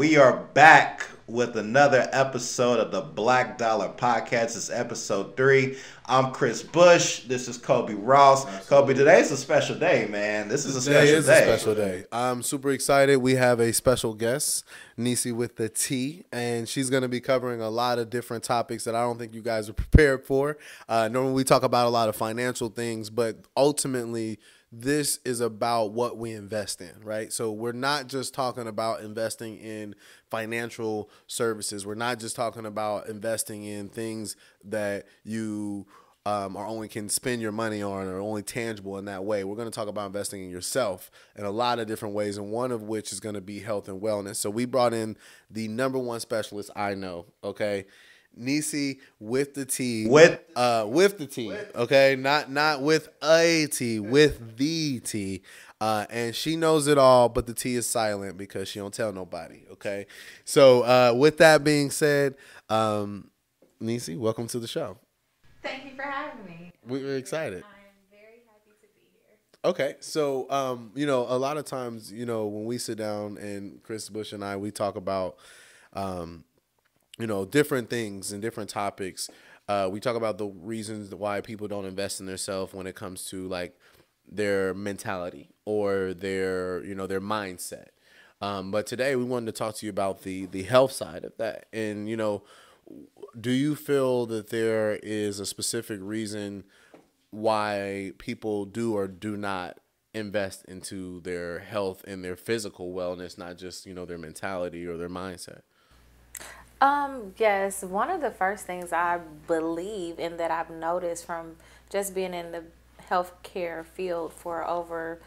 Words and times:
right, 0.00 0.16
all 0.18 0.24
right. 0.24 0.34
We 0.34 0.38
are 0.40 0.44
back 0.54 1.06
with 1.26 1.56
another 1.56 2.08
episode 2.12 2.80
of 2.80 2.90
the 2.90 3.02
Black 3.02 3.56
Dollar 3.56 3.88
Podcast. 3.88 4.56
It's 4.56 4.70
episode 4.70 5.36
three. 5.36 5.76
I'm 6.06 6.32
Chris 6.32 6.62
Bush. 6.62 7.24
This 7.24 7.46
is 7.46 7.56
Kobe 7.56 7.94
Ross. 7.94 8.44
Kobe, 8.66 8.94
today's 8.94 9.30
a 9.30 9.36
special 9.36 9.78
day, 9.78 10.08
man. 10.10 10.48
This 10.48 10.64
is 10.64 10.76
a 10.76 10.80
Today 10.80 11.06
special 11.06 11.18
is 11.18 11.26
day. 11.26 11.42
a 11.52 11.58
special 11.58 11.74
day. 11.74 12.04
I'm 12.10 12.42
super 12.42 12.70
excited. 12.70 13.18
We 13.18 13.36
have 13.36 13.60
a 13.60 13.72
special 13.72 14.14
guest, 14.14 14.64
Nisi 14.96 15.30
with 15.32 15.56
the 15.56 15.68
T, 15.68 16.24
and 16.32 16.68
she's 16.68 16.90
going 16.90 17.02
to 17.02 17.08
be 17.08 17.20
covering 17.20 17.60
a 17.60 17.70
lot 17.70 17.98
of 18.00 18.10
different 18.10 18.42
topics 18.42 18.84
that 18.84 18.94
I 18.96 19.02
don't 19.02 19.18
think 19.18 19.34
you 19.34 19.42
guys 19.42 19.68
are 19.68 19.74
prepared 19.74 20.24
for. 20.24 20.58
Uh, 20.88 21.08
normally, 21.08 21.34
we 21.34 21.44
talk 21.44 21.62
about 21.62 21.86
a 21.86 21.90
lot 21.90 22.08
of 22.08 22.16
financial 22.16 22.70
things, 22.70 23.10
but 23.10 23.36
ultimately, 23.56 24.38
this 24.72 25.18
is 25.24 25.40
about 25.40 25.92
what 25.92 26.16
we 26.16 26.32
invest 26.32 26.80
in, 26.80 26.92
right? 27.02 27.32
So 27.32 27.50
we're 27.50 27.72
not 27.72 28.06
just 28.06 28.34
talking 28.34 28.68
about 28.68 29.00
investing 29.00 29.58
in 29.58 29.96
financial 30.30 31.10
services. 31.26 31.84
We're 31.84 31.94
not 31.94 32.20
just 32.20 32.36
talking 32.36 32.66
about 32.66 33.08
investing 33.08 33.64
in 33.64 33.88
things 33.88 34.36
that 34.64 35.06
you 35.24 35.86
um, 36.26 36.54
or 36.54 36.66
only 36.66 36.86
can 36.86 37.08
spend 37.08 37.40
your 37.40 37.50
money 37.50 37.82
on 37.82 38.06
or 38.06 38.20
only 38.20 38.42
tangible 38.42 38.98
in 38.98 39.06
that 39.06 39.24
way. 39.24 39.42
We're 39.42 39.56
going 39.56 39.70
to 39.70 39.74
talk 39.74 39.88
about 39.88 40.06
investing 40.06 40.44
in 40.44 40.50
yourself 40.50 41.10
in 41.34 41.44
a 41.44 41.50
lot 41.50 41.78
of 41.78 41.86
different 41.86 42.14
ways, 42.14 42.36
and 42.36 42.52
one 42.52 42.72
of 42.72 42.82
which 42.82 43.10
is 43.10 43.20
going 43.20 43.34
to 43.34 43.40
be 43.40 43.60
health 43.60 43.88
and 43.88 44.00
wellness. 44.00 44.36
So 44.36 44.50
we 44.50 44.66
brought 44.66 44.92
in 44.92 45.16
the 45.50 45.66
number 45.68 45.98
one 45.98 46.20
specialist 46.20 46.70
I 46.76 46.94
know, 46.94 47.26
okay? 47.42 47.86
Nisi 48.36 49.00
with 49.18 49.54
the 49.54 49.64
T. 49.64 50.06
With- 50.06 50.40
uh 50.56 50.86
with 50.88 51.18
the 51.18 51.26
T, 51.26 51.52
okay? 51.74 52.16
Not 52.16 52.50
not 52.50 52.82
with 52.82 53.08
a 53.22 53.66
T, 53.70 54.00
with 54.00 54.56
the 54.56 55.00
T. 55.00 55.42
Uh, 55.80 56.04
and 56.10 56.34
she 56.36 56.56
knows 56.56 56.86
it 56.86 56.98
all, 56.98 57.30
but 57.30 57.46
the 57.46 57.54
T 57.54 57.74
is 57.74 57.86
silent 57.86 58.36
because 58.36 58.68
she 58.68 58.78
don't 58.78 58.92
tell 58.92 59.12
nobody. 59.14 59.62
Okay, 59.72 60.06
so 60.44 60.82
uh, 60.82 61.14
with 61.16 61.38
that 61.38 61.64
being 61.64 61.90
said, 61.90 62.34
um, 62.68 63.30
Nisi, 63.80 64.14
welcome 64.16 64.46
to 64.48 64.58
the 64.58 64.66
show. 64.68 64.98
Thank 65.62 65.86
you 65.86 65.92
for 65.96 66.02
having 66.02 66.44
me. 66.44 66.72
We- 66.86 67.02
We're 67.02 67.16
excited. 67.16 67.64
I'm 67.64 68.10
very 68.10 68.42
happy 68.46 68.72
to 68.82 68.88
be 68.94 69.00
here. 69.10 69.70
Okay, 69.70 69.94
so 70.00 70.50
um, 70.50 70.90
you 70.94 71.06
know, 71.06 71.24
a 71.28 71.38
lot 71.38 71.56
of 71.56 71.64
times, 71.64 72.12
you 72.12 72.26
know, 72.26 72.44
when 72.46 72.66
we 72.66 72.76
sit 72.76 72.98
down 72.98 73.38
and 73.38 73.82
Chris 73.82 74.10
Bush 74.10 74.34
and 74.34 74.44
I, 74.44 74.56
we 74.56 74.70
talk 74.70 74.96
about, 74.96 75.36
um, 75.94 76.44
you 77.20 77.26
know, 77.26 77.44
different 77.44 77.90
things 77.90 78.32
and 78.32 78.42
different 78.42 78.70
topics. 78.70 79.30
Uh, 79.68 79.88
we 79.90 80.00
talk 80.00 80.16
about 80.16 80.38
the 80.38 80.46
reasons 80.46 81.14
why 81.14 81.40
people 81.40 81.68
don't 81.68 81.84
invest 81.84 82.20
in 82.20 82.26
themselves 82.26 82.72
when 82.74 82.86
it 82.86 82.94
comes 82.94 83.26
to 83.26 83.46
like 83.46 83.78
their 84.30 84.74
mentality 84.74 85.50
or 85.64 86.14
their, 86.14 86.82
you 86.84 86.94
know, 86.94 87.06
their 87.06 87.20
mindset. 87.20 87.88
Um, 88.40 88.70
but 88.70 88.86
today 88.86 89.16
we 89.16 89.24
wanted 89.24 89.46
to 89.46 89.52
talk 89.52 89.74
to 89.76 89.86
you 89.86 89.90
about 89.90 90.22
the 90.22 90.46
the 90.46 90.62
health 90.62 90.92
side 90.92 91.24
of 91.24 91.36
that, 91.36 91.66
and 91.74 92.08
you 92.08 92.16
know, 92.16 92.42
do 93.38 93.50
you 93.50 93.76
feel 93.76 94.24
that 94.26 94.48
there 94.48 94.98
is 95.02 95.40
a 95.40 95.46
specific 95.46 96.00
reason 96.02 96.64
why 97.30 98.12
people 98.18 98.64
do 98.64 98.94
or 98.96 99.06
do 99.06 99.36
not 99.36 99.78
invest 100.14 100.64
into 100.64 101.20
their 101.20 101.60
health 101.60 102.02
and 102.06 102.24
their 102.24 102.34
physical 102.34 102.92
wellness, 102.92 103.38
not 103.38 103.56
just 103.58 103.86
you 103.86 103.94
know 103.94 104.04
their 104.04 104.18
mentality 104.18 104.86
or 104.86 104.96
their 104.96 105.10
mindset. 105.10 105.60
Um, 106.80 107.34
yes, 107.36 107.82
one 107.82 108.10
of 108.10 108.20
the 108.20 108.30
first 108.30 108.66
things 108.66 108.92
I 108.92 109.20
believe 109.46 110.18
and 110.18 110.38
that 110.40 110.50
I've 110.50 110.70
noticed 110.70 111.26
from 111.26 111.56
just 111.90 112.14
being 112.14 112.32
in 112.32 112.52
the 112.52 112.62
healthcare 113.10 113.84
field 113.84 114.32
for 114.32 114.66
over 114.66 115.18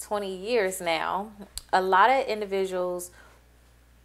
20 0.00 0.34
years 0.34 0.80
now, 0.80 1.30
a 1.72 1.82
lot 1.82 2.10
of 2.10 2.26
individuals 2.26 3.10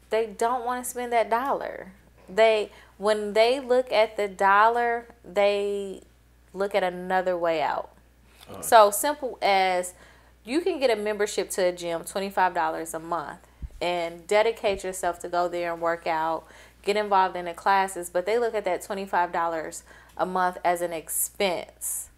they 0.10 0.26
don't 0.26 0.66
want 0.66 0.84
to 0.84 0.90
spend 0.90 1.14
that 1.14 1.30
dollar. 1.30 1.92
They 2.28 2.72
when 2.98 3.34
they 3.34 3.60
look 3.60 3.92
at 3.92 4.18
the 4.18 4.28
dollar, 4.28 5.06
they 5.24 6.02
look 6.54 6.74
at 6.74 6.84
another 6.84 7.38
way 7.38 7.62
out. 7.62 7.92
So 8.62 8.90
simple 8.90 9.38
as 9.42 9.94
you 10.44 10.62
can 10.62 10.80
get 10.80 10.90
a 10.90 10.96
membership 10.96 11.52
to 11.52 11.66
a 11.66 11.72
gym, 11.72 12.02
$25 12.02 12.94
a 12.94 13.00
month, 13.00 13.40
and 13.80 14.26
dedicate 14.26 14.84
yourself 14.84 15.20
to 15.20 15.30
go 15.30 15.48
there 15.48 15.72
and 15.72 15.82
work 15.82 16.08
out, 16.08 16.48
get 16.84 16.96
involved 16.98 17.36
in 17.36 17.46
the 17.46 17.54
classes, 17.54 18.10
but 18.10 18.26
they 18.26 18.38
look 18.40 18.56
at 18.56 18.66
that 18.66 18.82
$25 18.82 19.84
a 20.18 20.26
month 20.26 20.58
as 20.64 20.82
an 20.82 20.94
expense 20.94 22.10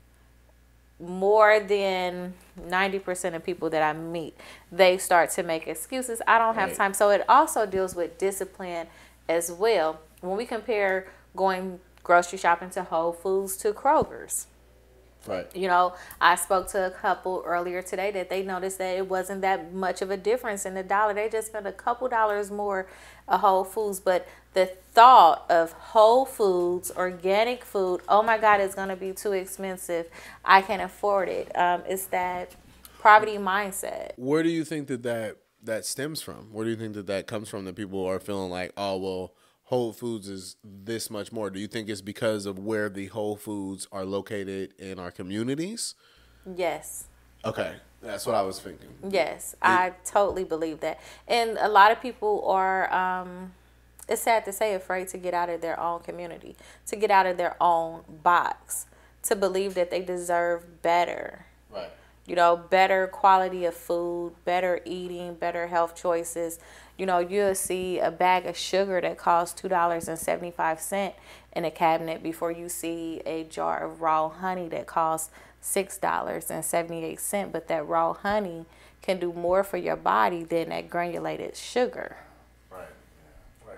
more 1.01 1.59
than 1.59 2.33
90% 2.59 3.35
of 3.35 3.43
people 3.43 3.69
that 3.71 3.81
I 3.81 3.97
meet, 3.97 4.37
they 4.71 4.97
start 4.97 5.31
to 5.31 5.43
make 5.43 5.67
excuses. 5.67 6.21
I 6.27 6.37
don't 6.37 6.55
have 6.55 6.69
Right. 6.69 6.77
time. 6.77 6.93
So 6.93 7.09
it 7.09 7.23
also 7.27 7.65
deals 7.65 7.95
with 7.95 8.17
discipline 8.17 8.87
as 9.27 9.51
well. 9.51 9.99
When 10.21 10.37
we 10.37 10.45
compare 10.45 11.07
going 11.35 11.79
grocery 12.03 12.37
shopping 12.37 12.69
to 12.71 12.83
Whole 12.83 13.13
Foods 13.13 13.57
to 13.57 13.73
Kroger's, 13.73 14.47
Right. 15.27 15.47
you 15.55 15.67
know, 15.67 15.93
I 16.19 16.35
spoke 16.35 16.67
to 16.69 16.85
a 16.87 16.91
couple 16.91 17.43
earlier 17.45 17.81
today 17.81 18.11
that 18.11 18.29
they 18.29 18.43
noticed 18.43 18.77
that 18.79 18.97
it 18.97 19.07
wasn't 19.07 19.41
that 19.41 19.71
much 19.73 20.01
of 20.01 20.09
a 20.11 20.17
difference 20.17 20.65
in 20.65 20.73
the 20.73 20.83
dollar. 20.83 21.13
They 21.13 21.29
just 21.29 21.47
spent 21.47 21.67
a 21.67 21.71
couple 21.71 22.07
dollars 22.09 22.51
more 22.51 22.87
at 23.27 23.39
Whole 23.39 23.63
Foods, 23.63 23.99
but 23.99 24.27
the 24.53 24.65
thought 24.93 25.45
of 25.49 25.71
Whole 25.71 26.25
Foods, 26.25 26.91
organic 26.95 27.63
food, 27.63 28.01
oh 28.09 28.21
my 28.21 28.37
God, 28.37 28.59
it's 28.59 28.75
going 28.75 28.89
to 28.89 28.95
be 28.95 29.13
too 29.13 29.31
expensive. 29.31 30.07
I 30.43 30.61
can't 30.61 30.81
afford 30.81 31.29
it. 31.29 31.55
Um, 31.57 31.83
it's 31.87 32.05
that 32.07 32.51
poverty 32.99 33.37
mindset. 33.37 34.11
Where 34.17 34.43
do 34.43 34.49
you 34.49 34.63
think 34.63 34.87
that 34.87 35.03
that 35.03 35.37
that 35.63 35.85
stems 35.85 36.21
from? 36.21 36.51
Where 36.51 36.65
do 36.65 36.71
you 36.71 36.77
think 36.77 36.93
that 36.95 37.07
that 37.07 37.27
comes 37.27 37.47
from? 37.47 37.65
That 37.65 37.75
people 37.75 38.05
are 38.05 38.19
feeling 38.19 38.49
like, 38.49 38.73
oh 38.75 38.97
well, 38.97 39.33
Whole 39.63 39.93
Foods 39.93 40.27
is 40.27 40.57
this 40.63 41.09
much 41.09 41.31
more. 41.31 41.49
Do 41.49 41.59
you 41.59 41.67
think 41.67 41.87
it's 41.87 42.01
because 42.01 42.45
of 42.45 42.59
where 42.59 42.89
the 42.89 43.07
Whole 43.07 43.37
Foods 43.37 43.87
are 43.91 44.03
located 44.03 44.73
in 44.77 44.99
our 44.99 45.11
communities? 45.11 45.95
Yes. 46.55 47.05
Okay, 47.45 47.75
that's 48.01 48.25
what 48.25 48.35
I 48.35 48.41
was 48.41 48.59
thinking. 48.59 48.89
Yes, 49.09 49.55
I 49.61 49.93
totally 50.05 50.43
believe 50.43 50.81
that. 50.81 50.99
And 51.27 51.57
a 51.57 51.69
lot 51.69 51.91
of 51.91 52.01
people 52.01 52.43
are, 52.47 52.91
um, 52.93 53.53
it's 54.11 54.21
sad 54.23 54.43
to 54.45 54.51
say, 54.51 54.73
afraid 54.73 55.07
to 55.09 55.17
get 55.17 55.33
out 55.33 55.49
of 55.49 55.61
their 55.61 55.79
own 55.79 56.01
community, 56.01 56.57
to 56.87 56.97
get 56.97 57.09
out 57.09 57.25
of 57.25 57.37
their 57.37 57.55
own 57.61 58.01
box, 58.23 58.87
to 59.23 59.37
believe 59.37 59.73
that 59.75 59.89
they 59.89 60.01
deserve 60.01 60.81
better. 60.81 61.45
Right. 61.73 61.89
You 62.27 62.35
know, 62.35 62.57
better 62.57 63.07
quality 63.07 63.63
of 63.63 63.73
food, 63.73 64.33
better 64.43 64.81
eating, 64.83 65.35
better 65.35 65.67
health 65.67 65.95
choices. 65.95 66.59
You 66.97 67.05
know, 67.05 67.19
you'll 67.19 67.55
see 67.55 67.99
a 67.99 68.11
bag 68.11 68.45
of 68.45 68.57
sugar 68.57 68.99
that 68.99 69.17
costs 69.17 69.59
$2.75 69.61 71.13
in 71.53 71.65
a 71.65 71.71
cabinet 71.71 72.21
before 72.21 72.51
you 72.51 72.67
see 72.67 73.21
a 73.25 73.45
jar 73.45 73.83
of 73.85 74.01
raw 74.01 74.27
honey 74.27 74.67
that 74.69 74.87
costs 74.87 75.31
$6.78. 75.63 77.51
But 77.51 77.69
that 77.69 77.87
raw 77.87 78.11
honey 78.13 78.65
can 79.01 79.19
do 79.19 79.31
more 79.31 79.63
for 79.63 79.77
your 79.77 79.95
body 79.95 80.43
than 80.43 80.69
that 80.69 80.89
granulated 80.89 81.55
sugar. 81.55 82.17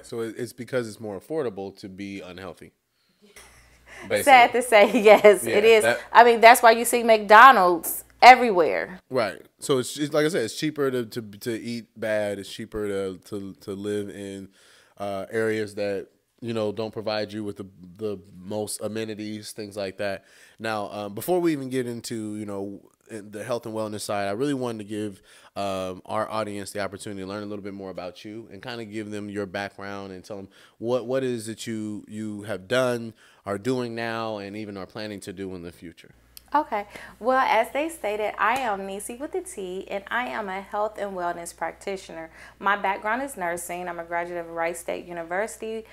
Right. 0.04 0.10
So 0.10 0.42
it's 0.42 0.54
because 0.54 0.88
it's 0.88 1.00
more 1.00 1.20
affordable 1.20 1.76
to 1.80 1.90
be 1.90 2.22
unhealthy. 2.22 2.74
Basically. 4.10 4.24
Sad 4.24 4.52
to 4.54 4.62
say, 4.62 5.02
yes, 5.02 5.44
Yeah, 5.46 5.56
it 5.58 5.64
is. 5.64 5.84
that- 5.84 6.00
I 6.12 6.24
mean, 6.24 6.42
that's 6.42 6.62
why 6.62 6.72
you 6.72 6.86
see 6.86 7.04
McDonald's 7.04 8.04
everywhere. 8.22 9.00
Right. 9.10 9.42
So 9.60 9.78
it's, 9.78 9.98
it's 9.98 10.14
like 10.14 10.26
I 10.26 10.30
said, 10.30 10.44
it's 10.44 10.56
cheaper 10.56 10.90
to, 10.92 11.06
to 11.06 11.22
to 11.22 11.52
eat 11.62 11.88
bad. 12.00 12.40
It's 12.40 12.52
cheaper 12.52 12.88
to 12.88 13.18
to, 13.30 13.54
to 13.62 13.72
live 13.74 14.10
in 14.10 14.50
uh, 14.98 15.26
areas 15.32 15.76
that 15.76 16.08
you 16.42 16.54
know 16.54 16.72
don't 16.72 16.92
provide 16.92 17.32
you 17.32 17.44
with 17.44 17.58
the 17.58 17.66
the 17.98 18.20
most 18.38 18.82
amenities, 18.82 19.52
things 19.52 19.78
like 19.78 19.98
that. 19.98 20.26
Now, 20.60 20.90
um, 20.92 21.14
before 21.16 21.40
we 21.40 21.52
even 21.54 21.70
get 21.70 21.88
into 21.88 22.36
you 22.36 22.46
know 22.46 22.82
the 23.10 23.44
health 23.44 23.66
and 23.66 23.76
wellness 23.76 24.02
side, 24.02 24.28
I 24.28 24.32
really 24.32 24.54
wanted 24.54 24.80
to 24.80 24.84
give 24.86 25.22
um, 25.56 26.02
our 26.06 26.30
audience 26.30 26.72
the 26.72 26.80
opportunity 26.80 27.22
to 27.22 27.28
learn 27.28 27.44
a 27.44 27.46
little 27.46 27.64
bit 27.64 27.74
more 27.74 27.90
about 27.90 28.26
you 28.26 28.48
and 28.52 28.62
kind 28.62 28.82
of 28.82 28.92
give 28.92 29.12
them 29.12 29.30
your 29.30 29.46
background 29.46 30.12
and 30.14 30.24
tell 30.24 30.38
them 30.38 30.48
what 30.78 31.06
what 31.06 31.24
is 31.24 31.46
that 31.48 31.68
you 31.68 32.06
you 32.08 32.44
have 32.44 32.68
done, 32.68 33.14
are 33.46 33.58
doing 33.58 33.96
now, 33.96 34.38
and 34.38 34.56
even 34.56 34.78
are 34.78 34.86
planning 34.86 35.20
to 35.22 35.34
do 35.34 35.54
in 35.56 35.64
the 35.64 35.72
future. 35.72 36.12
Okay. 36.56 36.86
Well, 37.20 37.40
as 37.40 37.72
they 37.72 37.90
stated, 37.90 38.36
I 38.38 38.60
am 38.60 38.86
Nisi 38.86 39.16
with 39.16 39.34
a 39.34 39.42
T, 39.42 39.88
and 39.90 40.04
I 40.10 40.28
am 40.28 40.50
a 40.50 40.62
health 40.62 41.00
and 41.00 41.18
wellness 41.18 41.56
practitioner. 41.56 42.30
My 42.60 42.78
background 42.78 43.24
is 43.24 43.36
nursing. 43.36 43.90
I'm 43.90 43.98
a 43.98 44.04
graduate 44.04 44.40
of 44.40 44.52
Wright 44.52 44.78
State 44.78 45.06
University, 45.06 45.84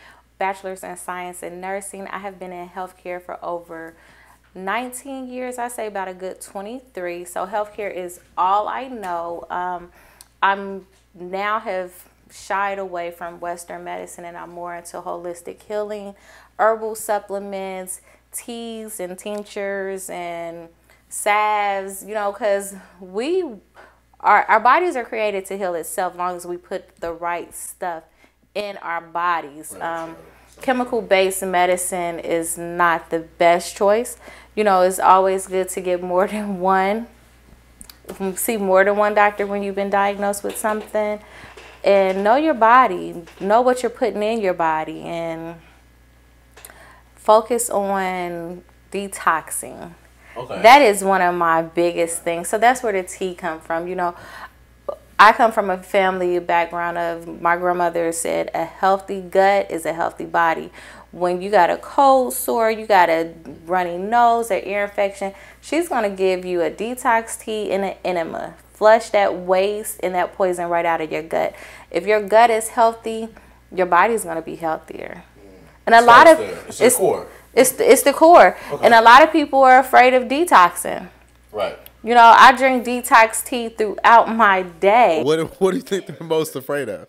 bachelor's 0.41 0.85
in 0.85 0.97
science 0.97 1.43
and 1.43 1.61
nursing. 1.61 2.09
I 2.09 2.19
have 2.19 2.39
been 2.39 2.53
in 2.53 2.69
healthcare 2.69 3.23
for 3.23 3.43
over 3.45 3.95
19 4.55 5.29
years. 5.29 5.59
I 5.59 5.69
say 5.69 5.87
about 5.87 6.09
a 6.09 6.15
good 6.15 6.41
23. 6.41 7.25
So 7.25 7.47
healthcare 7.47 7.95
is 7.95 8.21
all 8.37 8.69
I 8.69 8.89
know. 8.89 9.45
Um, 9.51 9.91
I'm 10.43 10.87
now 11.15 11.61
have 11.61 11.93
shied 12.33 12.79
away 12.79 13.11
from 13.11 13.41
Western 13.41 13.85
medicine, 13.85 14.25
and 14.25 14.37
I'm 14.37 14.51
more 14.51 14.75
into 14.77 15.01
holistic 15.01 15.63
healing, 15.63 16.15
herbal 16.59 16.95
supplements 16.95 18.01
teas 18.33 19.01
and 19.01 19.19
tinctures 19.19 20.09
and 20.11 20.69
salves, 21.09 22.05
you 22.05 22.15
know, 22.15 22.33
because 22.33 22.75
we 23.01 23.45
our, 24.21 24.45
our 24.45 24.61
bodies 24.61 24.97
are 24.97 25.05
created 25.05 25.47
to 25.47 25.57
heal 25.57 25.75
itself 25.75 26.13
as 26.13 26.19
long 26.19 26.37
as 26.37 26.47
we 26.47 26.57
put 26.57 26.97
the 26.97 27.13
right 27.13 27.55
stuff 27.55 28.05
in 28.55 28.77
our 28.79 29.01
bodies. 29.01 29.75
Um, 29.81 30.17
chemical 30.61 31.03
based 31.03 31.43
medicine 31.43 32.19
is 32.19 32.59
not 32.59 33.11
the 33.11 33.21
best 33.21 33.77
choice. 33.77 34.17
You 34.55 34.65
know, 34.65 34.83
it's 34.83 34.99
always 34.99 35.47
good 35.47 35.69
to 35.71 35.81
get 35.81 36.03
more 36.03 36.27
than 36.29 36.61
one, 36.61 37.07
see 38.37 38.57
more 38.57 38.85
than 38.85 38.97
one 38.97 39.15
doctor 39.15 39.47
when 39.47 39.63
you've 39.63 39.75
been 39.75 39.91
diagnosed 39.91 40.45
with 40.45 40.57
something. 40.57 41.21
And 41.83 42.23
know 42.23 42.37
your 42.37 42.55
body, 42.55 43.23
know 43.41 43.63
what 43.63 43.83
you're 43.83 43.91
putting 43.91 44.23
in 44.23 44.43
your 44.43 44.53
body, 44.53 45.01
and 45.01 45.55
focus 47.15 47.71
on 47.71 48.63
detoxing. 48.93 49.95
Okay. 50.37 50.63
That 50.63 50.83
is 50.83 51.03
one 51.03 51.23
of 51.23 51.35
my 51.35 51.63
biggest 51.63 52.23
things. 52.23 52.49
So 52.49 52.59
that's 52.59 52.83
where 52.83 52.93
the 52.93 53.03
tea 53.03 53.35
come 53.35 53.61
from. 53.61 53.89
You 53.89 53.97
know, 53.97 54.15
I 55.21 55.33
come 55.33 55.53
from 55.53 55.69
a 55.69 55.77
family 55.77 56.39
background 56.39 56.97
of 56.97 57.43
my 57.43 57.55
grandmother 57.59 58.11
said 58.11 58.51
a 58.55 58.65
healthy 58.65 59.21
gut 59.21 59.71
is 59.71 59.85
a 59.85 59.93
healthy 59.93 60.25
body. 60.25 60.73
When 61.13 61.43
you 61.43 61.51
got 61.51 61.69
a 61.69 61.77
cold 61.77 62.33
sore, 62.33 62.71
you 62.71 62.87
got 62.87 63.11
a 63.11 63.35
runny 63.67 63.99
nose, 63.99 64.51
or 64.51 64.61
ear 64.61 64.85
infection, 64.85 65.35
she's 65.61 65.91
going 65.91 66.11
to 66.11 66.17
give 66.17 66.47
you 66.47 66.63
a 66.63 66.71
detox 66.71 67.39
tea 67.39 67.71
and 67.71 67.85
an 67.85 67.97
enema. 68.03 68.55
Flush 68.73 69.11
that 69.11 69.37
waste 69.37 70.01
and 70.03 70.15
that 70.15 70.33
poison 70.33 70.71
right 70.71 70.87
out 70.87 71.03
of 71.03 71.13
your 71.13 71.23
gut. 71.23 71.55
If 71.91 72.07
your 72.07 72.27
gut 72.27 72.49
is 72.49 72.69
healthy, 72.69 73.29
your 73.71 73.85
body's 73.85 74.25
going 74.25 74.37
to 74.37 74.43
be 74.43 74.57
healthier. 74.57 75.25
And 75.85 75.95
a 75.95 76.01
lot 76.01 76.29
of 76.29 76.41
it's, 76.41 76.81
it's 76.81 76.95
the 76.95 76.99
core. 76.99 77.27
It's 77.53 77.73
the, 77.73 77.93
it's 77.93 78.03
the 78.05 78.15
core. 78.15 78.57
Okay. 78.73 78.87
And 78.87 78.95
a 78.95 79.03
lot 79.03 79.23
of 79.23 79.31
people 79.31 79.63
are 79.65 79.81
afraid 79.81 80.15
of 80.15 80.29
detoxing. 80.29 81.11
Right. 81.53 81.79
You 82.03 82.15
know, 82.15 82.35
I 82.35 82.53
drink 82.57 82.87
detox 82.87 83.45
tea 83.45 83.69
throughout 83.69 84.35
my 84.35 84.63
day. 84.63 85.23
What 85.23 85.61
What 85.61 85.73
do 85.73 85.77
you 85.77 85.83
think 85.83 86.07
they're 86.07 86.27
most 86.27 86.57
afraid 86.57 86.89
of? 86.89 87.09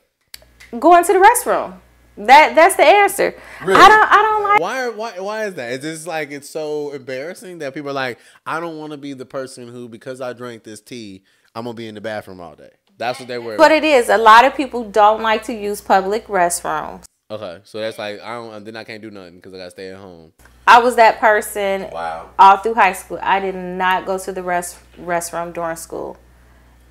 Going 0.78 1.04
to 1.06 1.14
the 1.14 1.20
restroom. 1.20 1.80
That 2.18 2.56
that's 2.56 2.76
the 2.76 2.84
answer. 2.84 3.34
Really? 3.64 3.80
I 3.80 3.88
don't 3.88 4.12
I 4.12 4.16
don't 4.16 4.44
like. 4.44 4.60
Why 4.60 4.90
why 4.90 5.20
why 5.20 5.46
is 5.46 5.56
that? 5.56 5.72
It's 5.72 5.84
just 5.84 6.08
like 6.08 6.32
it's 6.32 6.50
so 6.50 6.92
embarrassing 6.92 7.60
that 7.60 7.74
people 7.74 7.90
are 7.90 7.94
like, 7.94 8.20
I 8.46 8.60
don't 8.60 8.78
want 8.78 8.92
to 8.92 8.98
be 8.98 9.14
the 9.14 9.26
person 9.26 9.70
who 9.70 9.88
because 9.88 10.20
I 10.20 10.34
drank 10.34 10.64
this 10.64 10.82
tea, 10.82 11.24
I'm 11.56 11.64
gonna 11.64 11.74
be 11.74 11.88
in 11.88 11.96
the 11.96 12.02
bathroom 12.02 12.42
all 12.42 12.56
day. 12.56 12.72
That's 12.98 13.18
what 13.18 13.30
they 13.30 13.40
were. 13.40 13.58
But 13.58 13.72
it 13.72 13.84
is 13.84 14.10
a 14.10 14.18
lot 14.18 14.44
of 14.46 14.56
people 14.56 14.84
don't 14.90 15.22
like 15.22 15.44
to 15.46 15.54
use 15.54 15.80
public 15.80 16.28
restrooms. 16.28 17.06
Okay, 17.32 17.62
so 17.64 17.80
that's 17.80 17.98
like 17.98 18.20
I 18.20 18.34
don't. 18.34 18.66
Then 18.66 18.76
I 18.76 18.84
can't 18.84 19.02
do 19.02 19.10
nothing 19.10 19.36
because 19.36 19.54
I 19.54 19.58
gotta 19.58 19.72
stay 19.72 19.90
at 19.90 19.98
home. 19.98 20.34
I 20.68 20.80
was 20.80 20.98
that 20.98 21.22
person. 21.22 21.90
Wow. 21.90 22.30
All 22.38 22.58
through 22.58 22.74
high 22.74 22.92
school, 22.92 23.20
I 23.22 23.40
did 23.40 23.56
not 23.56 24.06
go 24.06 24.18
to 24.18 24.34
the 24.34 24.44
rest 24.44 24.78
restroom 25.00 25.54
during 25.54 25.78
school, 25.78 26.18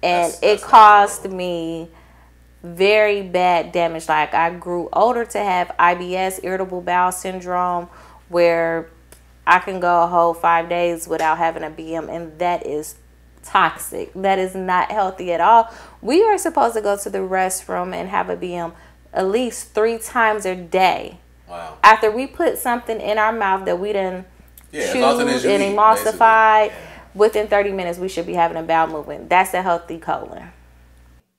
and 0.02 0.32
that's, 0.32 0.40
that's 0.40 0.62
it 0.62 0.66
caused 0.66 1.30
me 1.30 1.90
very 2.62 3.20
bad 3.20 3.72
damage. 3.72 4.08
Like 4.08 4.32
I 4.32 4.48
grew 4.54 4.88
older 4.94 5.26
to 5.26 5.38
have 5.38 5.74
IBS, 5.78 6.40
irritable 6.42 6.80
bowel 6.80 7.12
syndrome, 7.12 7.90
where 8.30 8.88
I 9.46 9.58
can 9.58 9.78
go 9.78 10.04
a 10.04 10.06
whole 10.06 10.32
five 10.32 10.70
days 10.70 11.06
without 11.06 11.36
having 11.36 11.64
a 11.64 11.70
BM, 11.70 12.08
and 12.08 12.38
that 12.38 12.66
is 12.66 12.94
toxic. 13.42 14.10
That 14.14 14.38
is 14.38 14.54
not 14.54 14.90
healthy 14.90 15.34
at 15.34 15.42
all. 15.42 15.70
We 16.00 16.24
are 16.24 16.38
supposed 16.38 16.74
to 16.76 16.80
go 16.80 16.96
to 16.96 17.10
the 17.10 17.18
restroom 17.18 17.94
and 17.94 18.08
have 18.08 18.30
a 18.30 18.36
BM 18.38 18.72
at 19.12 19.28
least 19.28 19.74
three 19.74 19.98
times 19.98 20.46
a 20.46 20.54
day. 20.54 21.18
Wow. 21.48 21.78
After 21.82 22.10
we 22.10 22.26
put 22.26 22.58
something 22.58 23.00
in 23.00 23.18
our 23.18 23.32
mouth 23.32 23.64
that 23.64 23.78
we 23.78 23.92
didn't 23.92 24.26
yeah, 24.70 24.92
chew 24.92 25.02
and 25.02 25.76
emulsified, 25.76 26.68
yeah. 26.68 27.00
within 27.14 27.48
30 27.48 27.72
minutes 27.72 27.98
we 27.98 28.08
should 28.08 28.26
be 28.26 28.34
having 28.34 28.56
a 28.56 28.62
bowel 28.62 28.86
movement. 28.86 29.28
That's 29.28 29.52
a 29.54 29.62
healthy 29.62 29.98
colon. 29.98 30.52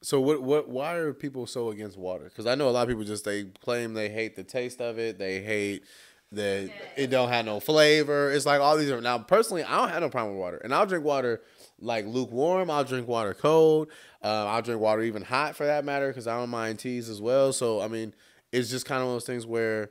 So 0.01 0.19
what 0.19 0.41
what 0.41 0.68
why 0.68 0.95
are 0.95 1.13
people 1.13 1.45
so 1.45 1.69
against 1.69 1.97
water? 1.97 2.25
Because 2.25 2.47
I 2.47 2.56
know 2.56 2.68
a 2.68 2.71
lot 2.71 2.83
of 2.83 2.89
people 2.89 3.03
just 3.03 3.23
they 3.23 3.45
claim 3.63 3.94
they 3.94 4.09
hate 4.09 4.35
the 4.35 4.44
taste 4.44 4.81
of 4.81 4.97
it. 4.97 5.19
They 5.19 5.41
hate 5.41 5.83
that 6.31 6.71
it 6.97 7.07
don't 7.07 7.29
have 7.29 7.45
no 7.45 7.59
flavor. 7.59 8.31
It's 8.31 8.45
like 8.45 8.59
all 8.62 8.77
these 8.77 8.89
are 8.89 9.00
now 9.00 9.19
personally 9.19 9.63
I 9.63 9.77
don't 9.77 9.89
have 9.89 10.01
no 10.01 10.09
problem 10.09 10.33
with 10.33 10.41
water. 10.41 10.57
And 10.57 10.74
I'll 10.74 10.88
drink 10.88 11.06
water 11.06 11.41
like 11.81 12.05
lukewarm. 12.05 12.69
I'll 12.69 12.83
drink 12.83 13.07
water 13.07 13.33
cold. 13.33 13.89
Uh, 14.23 14.45
I'll 14.47 14.61
drink 14.61 14.79
water 14.79 15.01
even 15.01 15.23
hot 15.23 15.55
for 15.55 15.65
that 15.65 15.83
matter 15.83 16.07
because 16.07 16.27
I 16.27 16.37
don't 16.37 16.49
mind 16.49 16.79
teas 16.79 17.09
as 17.09 17.21
well. 17.21 17.51
So 17.53 17.81
I 17.81 17.87
mean, 17.87 18.13
it's 18.51 18.69
just 18.69 18.85
kind 18.85 19.01
of 19.01 19.07
one 19.07 19.15
of 19.15 19.21
those 19.21 19.27
things 19.27 19.45
where, 19.45 19.89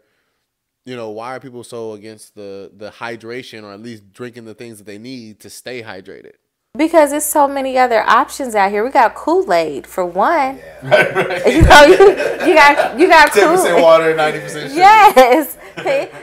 you 0.85 0.97
know, 0.97 1.11
why 1.11 1.37
are 1.37 1.41
people 1.41 1.65
so 1.65 1.93
against 1.93 2.35
the 2.35 2.71
the 2.75 2.91
hydration 2.91 3.65
or 3.65 3.73
at 3.73 3.81
least 3.81 4.13
drinking 4.13 4.45
the 4.45 4.55
things 4.55 4.79
that 4.79 4.85
they 4.85 4.99
need 4.99 5.41
to 5.41 5.51
stay 5.51 5.83
hydrated? 5.83 6.35
Because 6.79 7.11
there's 7.11 7.25
so 7.25 7.49
many 7.49 7.77
other 7.77 8.01
options 8.03 8.55
out 8.55 8.71
here. 8.71 8.85
We 8.85 8.91
got 8.91 9.17
Kool 9.17 9.53
Aid 9.53 9.89
for 9.89 10.07
one. 10.07 10.59
Yeah. 10.59 10.77
Right, 10.83 11.15
right. 11.15 11.47
You 11.53 11.63
know, 11.63 11.83
you, 11.83 12.11
you 12.49 12.55
got 12.55 12.99
you 12.99 13.09
got 13.09 13.33
ten 13.33 13.57
percent 13.57 13.83
water, 13.83 14.15
ninety 14.15 14.39
percent 14.39 14.71
sugar. 14.71 14.81
Yes, 14.81 15.59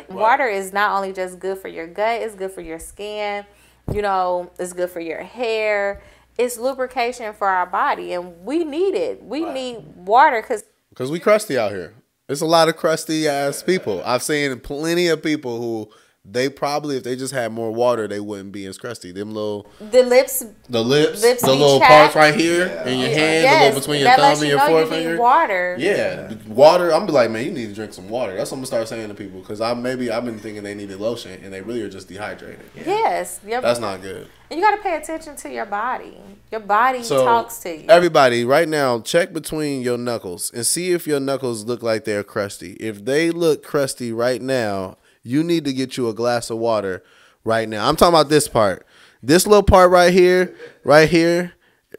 water 0.09 0.47
is 0.47 0.71
not 0.71 0.95
only 0.95 1.11
just 1.11 1.39
good 1.39 1.57
for 1.57 1.67
your 1.67 1.87
gut; 1.87 2.21
it's 2.21 2.35
good 2.35 2.51
for 2.51 2.61
your 2.61 2.79
skin 2.79 3.45
you 3.93 4.01
know, 4.01 4.51
it's 4.59 4.73
good 4.73 4.89
for 4.89 4.99
your 4.99 5.23
hair. 5.23 6.01
It's 6.37 6.57
lubrication 6.57 7.33
for 7.33 7.47
our 7.47 7.65
body, 7.65 8.13
and 8.13 8.45
we 8.45 8.63
need 8.63 8.93
it. 8.93 9.23
We 9.23 9.43
need 9.45 9.83
water 9.95 10.41
because 10.41 10.63
because 10.89 11.09
we 11.09 11.19
crusty 11.19 11.57
out 11.57 11.71
here. 11.71 11.93
There's 12.27 12.41
a 12.41 12.45
lot 12.45 12.67
of 12.67 12.75
crusty 12.75 13.27
ass 13.27 13.63
people. 13.63 14.01
I've 14.05 14.21
seen 14.21 14.59
plenty 14.59 15.07
of 15.07 15.23
people 15.23 15.59
who 15.59 15.89
they 16.29 16.49
probably 16.49 16.97
if 16.97 17.03
they 17.03 17.15
just 17.15 17.33
had 17.33 17.51
more 17.51 17.71
water 17.71 18.07
they 18.07 18.19
wouldn't 18.19 18.51
be 18.51 18.65
as 18.65 18.77
crusty. 18.77 19.11
Them 19.11 19.33
little 19.33 19.67
the 19.79 20.03
lips, 20.03 20.43
the 20.69 20.83
lips, 20.83 21.21
lips 21.21 21.41
the 21.41 21.51
little 21.51 21.79
parts 21.79 22.15
right 22.15 22.35
here 22.35 22.67
yeah. 22.67 22.87
in 22.87 22.99
your 22.99 23.09
hand, 23.09 23.43
yes, 23.43 23.53
the 23.53 23.65
little 23.65 23.79
between 23.79 24.01
your 24.01 24.15
thumb 24.15 24.39
and 24.39 24.49
your 24.49 24.59
forefinger. 24.59 25.13
You 25.13 25.19
water. 25.19 25.75
Yeah, 25.79 26.33
water. 26.47 26.93
I'm 26.93 27.05
be 27.05 27.11
like, 27.11 27.31
man, 27.31 27.45
you 27.45 27.51
need 27.51 27.67
to 27.67 27.73
drink 27.73 27.93
some 27.93 28.09
water. 28.09 28.35
That's 28.35 28.51
what 28.51 28.57
I'm 28.57 28.59
gonna 28.61 28.67
start 28.67 28.87
saying 28.89 29.07
to 29.07 29.13
people 29.13 29.39
because 29.39 29.61
I 29.61 29.73
maybe 29.73 30.11
I've 30.11 30.25
been 30.25 30.39
thinking 30.39 30.63
they 30.63 30.75
needed 30.75 30.99
lotion 30.99 31.39
and 31.43 31.53
they 31.53 31.61
really 31.61 31.81
are 31.81 31.89
just 31.89 32.07
dehydrated. 32.07 32.65
Yeah. 32.75 32.83
Yes, 32.85 33.39
yep. 33.45 33.61
that's 33.61 33.79
not 33.79 34.01
good. 34.01 34.27
And 34.49 34.59
you 34.59 34.65
got 34.65 34.77
to 34.77 34.81
pay 34.81 34.95
attention 34.95 35.35
to 35.37 35.51
your 35.51 35.65
body. 35.65 36.17
Your 36.51 36.61
body 36.61 37.03
so, 37.03 37.25
talks 37.25 37.57
to 37.59 37.77
you. 37.77 37.85
Everybody, 37.89 38.45
right 38.45 38.67
now, 38.67 39.01
check 39.01 39.33
between 39.33 39.81
your 39.81 39.97
knuckles 39.97 40.51
and 40.53 40.65
see 40.65 40.93
if 40.93 41.05
your 41.05 41.19
knuckles 41.19 41.65
look 41.65 41.83
like 41.83 42.05
they're 42.05 42.23
crusty. 42.23 42.73
If 42.73 43.03
they 43.03 43.29
look 43.29 43.61
crusty 43.61 44.13
right 44.13 44.41
now 44.41 44.97
you 45.27 45.43
need 45.43 45.65
to 45.65 45.73
get 45.73 45.97
you 45.97 46.07
a 46.09 46.13
glass 46.13 46.49
of 46.49 46.57
water 46.57 47.03
right 47.43 47.67
now. 47.67 47.87
I'm 47.87 47.95
talking 47.95 48.13
about 48.13 48.29
this 48.29 48.47
part. 48.47 48.85
This 49.21 49.45
little 49.45 49.63
part 49.63 49.91
right 49.91 50.13
here, 50.13 50.55
right 50.83 51.09
here. 51.09 51.53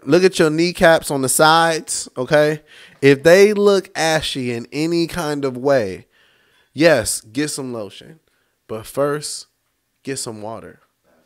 Look 0.04 0.22
at 0.22 0.38
your 0.38 0.50
kneecaps 0.50 1.10
on 1.10 1.22
the 1.22 1.28
sides, 1.28 2.08
okay? 2.16 2.62
If 3.02 3.22
they 3.22 3.52
look 3.52 3.90
ashy 3.96 4.52
in 4.52 4.66
any 4.72 5.06
kind 5.06 5.44
of 5.44 5.56
way, 5.56 6.06
yes, 6.72 7.20
get 7.20 7.48
some 7.48 7.72
lotion. 7.72 8.20
But 8.66 8.86
first, 8.86 9.46
get 10.02 10.18
some 10.18 10.42
water. 10.42 10.80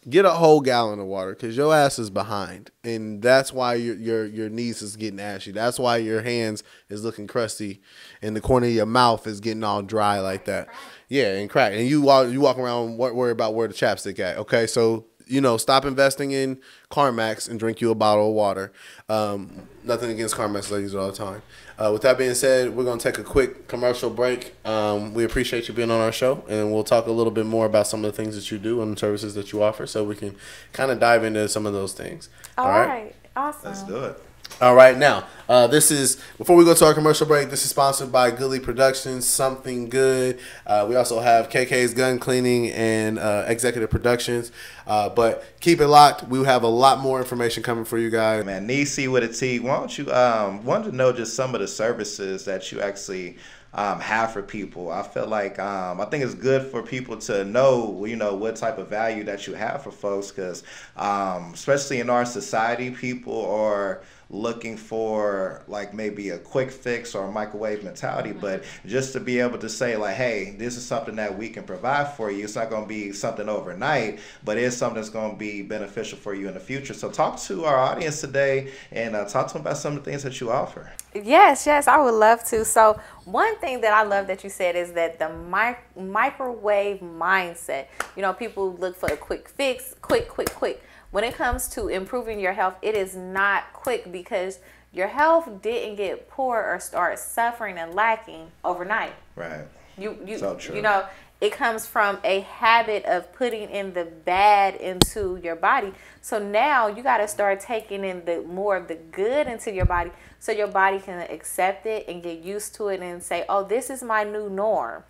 Get 0.08 0.24
a 0.24 0.30
whole 0.30 0.60
gallon 0.60 0.98
of 0.98 1.06
water 1.06 1.30
because 1.30 1.56
your 1.56 1.72
ass 1.72 1.96
is 2.00 2.10
behind, 2.10 2.72
and 2.82 3.22
that's 3.22 3.52
why 3.52 3.74
your 3.74 3.94
your 3.94 4.26
your 4.26 4.48
knees 4.48 4.82
is 4.82 4.96
getting 4.96 5.20
ashy. 5.20 5.52
That's 5.52 5.78
why 5.78 5.98
your 5.98 6.22
hands 6.22 6.64
is 6.88 7.04
looking 7.04 7.28
crusty, 7.28 7.82
and 8.20 8.34
the 8.34 8.40
corner 8.40 8.66
of 8.66 8.72
your 8.72 8.86
mouth 8.86 9.28
is 9.28 9.38
getting 9.38 9.62
all 9.62 9.80
dry 9.80 10.18
like 10.18 10.46
that. 10.46 10.68
Yeah, 11.08 11.34
and 11.34 11.48
crack. 11.48 11.74
And 11.74 11.86
you 11.86 12.02
walk 12.02 12.30
you 12.30 12.40
walk 12.40 12.58
around 12.58 12.96
worry 12.96 13.30
about 13.30 13.54
where 13.54 13.68
the 13.68 13.74
chapstick 13.74 14.18
at. 14.18 14.38
Okay, 14.38 14.66
so 14.66 15.06
you 15.26 15.40
know, 15.40 15.56
stop 15.56 15.84
investing 15.84 16.32
in 16.32 16.58
Carmex 16.90 17.48
and 17.48 17.58
drink 17.58 17.80
you 17.80 17.90
a 17.90 17.94
bottle 17.94 18.28
of 18.28 18.34
water. 18.34 18.72
Um, 19.08 19.68
nothing 19.84 20.10
against 20.10 20.34
Carmex, 20.34 20.74
I 20.74 20.78
use 20.78 20.94
it 20.94 20.98
all 20.98 21.10
the 21.10 21.16
time. 21.16 21.42
Uh, 21.78 21.90
with 21.92 22.02
that 22.02 22.18
being 22.18 22.34
said, 22.34 22.76
we're 22.76 22.84
gonna 22.84 23.00
take 23.00 23.18
a 23.18 23.24
quick 23.24 23.66
commercial 23.68 24.10
break. 24.10 24.54
Um, 24.64 25.14
we 25.14 25.24
appreciate 25.24 25.68
you 25.68 25.74
being 25.74 25.90
on 25.90 26.00
our 26.00 26.12
show, 26.12 26.44
and 26.48 26.72
we'll 26.72 26.84
talk 26.84 27.06
a 27.06 27.12
little 27.12 27.32
bit 27.32 27.46
more 27.46 27.66
about 27.66 27.86
some 27.86 28.04
of 28.04 28.14
the 28.14 28.16
things 28.16 28.34
that 28.36 28.50
you 28.50 28.58
do 28.58 28.82
and 28.82 28.96
the 28.96 28.98
services 28.98 29.34
that 29.34 29.52
you 29.52 29.62
offer, 29.62 29.86
so 29.86 30.04
we 30.04 30.14
can 30.14 30.36
kind 30.72 30.90
of 30.90 31.00
dive 31.00 31.24
into 31.24 31.48
some 31.48 31.66
of 31.66 31.72
those 31.72 31.92
things. 31.92 32.28
all, 32.56 32.66
all 32.66 32.70
right? 32.70 32.88
right, 32.88 33.14
awesome. 33.36 33.70
Let's 33.70 33.82
do 33.82 34.04
it. 34.04 34.22
All 34.60 34.74
right, 34.76 34.96
now 34.96 35.26
uh, 35.48 35.66
this 35.66 35.90
is 35.90 36.22
before 36.38 36.56
we 36.56 36.64
go 36.64 36.72
to 36.72 36.84
our 36.84 36.94
commercial 36.94 37.26
break. 37.26 37.50
This 37.50 37.64
is 37.64 37.70
sponsored 37.70 38.12
by 38.12 38.30
Goodly 38.30 38.60
Productions. 38.60 39.26
Something 39.26 39.88
good. 39.88 40.38
Uh, 40.66 40.86
we 40.88 40.94
also 40.94 41.18
have 41.20 41.48
KK's 41.48 41.94
Gun 41.94 42.18
Cleaning 42.18 42.70
and 42.70 43.18
uh, 43.18 43.44
Executive 43.48 43.90
Productions. 43.90 44.52
Uh, 44.86 45.08
but 45.08 45.44
keep 45.60 45.80
it 45.80 45.88
locked. 45.88 46.28
We 46.28 46.44
have 46.44 46.62
a 46.62 46.68
lot 46.68 47.00
more 47.00 47.18
information 47.18 47.62
coming 47.62 47.84
for 47.84 47.98
you 47.98 48.10
guys. 48.10 48.44
Man, 48.44 48.66
Nisi 48.66 49.08
with 49.08 49.24
a 49.24 49.28
T. 49.28 49.58
Why 49.58 49.78
don't 49.78 49.98
you 49.98 50.12
um 50.12 50.64
want 50.64 50.84
to 50.84 50.92
know 50.92 51.12
just 51.12 51.34
some 51.34 51.54
of 51.54 51.60
the 51.60 51.68
services 51.68 52.44
that 52.44 52.70
you 52.70 52.80
actually 52.80 53.38
um, 53.74 54.00
have 54.00 54.32
for 54.32 54.42
people. 54.42 54.90
I 54.90 55.02
feel 55.02 55.26
like 55.26 55.58
um, 55.58 56.00
I 56.00 56.04
think 56.04 56.22
it's 56.24 56.34
good 56.34 56.70
for 56.70 56.82
people 56.82 57.16
to 57.18 57.44
know, 57.44 58.04
you 58.04 58.16
know, 58.16 58.34
what 58.34 58.56
type 58.56 58.78
of 58.78 58.88
value 58.88 59.24
that 59.24 59.46
you 59.46 59.54
have 59.54 59.82
for 59.82 59.90
folks, 59.90 60.30
because 60.30 60.62
um, 60.96 61.52
especially 61.54 62.00
in 62.00 62.10
our 62.10 62.26
society, 62.26 62.90
people 62.90 63.46
are 63.50 64.02
looking 64.32 64.78
for 64.78 65.62
like 65.68 65.92
maybe 65.92 66.30
a 66.30 66.38
quick 66.38 66.70
fix 66.70 67.14
or 67.14 67.26
a 67.26 67.30
microwave 67.30 67.84
mentality, 67.84 68.32
but 68.32 68.64
just 68.86 69.12
to 69.12 69.20
be 69.20 69.38
able 69.38 69.58
to 69.58 69.68
say 69.68 69.94
like, 69.94 70.16
hey, 70.16 70.56
this 70.58 70.76
is 70.76 70.84
something 70.84 71.16
that 71.16 71.36
we 71.36 71.50
can 71.50 71.64
provide 71.64 72.14
for 72.14 72.30
you. 72.30 72.44
It's 72.44 72.56
not 72.56 72.70
going 72.70 72.84
to 72.84 72.88
be 72.88 73.12
something 73.12 73.48
overnight, 73.48 74.20
but 74.42 74.56
it's 74.56 74.74
something 74.74 74.96
that's 74.96 75.10
going 75.10 75.32
to 75.32 75.36
be 75.36 75.60
beneficial 75.60 76.18
for 76.18 76.34
you 76.34 76.48
in 76.48 76.54
the 76.54 76.60
future. 76.60 76.94
So 76.94 77.10
talk 77.10 77.38
to 77.42 77.66
our 77.66 77.76
audience 77.76 78.22
today 78.22 78.72
and 78.90 79.14
uh, 79.14 79.26
talk 79.26 79.48
to 79.48 79.52
them 79.52 79.62
about 79.62 79.76
some 79.76 79.96
of 79.96 80.02
the 80.02 80.10
things 80.10 80.22
that 80.22 80.40
you 80.40 80.50
offer. 80.50 80.90
Yes, 81.14 81.66
yes, 81.66 81.86
I 81.86 81.98
would 81.98 82.14
love 82.14 82.42
to. 82.44 82.64
So, 82.64 82.98
one 83.26 83.56
thing 83.58 83.82
that 83.82 83.92
I 83.92 84.02
love 84.02 84.26
that 84.28 84.42
you 84.42 84.48
said 84.48 84.76
is 84.76 84.92
that 84.92 85.18
the 85.18 85.28
mic- 85.28 85.84
microwave 85.94 87.00
mindset. 87.00 87.86
You 88.16 88.22
know, 88.22 88.32
people 88.32 88.74
look 88.76 88.96
for 88.96 89.12
a 89.12 89.16
quick 89.16 89.48
fix, 89.48 89.94
quick, 90.00 90.28
quick, 90.28 90.50
quick. 90.54 90.82
When 91.12 91.24
it 91.24 91.34
comes 91.34 91.68
to 91.68 91.88
improving 91.88 92.40
your 92.40 92.54
health, 92.54 92.74
it 92.82 92.94
is 92.94 93.14
not 93.14 93.72
quick 93.74 94.10
because 94.10 94.58
your 94.92 95.08
health 95.08 95.62
didn't 95.62 95.96
get 95.96 96.28
poor 96.28 96.56
or 96.62 96.80
start 96.80 97.18
suffering 97.18 97.76
and 97.78 97.94
lacking 97.94 98.50
overnight. 98.64 99.12
Right. 99.36 99.66
You 99.98 100.18
you 100.24 100.38
So 100.38 100.54
true. 100.56 100.74
you 100.74 100.82
know, 100.82 101.04
it 101.42 101.52
comes 101.52 101.86
from 101.86 102.18
a 102.24 102.40
habit 102.40 103.04
of 103.04 103.30
putting 103.34 103.68
in 103.68 103.92
the 103.92 104.04
bad 104.04 104.74
into 104.76 105.36
your 105.42 105.56
body. 105.56 105.92
So 106.22 106.38
now 106.38 106.86
you 106.86 107.02
got 107.02 107.18
to 107.18 107.28
start 107.28 107.60
taking 107.60 108.04
in 108.04 108.24
the 108.24 108.40
more 108.42 108.76
of 108.76 108.88
the 108.88 108.94
good 108.94 109.46
into 109.46 109.70
your 109.70 109.84
body 109.84 110.12
so 110.40 110.50
your 110.50 110.68
body 110.68 110.98
can 110.98 111.20
accept 111.30 111.84
it 111.84 112.08
and 112.08 112.22
get 112.22 112.38
used 112.38 112.74
to 112.76 112.88
it 112.88 113.00
and 113.00 113.22
say, 113.22 113.44
"Oh, 113.50 113.64
this 113.64 113.90
is 113.90 114.02
my 114.02 114.24
new 114.24 114.48
norm." 114.48 115.04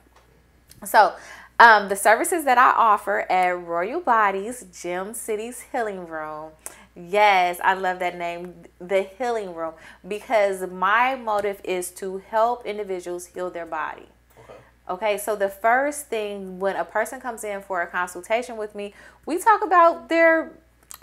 So, 0.85 1.15
um, 1.59 1.89
the 1.89 1.97
services 1.97 2.45
that 2.45 2.59
I 2.59 2.71
offer 2.71 3.21
at 3.31 3.51
Royal 3.51 4.01
Bodies 4.01 4.65
Gym 4.83 5.15
City's 5.15 5.65
Healing 5.73 6.07
Room. 6.07 6.51
Yes, 6.95 7.59
I 7.65 7.75
love 7.75 8.01
that 8.01 8.19
name, 8.19 8.55
the 8.79 9.03
Healing 9.03 9.55
Room, 9.55 9.73
because 10.07 10.69
my 10.71 11.15
motive 11.15 11.61
is 11.65 11.91
to 11.93 12.19
help 12.29 12.67
individuals 12.67 13.27
heal 13.27 13.51
their 13.51 13.67
body. 13.67 14.09
Okay, 14.89 15.17
so 15.17 15.37
the 15.37 15.49
first 15.49 16.09
thing 16.09 16.59
when 16.59 16.77
a 16.77 16.85
person 16.85 17.21
comes 17.21 17.45
in 17.45 17.63
for 17.63 17.81
a 17.83 17.87
consultation 17.87 18.57
with 18.57 18.75
me, 18.75 18.93
we 19.25 19.39
talk 19.39 19.65
about 19.65 20.09
their 20.09 20.53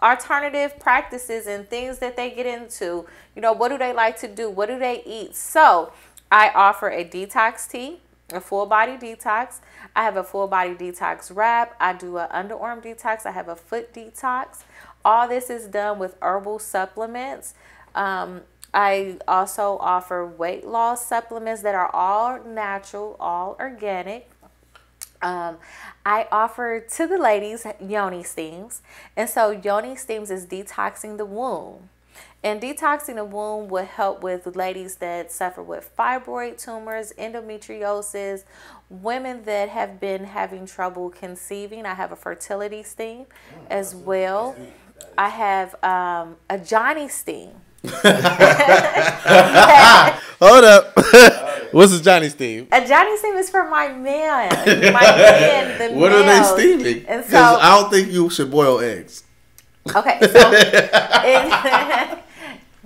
alternative 0.02 0.80
practices 0.80 1.48
and 1.48 1.70
things 1.70 2.00
that 2.00 2.16
they 2.16 2.30
get 2.30 2.46
into. 2.46 3.08
You 3.36 3.42
know, 3.42 3.54
what 3.54 3.70
do 3.70 3.78
they 3.78 3.94
like 3.94 4.20
to 4.20 4.28
do? 4.28 4.50
What 4.50 4.68
do 4.68 4.78
they 4.78 5.02
eat? 5.06 5.36
So, 5.36 5.92
I 6.32 6.50
offer 6.54 6.90
a 6.90 7.04
detox 7.04 7.70
tea, 7.70 8.02
a 8.32 8.40
full 8.40 8.66
body 8.66 8.94
detox. 8.94 9.60
I 10.00 10.04
have 10.04 10.16
a 10.16 10.24
full 10.24 10.48
body 10.48 10.76
detox 10.76 11.30
wrap. 11.36 11.76
I 11.78 11.92
do 11.92 12.20
an 12.20 12.30
underarm 12.30 12.82
detox. 12.82 13.26
I 13.26 13.32
have 13.32 13.50
a 13.50 13.56
foot 13.58 13.94
detox. 13.94 14.60
All 15.04 15.28
this 15.28 15.50
is 15.50 15.68
done 15.68 16.00
with 16.00 16.16
herbal 16.22 16.60
supplements. 16.60 17.54
Um, 17.94 18.44
I 18.74 19.18
also 19.28 19.78
offer 19.82 20.26
weight 20.26 20.66
loss 20.66 21.06
supplements 21.06 21.64
that 21.64 21.76
are 21.76 21.94
all 21.94 22.42
natural, 22.42 23.18
all 23.20 23.58
organic. 23.60 24.32
Um, 25.22 25.58
I 26.06 26.30
offer 26.32 26.80
to 26.80 27.06
the 27.06 27.18
ladies 27.18 27.68
yoni 27.86 28.24
steams. 28.24 28.82
And 29.18 29.30
so 29.30 29.52
yoni 29.52 29.98
steams 29.98 30.32
is 30.32 30.46
detoxing 30.46 31.18
the 31.18 31.26
womb. 31.26 31.90
And 32.42 32.62
detoxing 32.62 33.16
the 33.16 33.26
womb 33.26 33.68
will 33.68 33.86
help 33.86 34.24
with 34.24 34.56
ladies 34.56 34.96
that 34.98 35.30
suffer 35.32 35.62
with 35.62 35.92
fibroid 35.98 36.58
tumors, 36.64 37.12
endometriosis, 37.18 38.44
women 38.90 39.44
that 39.44 39.68
have 39.70 40.00
been 40.00 40.24
having 40.24 40.66
trouble 40.66 41.10
conceiving. 41.10 41.86
I 41.86 41.96
have 41.96 42.14
a 42.14 42.16
fertility 42.16 42.82
steam 42.84 43.26
as 43.70 43.94
well. 43.94 44.56
I 45.18 45.30
have 45.30 45.76
um, 45.84 46.38
a 46.50 46.58
Johnny 46.58 47.10
steam. 47.10 47.52
Hold 50.42 50.64
up. 50.64 50.94
What's 51.74 51.96
the 51.98 52.02
Johnny 52.04 52.30
steam? 52.30 52.68
A 52.72 52.86
Johnny 52.88 53.18
steam 53.18 53.36
is 53.36 53.50
for 53.50 53.70
my 53.70 53.90
man. 53.90 54.50
My 54.94 55.02
man, 55.02 55.78
the 55.94 55.98
What 56.00 56.12
are 56.14 56.24
they 56.24 56.44
steaming? 56.44 57.06
And 57.06 57.22
'Cause 57.22 57.32
so, 57.32 57.38
I 57.38 57.80
don't 57.80 57.92
think 57.92 58.12
you 58.12 58.30
should 58.30 58.50
boil 58.50 58.80
eggs. 58.80 59.24
Okay, 59.94 60.20
so 60.22 60.52
it, 60.54 60.90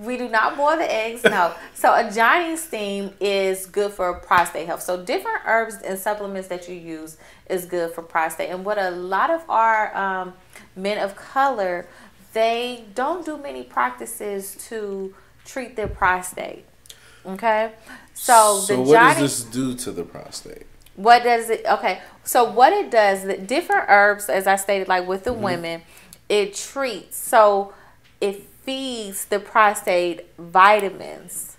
we 0.04 0.18
do 0.18 0.28
not 0.30 0.58
boil 0.58 0.78
the 0.78 0.92
eggs. 0.94 1.24
No. 1.24 1.54
So 1.74 1.94
a 1.94 2.12
Johnny 2.12 2.56
steam 2.58 3.14
is 3.20 3.66
good 3.66 3.92
for 3.92 4.14
prostate 4.16 4.68
health. 4.68 4.82
So 4.82 5.04
different 5.04 5.42
herbs 5.46 5.76
and 5.84 5.98
supplements 5.98 6.48
that 6.50 6.68
you 6.68 6.76
use 6.76 7.18
is 7.50 7.66
good 7.66 7.92
for 7.92 8.02
prostate. 8.02 8.50
And 8.50 8.64
what 8.66 8.78
a 8.78 8.92
lot 8.92 9.30
of 9.30 9.48
our 9.50 9.96
um, 9.96 10.34
men 10.76 10.98
of 10.98 11.16
color, 11.16 11.88
they 12.34 12.86
don't 12.96 13.26
do 13.26 13.38
many 13.38 13.64
practices 13.64 14.56
to 14.70 15.14
treat 15.46 15.76
their 15.76 15.88
prostate. 15.88 16.66
Okay. 17.26 17.72
So, 18.14 18.60
so 18.60 18.76
the 18.76 18.82
what 18.82 18.92
Johnny 18.94 19.20
does 19.22 19.46
this 19.46 19.54
do 19.54 19.76
to 19.76 19.92
the 19.92 20.04
prostate? 20.04 20.68
what 20.96 21.24
does 21.24 21.50
it? 21.50 21.66
Okay, 21.66 22.02
so 22.24 22.44
what 22.44 22.72
it 22.72 22.92
does, 22.92 23.24
the 23.24 23.38
different 23.38 23.86
herbs, 23.90 24.30
as 24.30 24.46
I 24.46 24.56
stated, 24.58 24.88
like 24.88 25.08
with 25.08 25.24
the 25.24 25.32
Mm-hmm. 25.32 25.42
women, 25.44 25.82
it 26.30 26.54
treats. 26.54 27.18
So 27.18 27.74
it 28.22 28.48
feeds 28.64 29.26
the 29.26 29.40
prostate 29.40 30.26
vitamins 30.38 31.58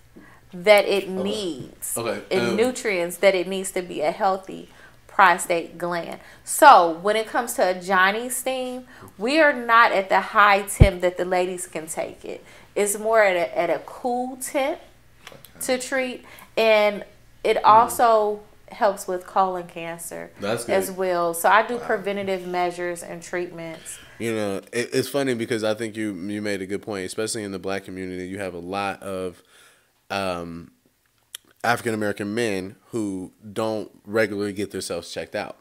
that 0.53 0.85
it 0.87 1.09
needs 1.09 1.97
Okay, 1.99 2.23
and 2.31 2.51
um, 2.51 2.57
nutrients 2.57 3.17
that 3.19 3.35
it 3.35 3.49
needs 3.49 3.73
to 3.73 3.83
be 3.83 4.01
a 4.01 4.11
healthy 4.13 4.69
prostate 5.07 5.79
gland. 5.79 6.21
So 6.45 6.99
when 7.03 7.17
it 7.17 7.27
comes 7.27 7.55
to 7.55 7.71
a 7.71 7.81
Johnny 7.81 8.29
steam, 8.29 8.85
we 9.17 9.41
are 9.41 9.53
not 9.53 9.93
at 9.93 10.09
the 10.09 10.21
high 10.21 10.63
temp 10.63 11.03
that 11.03 11.17
the 11.17 11.25
ladies 11.25 11.67
can 11.67 11.87
take 11.87 12.25
it. 12.25 12.45
It's 12.75 12.99
more 12.99 13.23
at 13.23 13.37
a, 13.37 13.59
at 13.59 13.71
a 13.71 13.79
cool 13.87 14.37
temp 14.37 14.81
to 15.63 15.79
treat, 15.79 16.25
and 16.57 17.05
it 17.45 17.65
also 17.65 18.41
helps 18.71 19.07
with 19.07 19.25
colon 19.27 19.69
cancer 19.69 20.31
That's 20.41 20.69
as 20.69 20.91
well. 20.91 21.33
So 21.33 21.49
I 21.49 21.65
do 21.65 21.79
preventative 21.79 22.47
measures 22.47 23.03
and 23.03 23.23
treatments. 23.23 23.99
You 24.19 24.35
know, 24.35 24.57
it, 24.73 24.91
it's 24.93 25.09
funny 25.09 25.35
because 25.35 25.65
I 25.65 25.75
think 25.75 25.97
you 25.97 26.15
you 26.15 26.41
made 26.41 26.63
a 26.63 26.67
good 26.67 26.83
point, 26.83 27.05
especially 27.05 27.43
in 27.43 27.53
the 27.53 27.59
black 27.59 27.85
community. 27.85 28.27
You 28.29 28.39
have 28.39 28.55
a 28.55 28.59
lot 28.59 29.03
of 29.03 29.43
um, 30.11 30.71
African 31.65 31.95
American 31.95 32.35
men 32.35 32.77
who 32.91 33.33
don't 33.53 33.91
regularly 34.05 34.53
get 34.53 34.71
themselves 34.71 35.13
checked 35.13 35.35
out. 35.35 35.59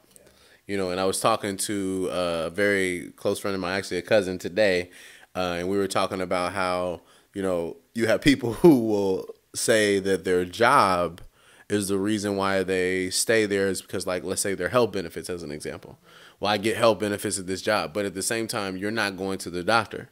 You 0.68 0.78
know, 0.78 0.92
and 0.92 1.00
I 1.00 1.06
was 1.06 1.20
talking 1.20 1.58
to 1.58 2.10
a 2.12 2.50
very 2.50 3.12
close 3.18 3.40
friend 3.40 3.56
of 3.56 3.62
mine, 3.62 3.78
actually 3.78 3.98
a 3.98 4.04
cousin 4.04 4.38
today, 4.38 4.92
uh, 5.36 5.56
and 5.60 5.68
we 5.68 5.78
were 5.78 5.88
talking 5.88 6.22
about 6.22 6.54
how 6.54 7.02
you 7.34 7.42
know 7.42 7.78
you 7.94 8.08
have 8.08 8.22
people 8.22 8.54
who 8.62 8.80
will 8.88 9.26
say 9.56 10.00
that 10.00 10.24
their 10.26 10.46
job 10.46 11.22
is 11.70 11.88
the 11.88 11.98
reason 11.98 12.36
why 12.36 12.64
they 12.64 13.10
stay 13.10 13.46
there 13.46 13.68
is 13.68 13.82
because 13.82 14.06
like 14.06 14.24
let's 14.24 14.42
say 14.42 14.54
their 14.54 14.70
health 14.70 14.92
benefits 14.92 15.30
as 15.30 15.42
an 15.44 15.52
example. 15.52 15.98
Well, 16.44 16.52
I 16.52 16.58
get 16.58 16.76
health 16.76 17.00
benefits 17.00 17.40
at 17.40 17.48
this 17.48 17.62
job, 17.62 17.94
but 17.94 18.04
at 18.04 18.16
the 18.16 18.22
same 18.22 18.48
time 18.48 18.76
you're 18.76 18.92
not 18.92 19.16
going 19.16 19.38
to 19.38 19.50
the 19.50 19.64
doctor. 19.64 20.10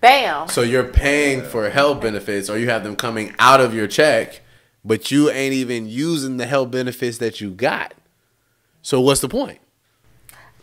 Bam. 0.00 0.48
So 0.48 0.62
you're 0.62 0.82
paying 0.82 1.40
for 1.40 1.70
health 1.70 2.00
benefits 2.00 2.50
or 2.50 2.58
you 2.58 2.68
have 2.68 2.82
them 2.82 2.96
coming 2.96 3.32
out 3.38 3.60
of 3.60 3.72
your 3.72 3.86
check, 3.86 4.40
but 4.84 5.12
you 5.12 5.30
ain't 5.30 5.54
even 5.54 5.86
using 5.86 6.38
the 6.38 6.46
health 6.46 6.72
benefits 6.72 7.18
that 7.18 7.40
you 7.40 7.52
got. 7.52 7.94
So 8.82 9.00
what's 9.00 9.20
the 9.20 9.28
point? 9.28 9.60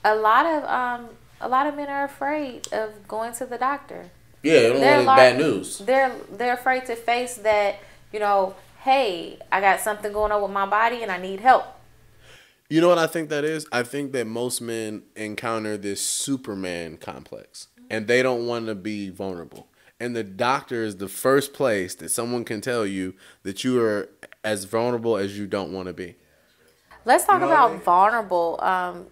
A 0.04 0.16
lot 0.18 0.46
of 0.46 0.66
um 0.66 1.12
a 1.40 1.48
lot 1.48 1.66
of 1.66 1.78
men 1.78 1.88
are 1.88 2.04
afraid 2.04 2.68
of 2.74 3.08
going 3.08 3.32
to 3.36 3.46
the 3.46 3.58
doctor. 3.58 4.10
Yeah, 4.42 4.54
they 4.54 4.68
don't 4.68 4.82
They're 4.82 5.06
want 5.06 5.18
bad 5.18 5.38
news. 5.38 5.78
They're 5.78 6.13
they're 6.30 6.56
afraid 6.56 6.88
to 6.88 6.98
face 6.98 7.36
that, 7.36 7.80
you 8.12 8.20
know, 8.20 8.56
hey, 8.82 9.40
I 9.50 9.62
got 9.62 9.80
something 9.80 10.12
going 10.12 10.34
on 10.34 10.42
with 10.42 10.52
my 10.52 10.66
body 10.66 11.04
and 11.04 11.10
I 11.10 11.20
need 11.20 11.40
help. 11.40 11.68
You 12.70 12.82
know 12.82 12.89
what 12.89 12.98
I 12.98 13.08
think 13.08 13.29
that 13.29 13.43
is? 13.43 13.67
I 13.72 13.84
think 13.84 14.13
that 14.13 14.25
most 14.25 14.62
men 14.62 15.03
encounter 15.15 15.77
this 15.77 16.01
Superman 16.01 16.98
complex 16.98 17.67
and 17.89 18.08
they 18.08 18.24
don't 18.24 18.48
want 18.48 18.67
to 18.67 18.75
be 18.75 19.10
vulnerable. 19.10 19.67
And 20.00 20.15
the 20.15 20.24
doctor 20.24 20.84
is 20.84 20.98
the 20.98 21.08
first 21.08 21.53
place 21.53 21.96
that 21.96 22.10
someone 22.10 22.43
can 22.43 22.62
tell 22.62 22.86
you 22.86 23.13
that 23.43 23.63
you 23.63 23.79
are 23.82 24.10
as 24.43 24.65
vulnerable 24.65 25.17
as 25.17 25.38
you 25.38 25.46
don't 25.48 25.72
want 25.72 25.88
to 25.88 25.93
be. 25.93 26.15
Let's 27.05 27.25
talk 27.25 27.41
know 27.41 27.48
what 27.48 27.53
I 27.53 27.58
about 27.65 27.72
mean? 27.74 27.82
vulnerable, 27.82 28.60
um, 28.63 29.08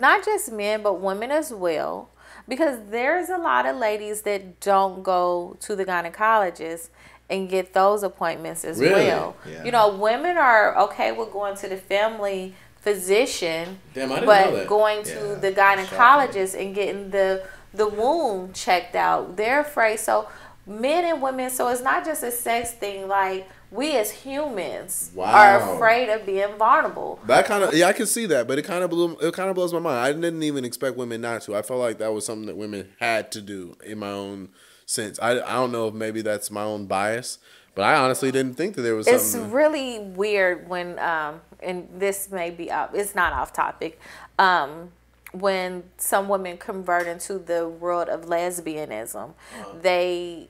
not 0.00 0.24
just 0.24 0.50
men, 0.52 0.82
but 0.82 1.00
women 1.00 1.30
as 1.30 1.52
well. 1.52 2.10
Because 2.48 2.78
there's 2.90 3.28
a 3.28 3.38
lot 3.38 3.66
of 3.66 3.76
ladies 3.76 4.22
that 4.22 4.60
don't 4.60 5.02
go 5.02 5.56
to 5.60 5.76
the 5.76 5.84
gynecologist 5.84 6.90
and 7.28 7.48
get 7.48 7.72
those 7.72 8.02
appointments 8.02 8.64
as 8.64 8.78
Really? 8.78 9.06
well. 9.06 9.36
Yeah. 9.48 9.64
You 9.64 9.72
know, 9.72 9.96
women 9.96 10.36
are 10.36 10.76
okay 10.78 11.12
with 11.12 11.32
going 11.32 11.56
to 11.56 11.68
the 11.68 11.76
family 11.76 12.54
physician, 12.86 13.78
Damn, 13.94 14.12
I 14.12 14.14
didn't 14.16 14.26
but 14.26 14.46
know 14.50 14.56
that. 14.56 14.66
going 14.68 15.02
to 15.04 15.10
Yeah. 15.10 15.34
the 15.34 15.52
gynecologist 15.52 16.58
and 16.60 16.74
getting 16.74 17.10
the 17.10 17.42
the 17.74 17.86
womb 17.86 18.52
checked 18.54 18.94
out. 18.96 19.36
They're 19.36 19.60
afraid. 19.60 19.98
So 20.00 20.28
men 20.66 21.04
and 21.04 21.20
women. 21.20 21.50
So 21.50 21.68
it's 21.68 21.82
not 21.82 22.04
just 22.04 22.22
a 22.22 22.30
sex 22.30 22.72
thing. 22.72 23.06
Like 23.08 23.48
we 23.70 23.96
as 23.96 24.10
humans 24.10 25.10
Wow. 25.14 25.24
are 25.26 25.74
afraid 25.74 26.08
of 26.08 26.24
being 26.24 26.54
vulnerable. 26.56 27.18
That 27.26 27.44
kind 27.46 27.64
of 27.64 27.74
yeah, 27.74 27.88
I 27.88 27.92
can 27.92 28.06
see 28.06 28.26
that, 28.26 28.46
but 28.48 28.58
it 28.58 28.62
kind 28.62 28.82
of 28.84 28.90
blew 28.90 29.16
it 29.20 29.34
kind 29.34 29.50
of 29.50 29.56
blows 29.56 29.72
my 29.72 29.78
mind. 29.80 29.98
I 29.98 30.12
didn't 30.12 30.42
even 30.42 30.64
expect 30.64 30.96
women 30.96 31.20
not 31.20 31.42
to. 31.42 31.56
I 31.56 31.62
felt 31.62 31.80
like 31.80 31.98
that 31.98 32.12
was 32.14 32.24
something 32.24 32.46
that 32.46 32.56
women 32.56 32.88
had 33.00 33.30
to 33.32 33.40
do 33.42 33.76
in 33.84 33.98
my 33.98 34.10
own 34.10 34.48
sense. 34.86 35.18
I, 35.20 35.32
I 35.32 35.54
don't 35.54 35.72
know 35.72 35.88
if 35.88 35.94
maybe 35.94 36.22
that's 36.22 36.50
my 36.50 36.62
own 36.62 36.86
bias, 36.86 37.38
but 37.76 37.84
I 37.84 37.94
honestly 37.94 38.32
didn't 38.32 38.54
think 38.54 38.74
that 38.74 38.82
there 38.82 38.96
was 38.96 39.06
It's 39.06 39.36
really 39.36 40.00
weird 40.00 40.68
when, 40.68 40.98
um, 40.98 41.42
and 41.62 41.88
this 41.96 42.30
may 42.32 42.50
be 42.50 42.68
up. 42.70 42.92
it's 42.94 43.14
not 43.14 43.32
off 43.32 43.52
topic, 43.52 44.00
um, 44.38 44.90
when 45.32 45.84
some 45.98 46.28
women 46.28 46.56
convert 46.56 47.06
into 47.06 47.38
the 47.38 47.68
world 47.68 48.08
of 48.08 48.22
lesbianism, 48.22 49.34
they, 49.82 50.48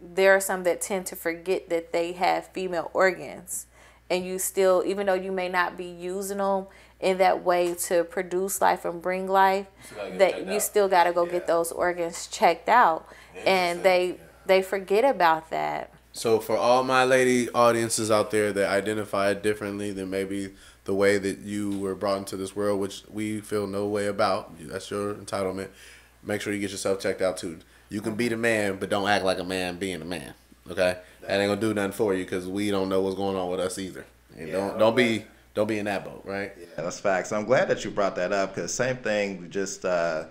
there 0.00 0.34
are 0.36 0.40
some 0.40 0.62
that 0.62 0.80
tend 0.80 1.04
to 1.06 1.16
forget 1.16 1.68
that 1.68 1.92
they 1.92 2.12
have 2.12 2.46
female 2.52 2.90
organs. 2.94 3.66
And 4.08 4.24
you 4.24 4.38
still, 4.38 4.82
even 4.86 5.06
though 5.06 5.14
you 5.14 5.32
may 5.32 5.48
not 5.48 5.76
be 5.76 5.84
using 5.84 6.38
them 6.38 6.66
in 7.00 7.18
that 7.18 7.44
way 7.44 7.74
to 7.74 8.04
produce 8.04 8.60
life 8.60 8.84
and 8.84 9.02
bring 9.02 9.26
life, 9.28 9.66
gotta 9.94 10.16
that 10.18 10.46
you 10.46 10.54
out. 10.54 10.62
still 10.62 10.88
got 10.88 11.04
to 11.04 11.12
go 11.12 11.24
Yeah. 11.26 11.32
get 11.32 11.46
those 11.48 11.72
organs 11.72 12.26
checked 12.28 12.68
out. 12.68 13.06
And 13.44 13.82
they, 13.82 14.18
they 14.46 14.62
forget 14.62 15.04
about 15.04 15.50
that. 15.50 15.90
So 16.18 16.40
for 16.40 16.56
all 16.56 16.82
my 16.82 17.04
lady 17.04 17.48
audiences 17.50 18.10
out 18.10 18.32
there 18.32 18.52
that 18.52 18.68
identify 18.68 19.34
differently 19.34 19.92
than 19.92 20.10
maybe 20.10 20.52
the 20.84 20.92
way 20.92 21.16
that 21.16 21.38
you 21.38 21.78
were 21.78 21.94
brought 21.94 22.18
into 22.18 22.36
this 22.36 22.56
world, 22.56 22.80
which 22.80 23.04
we 23.08 23.40
feel 23.40 23.68
no 23.68 23.86
way 23.86 24.06
about, 24.06 24.52
that's 24.58 24.90
your 24.90 25.14
entitlement. 25.14 25.68
Make 26.24 26.40
sure 26.40 26.52
you 26.52 26.58
get 26.58 26.72
yourself 26.72 26.98
checked 26.98 27.22
out 27.22 27.36
too. 27.36 27.60
You 27.88 28.00
can 28.00 28.16
be 28.16 28.26
the 28.26 28.36
man, 28.36 28.78
but 28.80 28.90
don't 28.90 29.08
act 29.08 29.24
like 29.24 29.38
a 29.38 29.44
man 29.44 29.76
being 29.76 30.02
a 30.02 30.04
man. 30.04 30.34
Okay, 30.68 30.98
that 31.20 31.40
ain't 31.40 31.48
gonna 31.48 31.60
do 31.60 31.72
nothing 31.72 31.92
for 31.92 32.12
you 32.14 32.24
because 32.24 32.48
we 32.48 32.72
don't 32.72 32.88
know 32.88 33.00
what's 33.00 33.14
going 33.14 33.36
on 33.36 33.48
with 33.48 33.60
us 33.60 33.78
either. 33.78 34.04
And 34.36 34.48
Yeah, 34.48 34.54
don't 34.54 34.78
don't 34.78 34.96
be 34.96 35.24
don't 35.54 35.68
be 35.68 35.78
in 35.78 35.84
that 35.84 36.04
boat, 36.04 36.22
right? 36.24 36.52
Yeah, 36.58 36.82
that's 36.82 36.98
facts. 36.98 37.30
I'm 37.30 37.44
glad 37.44 37.68
that 37.68 37.84
you 37.84 37.92
brought 37.92 38.16
that 38.16 38.32
up 38.32 38.56
because 38.56 38.74
same 38.74 38.96
thing, 38.96 39.50
just 39.50 39.84
uh, 39.84 40.24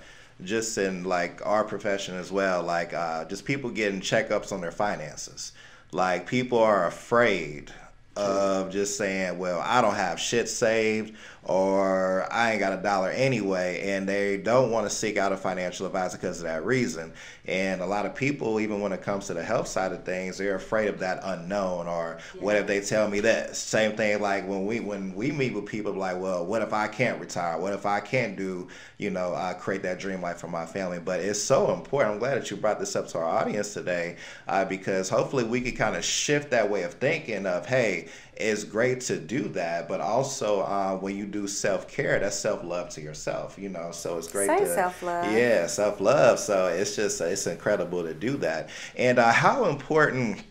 just 0.43 0.77
in 0.77 1.05
like 1.05 1.41
our 1.45 1.63
profession 1.63 2.15
as 2.15 2.29
well. 2.29 2.61
Like 2.61 2.93
uh, 2.93 3.23
just 3.23 3.45
people 3.45 3.69
getting 3.69 4.01
checkups 4.01 4.51
on 4.51 4.59
their 4.59 4.73
finances. 4.73 5.53
Like 5.91 6.27
people 6.27 6.59
are 6.59 6.85
afraid 6.85 7.71
of 8.17 8.71
just 8.71 8.97
saying, 8.97 9.37
"Well, 9.37 9.61
I 9.63 9.81
don't 9.81 9.95
have 9.95 10.19
shit 10.19 10.49
saved." 10.49 11.15
Or 11.43 12.27
I 12.29 12.51
ain't 12.51 12.59
got 12.59 12.77
a 12.77 12.81
dollar 12.83 13.09
anyway, 13.09 13.91
and 13.91 14.07
they 14.07 14.35
don't 14.35 14.69
want 14.69 14.85
to 14.85 14.93
seek 14.93 15.15
out 15.15 15.31
a 15.31 15.37
financial 15.37 15.85
advisor 15.85 16.17
because 16.17 16.39
of 16.39 16.43
that 16.43 16.65
reason. 16.65 17.13
And 17.45 17.79
a 17.79 17.85
lot 17.85 18.05
of 18.05 18.13
people, 18.13 18.59
even 18.59 18.81
when 18.81 18.91
it 18.91 19.01
comes 19.01 19.27
to 19.27 19.33
the 19.33 19.41
health 19.41 19.69
side 19.69 19.93
of 19.93 20.03
things, 20.03 20.37
they're 20.37 20.55
afraid 20.55 20.89
of 20.89 20.99
that 20.99 21.21
unknown. 21.23 21.87
Or 21.87 22.17
what 22.41 22.57
if 22.57 22.67
they 22.67 22.81
tell 22.81 23.07
me 23.07 23.21
this? 23.21 23.57
Same 23.57 23.95
thing 23.95 24.21
like 24.21 24.45
when 24.45 24.65
we 24.65 24.81
when 24.81 25.15
we 25.15 25.31
meet 25.31 25.53
with 25.53 25.65
people, 25.65 25.93
like, 25.93 26.19
well, 26.19 26.45
what 26.45 26.61
if 26.61 26.73
I 26.73 26.89
can't 26.89 27.17
retire? 27.17 27.57
What 27.57 27.71
if 27.71 27.85
I 27.85 28.01
can't 28.01 28.35
do, 28.35 28.67
you 28.97 29.09
know, 29.09 29.31
uh, 29.31 29.53
create 29.53 29.83
that 29.83 29.99
dream 29.99 30.21
life 30.21 30.39
for 30.39 30.49
my 30.49 30.65
family? 30.65 30.99
But 30.99 31.21
it's 31.21 31.41
so 31.41 31.73
important. 31.73 32.15
I'm 32.15 32.19
glad 32.19 32.35
that 32.41 32.51
you 32.51 32.57
brought 32.57 32.81
this 32.81 32.93
up 32.97 33.07
to 33.09 33.19
our 33.19 33.23
audience 33.23 33.73
today, 33.73 34.17
uh, 34.49 34.65
because 34.65 35.07
hopefully 35.07 35.45
we 35.45 35.61
can 35.61 35.77
kind 35.77 35.95
of 35.95 36.03
shift 36.03 36.51
that 36.51 36.69
way 36.69 36.83
of 36.83 36.95
thinking 36.95 37.45
of, 37.45 37.65
hey, 37.65 38.06
it's 38.35 38.63
great 38.63 39.01
to 39.01 39.17
do 39.17 39.47
that, 39.49 39.87
but 39.87 40.01
also 40.01 40.61
uh, 40.61 40.95
when 40.97 41.17
you 41.17 41.25
do 41.25 41.47
self 41.47 41.87
care, 41.87 42.19
that's 42.19 42.35
self 42.35 42.63
love 42.63 42.89
to 42.89 43.01
yourself, 43.01 43.57
you 43.57 43.69
know. 43.69 43.91
So 43.91 44.17
it's 44.17 44.31
great 44.31 44.47
Say 44.47 44.59
to 44.59 44.73
self-love. 44.73 45.31
Yeah, 45.31 45.67
self 45.67 45.99
love. 45.99 46.39
So 46.39 46.67
it's 46.67 46.95
just 46.95 47.21
it's 47.21 47.47
incredible 47.47 48.03
to 48.03 48.13
do 48.13 48.37
that. 48.37 48.69
And 48.95 49.19
uh, 49.19 49.31
how 49.31 49.65
important, 49.65 50.43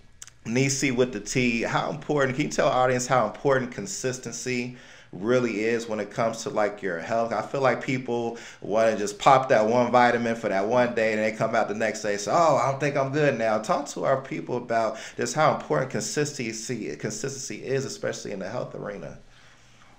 Nisi 0.44 0.90
with 0.90 1.12
the 1.12 1.20
T, 1.20 1.62
how 1.62 1.90
important? 1.90 2.36
Can 2.36 2.46
you 2.46 2.50
tell 2.52 2.68
our 2.68 2.84
audience 2.84 3.06
how 3.06 3.26
important 3.26 3.72
consistency? 3.72 4.76
Really 5.12 5.64
is 5.64 5.88
when 5.88 6.00
it 6.00 6.10
comes 6.10 6.42
to 6.42 6.50
like 6.50 6.82
your 6.82 6.98
health. 6.98 7.32
I 7.32 7.42
feel 7.42 7.60
like 7.60 7.82
people 7.82 8.38
want 8.60 8.92
to 8.92 8.98
just 8.98 9.18
pop 9.18 9.48
that 9.48 9.66
one 9.66 9.90
vitamin 9.90 10.36
for 10.36 10.48
that 10.48 10.66
one 10.66 10.94
day 10.94 11.12
and 11.12 11.22
they 11.22 11.32
come 11.32 11.54
out 11.54 11.68
the 11.68 11.75
next 11.75 12.02
day 12.02 12.16
say, 12.16 12.30
"Oh, 12.34 12.56
I 12.56 12.70
don't 12.70 12.80
think 12.80 12.96
I'm 12.96 13.12
good 13.12 13.38
now." 13.38 13.58
Talk 13.58 13.86
to 13.88 14.04
our 14.04 14.20
people 14.20 14.56
about 14.56 14.98
just 15.16 15.34
how 15.34 15.54
important 15.54 15.90
consistency 15.90 16.95
consistency 16.97 17.64
is, 17.64 17.84
especially 17.84 18.32
in 18.32 18.38
the 18.40 18.49
health 18.49 18.75
arena. 18.75 19.19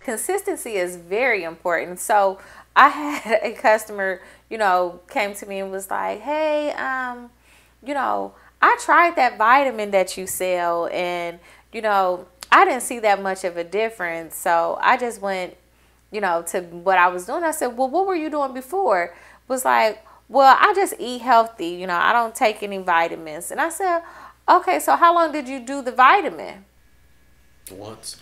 consistency 0.02 0.76
is 0.76 0.96
very 0.96 1.44
important. 1.44 2.00
So 2.00 2.40
I 2.76 2.90
had 2.90 3.40
a 3.44 3.54
customer, 3.54 4.22
you 4.50 4.58
know, 4.58 5.00
came 5.10 5.34
to 5.36 5.46
me 5.46 5.60
and 5.60 5.72
was 5.72 5.90
like, 5.90 6.22
"Hey, 6.22 6.72
um, 6.72 7.30
you 7.84 7.94
know, 7.94 8.34
I 8.62 8.78
tried 8.82 9.16
that 9.16 9.38
vitamin 9.38 9.92
that 9.92 10.18
you 10.18 10.28
sell, 10.28 10.88
and 10.92 11.40
you 11.72 11.82
know, 11.82 12.28
I 12.52 12.66
didn't 12.66 12.82
see 12.84 13.00
that 13.00 13.22
much 13.22 13.44
of 13.44 13.58
a 13.58 13.64
difference. 13.64 14.36
So 14.36 14.78
I 14.82 14.98
just 14.98 15.22
went, 15.22 15.56
you 16.12 16.22
know, 16.22 16.44
to 16.48 16.62
what 16.62 16.98
I 16.98 17.08
was 17.10 17.26
doing. 17.26 17.44
I 17.44 17.52
said, 17.52 17.78
"Well, 17.78 17.90
what 17.90 18.08
were 18.08 18.16
you 18.16 18.30
doing 18.30 18.54
before?" 18.54 19.14
Was 19.48 19.66
like, 19.66 20.04
"Well, 20.30 20.56
I 20.60 20.74
just 20.74 20.94
eat 21.00 21.22
healthy. 21.22 21.68
You 21.70 21.88
know, 21.88 21.96
I 21.98 22.14
don't 22.14 22.34
take 22.36 22.64
any 22.64 22.78
vitamins." 22.80 23.52
And 23.52 23.60
I 23.60 23.70
said, 23.70 24.02
"Okay, 24.48 24.80
so 24.80 24.96
how 24.96 25.14
long 25.14 25.32
did 25.32 25.48
you 25.48 25.60
do 25.60 25.82
the 25.82 25.92
vitamin?" 25.92 26.66
Once. 27.72 28.18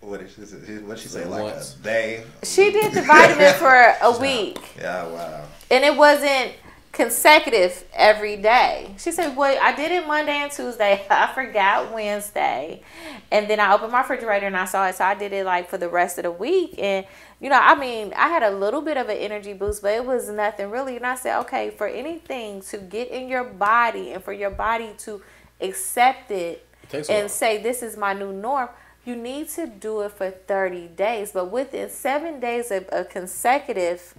What 0.00 0.20
did 0.20 0.30
she, 0.30 0.78
what 0.78 0.98
she 0.98 1.08
say? 1.08 1.26
Like 1.26 1.42
Once. 1.42 1.76
a 1.76 1.82
day? 1.82 2.24
She 2.42 2.70
did 2.72 2.92
the 2.94 3.02
vitamin 3.02 3.52
for 3.54 3.94
a 4.00 4.18
week. 4.20 4.58
Yeah, 4.78 5.06
wow. 5.06 5.44
and 5.70 5.84
it 5.84 5.94
wasn't 5.94 6.52
consecutive 6.92 7.84
every 7.94 8.36
day. 8.36 8.94
She 8.98 9.12
said, 9.12 9.36
"Well, 9.36 9.56
I 9.62 9.74
did 9.74 9.92
it 9.92 10.06
Monday 10.06 10.32
and 10.32 10.50
Tuesday. 10.50 11.04
I 11.10 11.32
forgot 11.32 11.92
Wednesday, 11.92 12.82
and 13.30 13.48
then 13.48 13.60
I 13.60 13.72
opened 13.72 13.92
my 13.92 14.00
refrigerator 14.00 14.46
and 14.46 14.56
I 14.56 14.64
saw 14.64 14.86
it. 14.86 14.96
So 14.96 15.04
I 15.04 15.14
did 15.14 15.32
it 15.32 15.44
like 15.44 15.68
for 15.68 15.78
the 15.78 15.88
rest 15.88 16.18
of 16.18 16.24
the 16.24 16.32
week. 16.32 16.74
And 16.78 17.06
you 17.40 17.48
know, 17.48 17.58
I 17.60 17.74
mean, 17.74 18.12
I 18.16 18.28
had 18.28 18.42
a 18.42 18.50
little 18.50 18.82
bit 18.82 18.96
of 18.96 19.08
an 19.08 19.16
energy 19.16 19.52
boost, 19.52 19.82
but 19.82 19.94
it 19.94 20.04
was 20.04 20.28
nothing 20.28 20.70
really. 20.70 20.96
And 20.96 21.06
I 21.06 21.14
said, 21.14 21.38
okay, 21.40 21.70
for 21.70 21.86
anything 21.86 22.60
to 22.62 22.78
get 22.78 23.08
in 23.08 23.28
your 23.28 23.44
body 23.44 24.12
and 24.12 24.22
for 24.22 24.32
your 24.32 24.50
body 24.50 24.90
to 24.98 25.22
accept 25.60 26.30
it 26.30 26.66
and 27.08 27.30
say 27.30 27.62
this 27.62 27.82
is 27.82 27.96
my 27.96 28.12
new 28.12 28.32
norm." 28.32 28.68
You 29.02 29.16
need 29.16 29.48
to 29.50 29.66
do 29.66 30.02
it 30.02 30.12
for 30.12 30.30
30 30.30 30.88
days, 30.88 31.32
but 31.32 31.50
within 31.50 31.88
seven 31.88 32.38
days 32.38 32.70
of 32.70 32.86
a 32.92 33.02
consecutive 33.02 34.14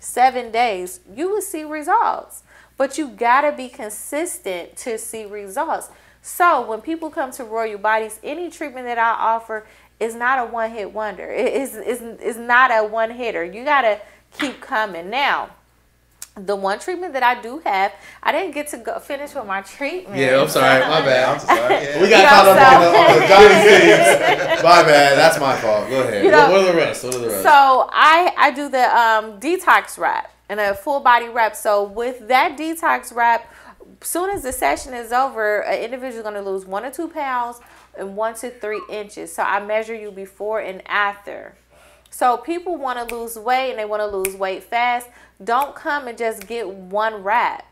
seven 0.00 0.50
days, 0.50 1.00
you 1.14 1.30
will 1.30 1.42
see 1.42 1.64
results. 1.64 2.42
But 2.76 2.96
you 2.96 3.08
gotta 3.08 3.52
be 3.52 3.68
consistent 3.68 4.76
to 4.78 4.98
see 4.98 5.24
results. 5.24 5.88
So 6.22 6.66
when 6.66 6.80
people 6.80 7.10
come 7.10 7.30
to 7.32 7.44
Royal 7.44 7.78
Bodies, 7.78 8.20
any 8.22 8.50
treatment 8.50 8.86
that 8.86 8.98
I 8.98 9.10
offer 9.10 9.66
is 9.98 10.14
not 10.14 10.38
a 10.38 10.50
one 10.50 10.70
hit 10.70 10.92
wonder. 10.92 11.28
It 11.30 11.52
is 11.54 11.74
is 11.74 12.00
is 12.20 12.36
not 12.36 12.70
a 12.70 12.86
one 12.86 13.10
hitter. 13.10 13.44
You 13.44 13.64
gotta 13.64 14.00
keep 14.38 14.60
coming. 14.60 15.10
Now, 15.10 15.50
the 16.46 16.56
one 16.56 16.78
treatment 16.78 17.12
that 17.14 17.22
I 17.22 17.40
do 17.40 17.58
have, 17.64 17.92
I 18.22 18.32
didn't 18.32 18.52
get 18.52 18.68
to 18.68 18.78
go 18.78 18.98
finish 18.98 19.34
with 19.34 19.46
my 19.46 19.62
treatment. 19.62 20.16
Yeah, 20.18 20.40
I'm 20.40 20.48
sorry. 20.48 20.80
My 20.80 20.86
I'm 20.98 21.04
bad. 21.04 21.40
so 21.40 21.46
sorry. 21.46 21.74
Yeah. 21.84 22.02
We 22.02 22.08
got 22.10 22.20
You 22.22 22.28
caught 22.28 22.44
know, 22.44 22.52
up 22.52 22.72
on 22.72 22.82
so- 22.82 22.90
the, 22.92 22.98
on 22.98 23.20
the 23.20 23.26
Johnny 23.28 24.48
Sins. 24.48 24.62
My 24.62 24.82
bad. 24.82 25.18
That's 25.18 25.40
my 25.40 25.56
fault. 25.56 25.88
Go 25.90 26.00
ahead. 26.02 26.24
You 26.24 26.30
what, 26.30 26.36
know- 26.36 26.50
what 26.52 26.60
are 26.62 26.72
the 26.72 26.76
rest? 26.78 27.04
What 27.04 27.14
are 27.14 27.18
the 27.18 27.28
rest? 27.28 27.42
So 27.42 27.88
I 27.92 28.32
I 28.36 28.50
do 28.50 28.68
the 28.68 28.84
um, 28.96 29.40
detox 29.40 29.98
wrap 29.98 30.32
and 30.48 30.58
a 30.60 30.74
full 30.74 31.00
body 31.00 31.28
wrap. 31.28 31.54
So 31.56 31.84
with 31.84 32.28
that 32.28 32.56
detox 32.58 33.14
wrap, 33.14 33.52
soon 34.02 34.30
as 34.30 34.42
the 34.42 34.52
session 34.52 34.94
is 34.94 35.12
over, 35.12 35.62
an 35.64 35.80
individual 35.82 36.18
is 36.18 36.22
going 36.22 36.34
to 36.34 36.42
lose 36.50 36.64
one 36.66 36.84
or 36.84 36.90
two 36.90 37.08
pounds 37.08 37.60
and 37.98 38.16
one 38.16 38.34
to 38.36 38.50
three 38.50 38.80
inches. 38.90 39.34
So 39.34 39.42
I 39.42 39.64
measure 39.64 39.94
you 39.94 40.10
before 40.10 40.60
and 40.60 40.82
after. 40.88 41.54
So 42.10 42.36
people 42.38 42.76
want 42.76 43.06
to 43.06 43.14
lose 43.14 43.36
weight 43.38 43.70
and 43.70 43.78
they 43.78 43.84
want 43.84 44.00
to 44.00 44.06
lose 44.06 44.34
weight 44.36 44.62
fast. 44.64 45.08
Don't 45.42 45.74
come 45.74 46.08
and 46.08 46.18
just 46.18 46.46
get 46.46 46.68
one 46.68 47.22
wrap. 47.22 47.64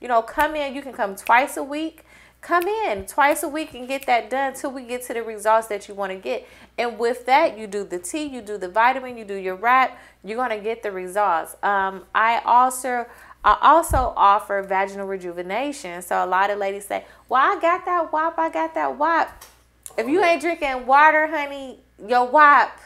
You 0.00 0.08
know, 0.08 0.22
come 0.22 0.54
in. 0.54 0.74
You 0.74 0.82
can 0.82 0.92
come 0.92 1.16
twice 1.16 1.56
a 1.56 1.62
week. 1.62 2.04
Come 2.40 2.68
in 2.68 3.04
twice 3.06 3.42
a 3.42 3.48
week 3.48 3.74
and 3.74 3.88
get 3.88 4.06
that 4.06 4.30
done 4.30 4.54
till 4.54 4.70
we 4.70 4.84
get 4.84 5.02
to 5.06 5.14
the 5.14 5.24
results 5.24 5.66
that 5.68 5.88
you 5.88 5.94
want 5.94 6.12
to 6.12 6.18
get. 6.18 6.46
And 6.78 6.96
with 6.96 7.26
that, 7.26 7.58
you 7.58 7.66
do 7.66 7.82
the 7.82 7.98
tea, 7.98 8.26
you 8.26 8.40
do 8.40 8.56
the 8.56 8.68
vitamin, 8.68 9.18
you 9.18 9.24
do 9.24 9.34
your 9.34 9.56
wrap. 9.56 9.98
You're 10.22 10.36
gonna 10.36 10.60
get 10.60 10.84
the 10.84 10.92
results. 10.92 11.56
Um, 11.64 12.04
I 12.14 12.40
also 12.44 13.06
I 13.44 13.56
also 13.60 14.12
offer 14.16 14.62
vaginal 14.62 15.06
rejuvenation. 15.06 16.00
So 16.02 16.24
a 16.24 16.26
lot 16.26 16.50
of 16.50 16.58
ladies 16.58 16.86
say, 16.86 17.04
"Well, 17.28 17.40
I 17.40 17.60
got 17.60 17.84
that 17.86 18.12
WAP. 18.12 18.38
I 18.38 18.50
got 18.50 18.74
that 18.74 18.96
WAP." 18.96 19.44
If 19.96 20.08
you 20.08 20.22
ain't 20.22 20.40
drinking 20.40 20.86
water, 20.86 21.26
honey, 21.26 21.80
your 22.06 22.26
WAP 22.26 22.78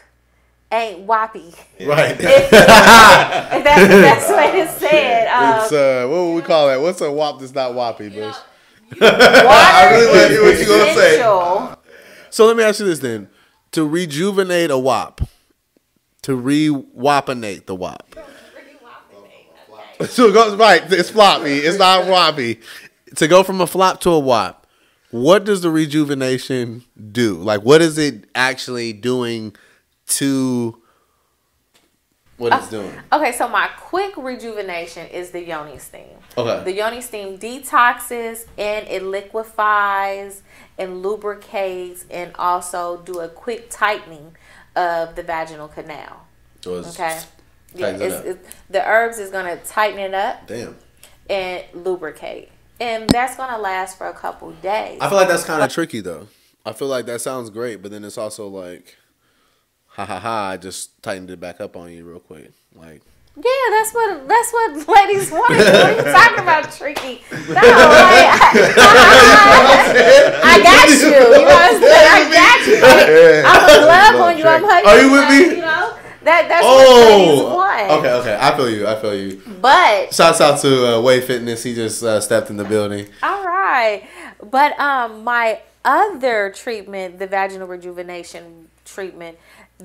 ain't 0.73 1.07
wappy. 1.07 1.55
right. 1.87 2.17
If 2.21 3.65
that's 3.65 3.83
the 3.83 4.03
best 4.03 4.31
way 4.31 4.65
to 4.65 4.73
say 4.81 5.23
it. 5.23 5.27
Um, 5.27 5.61
it's 5.61 5.73
uh, 5.73 6.07
what 6.09 6.25
would 6.25 6.35
we 6.35 6.43
call 6.43 6.69
that? 6.69 6.81
What's 6.81 7.01
a 7.01 7.11
wop 7.13 7.39
that's 7.41 7.55
not 7.55 7.73
woppy, 7.73 8.13
Bush? 8.13 8.37
water 9.01 9.91
really 9.91 10.07
wanna 10.07 10.29
hear 10.29 10.43
what 10.43 10.59
you 10.59 10.67
gonna 10.67 10.95
say. 10.95 11.15
essential. 11.15 11.77
So 12.31 12.47
let 12.47 12.57
me 12.57 12.65
ask 12.65 12.81
you 12.81 12.87
this 12.87 12.99
then: 13.01 13.29
to 13.73 13.87
rejuvenate 13.87 14.71
a 14.71 14.79
wop, 14.79 15.21
to 16.23 16.35
re-wapinate 16.35 17.67
the 17.67 17.75
wop. 17.75 18.15
So 20.09 20.29
it 20.29 20.33
goes 20.33 20.57
right. 20.57 20.83
It's 20.91 21.11
floppy. 21.11 21.59
It's 21.59 21.79
not 21.79 22.05
woppy. 22.07 22.61
To 23.17 23.29
go 23.29 23.43
from 23.43 23.61
a 23.61 23.67
flop 23.67 24.01
to 24.01 24.11
a 24.11 24.19
wop, 24.19 24.67
what 25.11 25.45
does 25.45 25.61
the 25.61 25.71
rejuvenation 25.71 26.83
do? 27.13 27.35
Like, 27.35 27.61
what 27.63 27.83
is 27.83 27.99
it 27.99 28.25
actually 28.35 28.93
doing 28.95 29.55
to 30.19 30.81
what 32.39 32.53
it's 32.55 32.71
doing? 32.71 32.93
Okay, 33.13 33.33
so 33.33 33.49
my 33.49 33.69
quick 33.79 34.17
rejuvenation 34.17 35.07
is 35.09 35.31
the 35.31 35.45
yoni 35.45 35.79
steam. 35.79 36.17
Okay. 36.37 36.65
The 36.65 36.73
yoni 36.73 37.01
steam 37.01 37.39
detoxes 37.39 38.47
and 38.59 38.87
it 38.89 39.03
liquefies 39.03 40.43
and 40.79 41.03
lubricates 41.03 42.05
and 42.11 42.33
also 42.37 43.03
do 43.05 43.21
a 43.21 43.29
quick 43.29 43.69
tightening 43.71 44.37
of 44.75 45.15
the 45.15 45.23
vaginal 45.23 45.69
canal. 45.69 46.27
So 46.63 46.75
Okay. 46.75 47.21
Yeah, 47.75 47.97
it's, 47.97 48.27
it's, 48.27 48.49
the 48.69 48.87
herbs 48.87 49.19
is 49.19 49.31
gonna 49.31 49.57
tighten 49.59 49.99
it 49.99 50.13
up 50.15 50.47
Damn. 50.47 50.77
and 51.31 51.65
lubricate, 51.73 52.51
and 52.79 53.09
that's 53.09 53.37
gonna 53.37 53.57
last 53.57 53.97
for 53.97 54.09
a 54.09 54.13
couple 54.13 54.51
days. 54.53 54.99
I 55.01 55.09
feel 55.09 55.17
like 55.17 55.29
that's 55.29 55.45
kind 55.45 55.63
of 55.63 55.73
tricky 55.73 56.01
though. 56.01 56.29
I 56.67 56.73
feel 56.73 56.89
like 56.89 57.07
that 57.07 57.21
sounds 57.21 57.51
great, 57.51 57.81
but 57.81 57.91
then 57.91 58.05
it's 58.05 58.19
also 58.19 58.47
like, 58.47 58.97
ha 59.93 60.05
ha 60.05 60.19
ha! 60.19 60.49
I 60.51 60.57
just 60.57 61.01
tightened 61.03 61.31
it 61.31 61.39
back 61.41 61.61
up 61.61 61.77
on 61.77 61.91
you 61.93 62.05
real 62.05 62.19
quick. 62.21 62.51
Like, 62.75 63.03
Yeah, 63.37 63.43
that's 63.71 63.93
what 63.93 64.27
that's 64.29 64.53
what 64.53 64.89
ladies 64.89 65.31
want. 65.31 65.51
What 65.51 65.67
are 65.67 65.93
you 65.97 66.03
talking 66.13 66.39
about, 66.41 66.73
tricky? 66.73 67.23
No, 67.31 67.37
like, 67.55 68.83
I, 68.85 70.41
I 70.45 70.63
got 70.63 70.89
you. 70.89 71.07
You 71.07 71.11
know 71.21 71.45
what 71.45 71.75
I'm 71.75 71.81
saying? 71.81 72.09
I 72.09 72.31
got 72.33 72.67
you. 72.67 72.81
Like, 72.93 73.09
I'm 73.47 73.65
a 73.65 73.67
glove 73.85 74.17
on 74.29 74.33
you. 74.39 74.45
I'm 74.45 74.65
hugging 74.65 74.91
Are 74.91 74.99
you 75.01 75.11
with 75.13 75.29
me? 75.31 75.39
You 75.57 75.63
know 75.63 75.97
that 76.25 76.49
that's 76.49 76.65
what 76.65 77.11
ladies 77.11 77.43
want. 77.43 77.91
Oh, 77.91 77.99
okay, 77.99 78.13
okay. 78.21 78.37
I 78.41 78.57
feel 78.57 78.71
you. 78.71 78.87
I 78.87 78.95
feel 79.01 79.15
you. 79.15 79.43
But 79.61 80.15
Shouts 80.15 80.41
out 80.41 80.61
to 80.61 80.97
uh, 80.97 81.01
Way 81.01 81.21
Fitness. 81.21 81.63
He 81.65 81.75
just 81.75 82.03
uh, 82.03 82.21
stepped 82.21 82.51
in 82.51 82.57
the 82.57 82.65
building. 82.65 83.07
all 83.23 83.45
right, 83.45 84.05
but 84.43 84.79
um, 84.79 85.25
my 85.25 85.61
other 85.85 86.51
treatment, 86.55 87.19
the 87.19 87.27
vaginal 87.27 87.67
rejuvenation 87.67 88.69
treatment, 88.85 89.37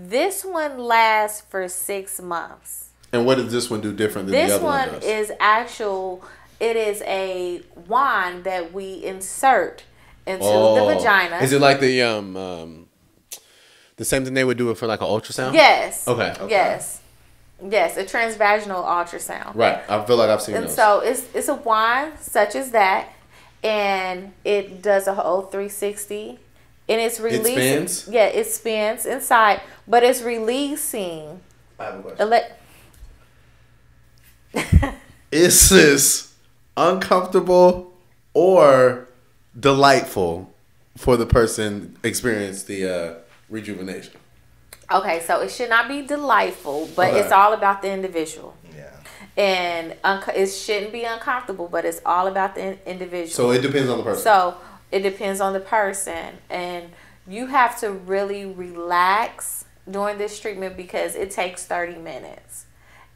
this 0.06 0.44
one 0.46 0.78
lasts 0.78 1.42
for 1.50 1.68
six 1.68 2.22
months. 2.22 2.90
And 3.12 3.26
what 3.26 3.36
does 3.36 3.52
this 3.52 3.70
one 3.70 3.82
do 3.82 3.94
different 3.94 4.28
than 4.28 4.48
the 4.48 4.54
other 4.54 4.64
one, 4.64 4.86
This 4.86 4.92
one 4.94 5.02
does? 5.02 5.30
is 5.30 5.32
actual. 5.40 6.24
It 6.60 6.76
is 6.76 7.02
a 7.04 7.62
wand 7.88 8.44
that 8.44 8.74
we 8.74 9.04
insert 9.04 9.84
into 10.26 10.44
the 10.44 10.94
vagina. 10.94 11.38
Oh. 11.40 11.44
Is 11.44 11.54
it 11.54 11.62
like 11.62 11.80
the 11.80 12.02
um, 12.02 12.36
um 12.36 12.88
the 13.96 14.06
same 14.06 14.24
thing 14.26 14.34
they 14.34 14.44
would 14.44 14.58
do 14.58 14.70
it 14.72 14.78
for 14.78 14.88
like 14.88 15.02
an 15.02 15.08
ultrasound? 15.08 15.54
Yes. 15.54 16.08
Okay. 16.08 16.32
okay. 16.40 16.50
Yes. 16.50 17.02
Yes, 17.64 17.98
a 17.98 18.04
transvaginal 18.04 18.86
ultrasound. 18.86 19.56
Right. 19.56 19.80
I 19.90 20.06
feel 20.06 20.16
like 20.18 20.30
I've 20.30 20.42
seen 20.42 20.56
And 20.56 20.66
those. 20.66 20.76
so 20.76 21.00
it's 21.00 21.26
it's 21.34 21.48
a 21.48 21.56
wand 21.56 22.14
such 22.20 22.56
as 22.56 22.70
that, 22.72 23.10
and 23.64 24.34
it 24.44 24.82
does 24.84 25.08
a 25.08 25.16
whole 25.16 25.42
360, 25.42 26.38
and 26.89 27.02
it's 27.02 27.19
releasing. 27.19 27.54
spins? 27.88 28.08
Yeah, 28.10 28.26
it 28.26 28.45
spins 28.47 29.06
inside, 29.06 29.62
but 29.88 30.04
it's 30.04 30.21
releasing. 30.21 31.41
I 31.80 31.84
have 31.86 32.00
a 32.00 32.02
question. 32.04 32.34
Ele- 32.34 32.52
Is 35.32 35.69
this 35.69 36.34
uncomfortable 36.76 37.93
or 38.34 39.08
delightful 39.60 40.54
for 40.95 41.17
the 41.17 41.26
person 41.26 41.97
experience 42.04 42.63
the 42.63 42.89
uh, 42.89 43.13
rejuvenation? 43.50 44.13
okay, 44.89 45.21
so 45.28 45.41
it 45.41 45.52
should 45.52 45.69
not 45.69 45.89
be 45.89 46.02
delightful, 46.02 46.88
but 46.95 47.10
Okay. 47.10 47.19
it's 47.19 47.32
all 47.34 47.52
about 47.52 47.82
the 47.82 47.91
individual. 47.91 48.56
Yeah. 48.73 48.89
and 49.36 49.93
unco- 50.04 50.32
it 50.32 50.47
shouldn't 50.47 50.93
be 50.93 51.04
uncomfortable, 51.04 51.67
but 51.67 51.84
it's 51.84 52.00
all 52.06 52.28
about 52.28 52.56
the 52.56 52.62
in- 52.62 52.80
individual. 52.86 53.28
So 53.30 53.52
it 53.52 53.62
depends 53.62 53.89
on 53.89 53.97
the 53.97 54.04
person. 54.06 54.23
So 54.23 54.56
it 54.91 55.02
depends 55.02 55.41
on 55.41 55.54
the 55.54 55.60
person, 55.60 56.38
and 56.50 56.91
you 57.28 57.47
have 57.47 57.80
to 57.82 57.91
really 57.91 58.45
relax 58.45 59.65
during 59.89 60.17
this 60.17 60.39
treatment 60.39 60.78
because 60.78 61.15
it 61.15 61.32
takes 61.32 61.65
thirty 61.65 61.97
minutes, 61.97 62.65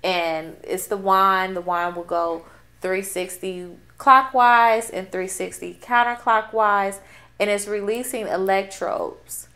and 0.04 0.58
it's 0.64 0.88
the 0.88 0.98
wine. 0.98 1.54
The 1.54 1.62
wine 1.62 1.96
will 1.96 2.04
go 2.04 2.46
three 2.82 3.04
sixty 3.04 3.68
clockwise 3.98 4.90
and 4.90 5.12
three 5.12 5.28
sixty 5.28 5.78
counterclockwise, 5.82 7.00
and 7.40 7.50
it's 7.50 7.68
releasing 7.68 8.28
electrodes. 8.28 9.48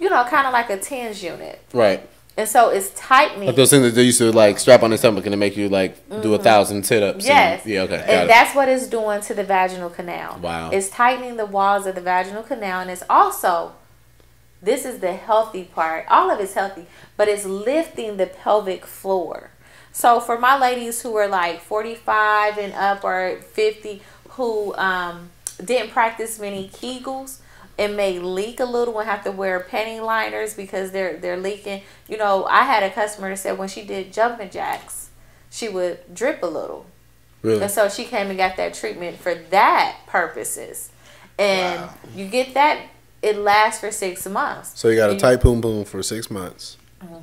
You 0.00 0.10
know, 0.10 0.24
kind 0.24 0.46
of 0.46 0.52
like 0.52 0.70
a 0.70 0.78
TENS 0.78 1.22
unit, 1.22 1.60
right. 1.72 2.08
And 2.36 2.48
so 2.48 2.70
it's 2.70 2.90
tightening. 2.90 3.46
Like 3.46 3.56
those 3.56 3.70
things 3.70 3.82
that 3.82 3.90
they 3.90 4.04
used 4.04 4.18
to 4.18 4.32
like 4.32 4.58
strap 4.58 4.82
on 4.82 4.90
their 4.90 4.96
stomach 4.96 5.26
and 5.26 5.34
it 5.34 5.38
make 5.38 5.56
you 5.56 5.68
like 5.68 5.96
do 6.22 6.34
a 6.34 6.38
thousand 6.38 6.84
sit 6.84 7.02
ups. 7.02 7.24
Mm-hmm. 7.24 7.28
Yes. 7.28 7.66
yeah. 7.66 7.82
Okay. 7.82 8.04
And 8.08 8.24
it. 8.24 8.28
that's 8.28 8.54
what 8.54 8.68
it's 8.68 8.86
doing 8.86 9.20
to 9.22 9.34
the 9.34 9.44
vaginal 9.44 9.90
canal. 9.90 10.38
Wow. 10.40 10.70
It's 10.70 10.88
tightening 10.88 11.36
the 11.36 11.46
walls 11.46 11.86
of 11.86 11.94
the 11.94 12.00
vaginal 12.00 12.42
canal, 12.42 12.80
and 12.80 12.90
it's 12.90 13.02
also, 13.10 13.72
this 14.62 14.86
is 14.86 15.00
the 15.00 15.12
healthy 15.12 15.64
part. 15.64 16.06
All 16.08 16.30
of 16.30 16.40
it's 16.40 16.54
healthy, 16.54 16.86
but 17.18 17.28
it's 17.28 17.44
lifting 17.44 18.16
the 18.16 18.26
pelvic 18.26 18.86
floor. 18.86 19.50
So 19.92 20.18
for 20.18 20.38
my 20.38 20.58
ladies 20.58 21.02
who 21.02 21.14
are 21.16 21.28
like 21.28 21.60
45 21.60 22.56
and 22.56 22.72
up 22.72 23.04
or 23.04 23.40
50 23.52 24.00
who 24.30 24.74
um, 24.76 25.28
didn't 25.62 25.90
practice 25.90 26.38
many 26.38 26.68
Kegels, 26.68 27.40
and 27.78 27.96
may 27.96 28.18
leak 28.18 28.60
a 28.60 28.64
little 28.64 28.98
and 28.98 29.08
have 29.08 29.24
to 29.24 29.30
wear 29.32 29.58
panty 29.60 30.00
liners 30.04 30.54
because 30.54 30.90
they're 30.92 31.16
they're 31.16 31.36
leaking. 31.38 31.82
You 32.08 32.18
know, 32.18 32.44
I 32.46 32.62
had 32.64 32.82
a 32.82 32.90
customer 32.90 33.30
that 33.30 33.38
said 33.38 33.58
when 33.58 33.68
she 33.68 33.82
did 33.84 34.12
jumping 34.12 34.50
jacks, 34.50 35.10
she 35.50 35.68
would 35.68 36.14
drip 36.14 36.42
a 36.42 36.46
little. 36.46 36.86
really. 37.42 37.62
And 37.62 37.70
so 37.70 37.88
she 37.88 38.04
came 38.04 38.28
and 38.28 38.36
got 38.38 38.56
that 38.56 38.74
treatment 38.74 39.18
for 39.18 39.34
that 39.34 39.96
purposes. 40.06 40.90
And 41.38 41.80
Wow. 41.82 41.94
you 42.14 42.26
get 42.26 42.54
that, 42.54 42.78
it 43.22 43.36
lasts 43.38 43.80
for 43.80 43.90
six 43.90 44.26
months. 44.26 44.78
So 44.78 44.88
you 44.88 44.96
got 44.96 45.10
a 45.10 45.16
tight 45.16 45.40
poom 45.40 45.60
poom 45.62 45.84
for 45.84 46.02
six 46.02 46.30
months. 46.30 46.76
Mm-hmm. 47.02 47.14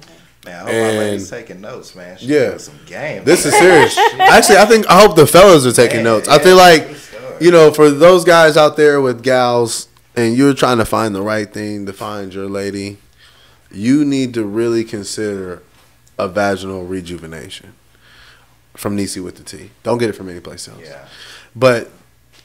Man, 0.45 0.55
I 0.55 0.59
hope 0.59 0.67
my 0.71 0.97
lady's 0.99 1.29
taking 1.29 1.61
notes, 1.61 1.95
man. 1.95 2.17
She 2.17 2.25
Yeah. 2.27 2.57
some 2.57 2.79
game. 2.85 3.23
This 3.23 3.45
is 3.45 3.53
serious. 3.53 3.97
Actually, 4.19 4.57
I 4.57 4.65
think 4.65 4.87
I 4.89 4.99
hope 5.01 5.15
the 5.15 5.27
fellas 5.27 5.65
are 5.65 5.71
taking 5.73 5.97
Yeah, 5.97 6.03
notes. 6.03 6.27
I 6.29 6.37
yeah, 6.37 6.43
feel 6.43 6.55
like 6.57 6.83
sure. 6.95 7.37
you 7.41 7.51
know, 7.51 7.71
for 7.71 7.89
those 7.91 8.23
guys 8.23 8.57
out 8.57 8.75
there 8.77 8.99
with 9.01 9.21
gals 9.21 9.87
and 10.19 10.35
you're 10.35 10.53
trying 10.53 10.77
to 10.79 10.85
find 10.85 11.15
the 11.15 11.21
right 11.21 11.51
thing 11.51 11.85
to 11.85 11.93
find 11.93 12.33
your 12.33 12.49
lady, 12.49 12.97
you 13.71 14.03
need 14.03 14.33
to 14.33 14.43
really 14.43 14.83
consider 14.83 15.63
a 16.17 16.27
vaginal 16.27 16.85
rejuvenation 16.85 17.73
from 18.75 18.95
Nisi 18.95 19.19
with 19.21 19.37
the 19.37 19.43
T. 19.43 19.71
Don't 19.83 19.97
get 19.97 20.09
it 20.09 20.13
from 20.13 20.29
any 20.29 20.41
place 20.41 20.67
else. 20.67 20.81
Yeah. 20.83 21.07
But 21.55 21.89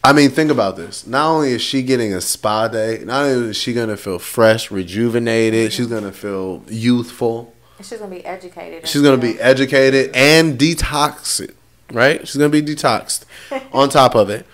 I 0.05 0.13
mean, 0.13 0.31
think 0.31 0.51
about 0.51 0.77
this. 0.77 1.07
Not 1.07 1.29
only 1.29 1.53
is 1.53 1.63
she 1.63 1.83
getting 1.83 2.15
a 2.15 2.21
spa 2.21 2.69
day, 2.69 3.03
not 3.05 3.25
only 3.25 3.51
is 3.51 3.57
she 3.57 3.73
gonna 3.73 3.97
feel 3.97 4.19
fresh, 4.19 4.71
rejuvenated, 4.71 5.73
she's 5.73 5.89
gonna 5.89 6.13
feel 6.13 6.63
youthful. 6.69 7.53
And 7.79 7.87
she's 7.87 7.99
going 7.99 8.11
to 8.11 8.17
be 8.17 8.25
educated. 8.25 8.87
She's 8.87 9.03
gonna 9.03 9.17
be 9.17 9.41
educated 9.41 10.15
and 10.15 10.57
detoxed, 10.57 11.53
right? 11.93 12.21
She's 12.21 12.37
gonna 12.37 12.51
be 12.51 12.63
detoxed 12.63 13.25
on 13.73 13.89
top 13.89 14.15
of 14.15 14.31
it. 14.31 14.47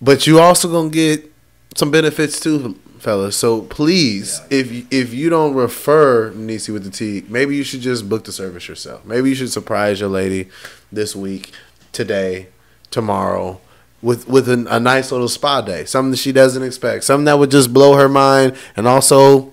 But 0.00 0.28
you 0.28 0.38
also 0.38 0.70
gonna 0.70 0.90
get 0.90 1.29
some 1.74 1.90
benefits 1.90 2.40
too, 2.40 2.78
fellas. 2.98 3.36
So 3.36 3.62
please, 3.62 4.40
if 4.50 4.70
you, 4.72 4.86
if 4.90 5.14
you 5.14 5.30
don't 5.30 5.54
refer 5.54 6.30
Nisi 6.30 6.72
with 6.72 6.84
the 6.84 6.90
T, 6.90 7.24
maybe 7.28 7.56
you 7.56 7.64
should 7.64 7.80
just 7.80 8.08
book 8.08 8.24
the 8.24 8.32
service 8.32 8.68
yourself. 8.68 9.04
Maybe 9.04 9.28
you 9.30 9.34
should 9.34 9.50
surprise 9.50 10.00
your 10.00 10.08
lady 10.08 10.48
this 10.90 11.14
week, 11.14 11.52
today, 11.92 12.48
tomorrow. 12.90 13.60
With 14.02 14.26
with 14.26 14.48
a, 14.48 14.66
a 14.70 14.80
nice 14.80 15.12
little 15.12 15.28
spa 15.28 15.60
day, 15.60 15.84
something 15.84 16.12
that 16.12 16.16
she 16.16 16.32
doesn't 16.32 16.62
expect, 16.62 17.04
something 17.04 17.26
that 17.26 17.38
would 17.38 17.50
just 17.50 17.70
blow 17.70 17.96
her 17.96 18.08
mind, 18.08 18.56
and 18.74 18.88
also 18.88 19.52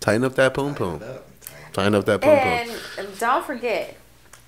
tighten 0.00 0.24
up 0.24 0.34
that 0.34 0.52
poom 0.52 0.74
poom, 0.74 1.00
tighten 1.72 1.94
up 1.94 2.04
that 2.06 2.20
poom 2.22 2.30
poom. 2.30 2.38
And 2.38 2.70
and 2.98 3.18
don't 3.20 3.46
forget, 3.46 3.96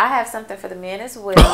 I 0.00 0.06
have 0.08 0.28
something 0.28 0.56
for 0.56 0.68
the 0.68 0.76
men 0.76 1.00
as 1.00 1.18
well. 1.18 1.34
You 1.38 1.44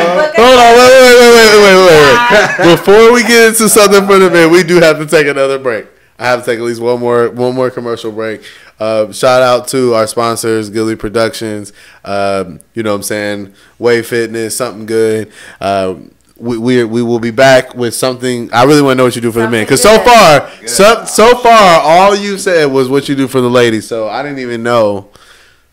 know. 0.00 0.24
Hold 0.36 0.58
on, 0.58 0.72
wait, 0.78 0.90
wait, 0.90 1.16
wait, 1.20 1.32
wait, 1.34 1.52
wait, 1.60 1.76
wait, 1.76 1.78
wait. 1.90 2.76
Before 2.76 3.12
we 3.12 3.22
get 3.22 3.48
into 3.48 3.68
something 3.68 4.06
for 4.06 4.18
the 4.18 4.30
men, 4.30 4.50
we 4.50 4.62
do 4.62 4.80
have 4.80 4.98
to 4.98 5.06
take 5.06 5.26
another 5.26 5.58
break. 5.58 5.86
I 6.18 6.26
have 6.26 6.40
to 6.40 6.46
take 6.46 6.58
at 6.58 6.64
least 6.64 6.80
one 6.80 7.00
more 7.00 7.28
one 7.30 7.54
more 7.54 7.70
commercial 7.70 8.10
break. 8.12 8.42
Uh, 8.80 9.12
shout 9.12 9.42
out 9.42 9.68
to 9.68 9.94
our 9.94 10.06
sponsors, 10.06 10.70
Gilly 10.70 10.96
Productions. 10.96 11.72
Um, 12.04 12.60
you 12.72 12.82
know 12.82 12.90
what 12.90 12.96
I'm 12.96 13.02
saying? 13.02 13.54
Way 13.78 14.02
Fitness, 14.02 14.56
something 14.56 14.86
good. 14.86 15.30
Um, 15.60 16.12
we, 16.36 16.58
we 16.58 16.84
we 16.84 17.02
will 17.02 17.20
be 17.20 17.30
back 17.30 17.74
with 17.74 17.94
something. 17.94 18.52
I 18.52 18.64
really 18.64 18.82
want 18.82 18.92
to 18.92 18.98
know 18.98 19.04
what 19.04 19.16
you 19.16 19.22
do 19.22 19.32
for 19.32 19.40
the 19.40 19.50
men 19.50 19.64
because 19.64 19.82
so 19.82 19.98
far, 19.98 20.50
good. 20.60 20.70
so 20.70 21.04
so 21.04 21.36
far, 21.36 21.80
all 21.80 22.14
you 22.16 22.38
said 22.38 22.66
was 22.66 22.88
what 22.88 23.08
you 23.08 23.14
do 23.14 23.28
for 23.28 23.40
the 23.40 23.50
ladies. 23.50 23.86
So 23.86 24.08
I 24.08 24.22
didn't 24.22 24.38
even 24.38 24.62
know. 24.62 25.10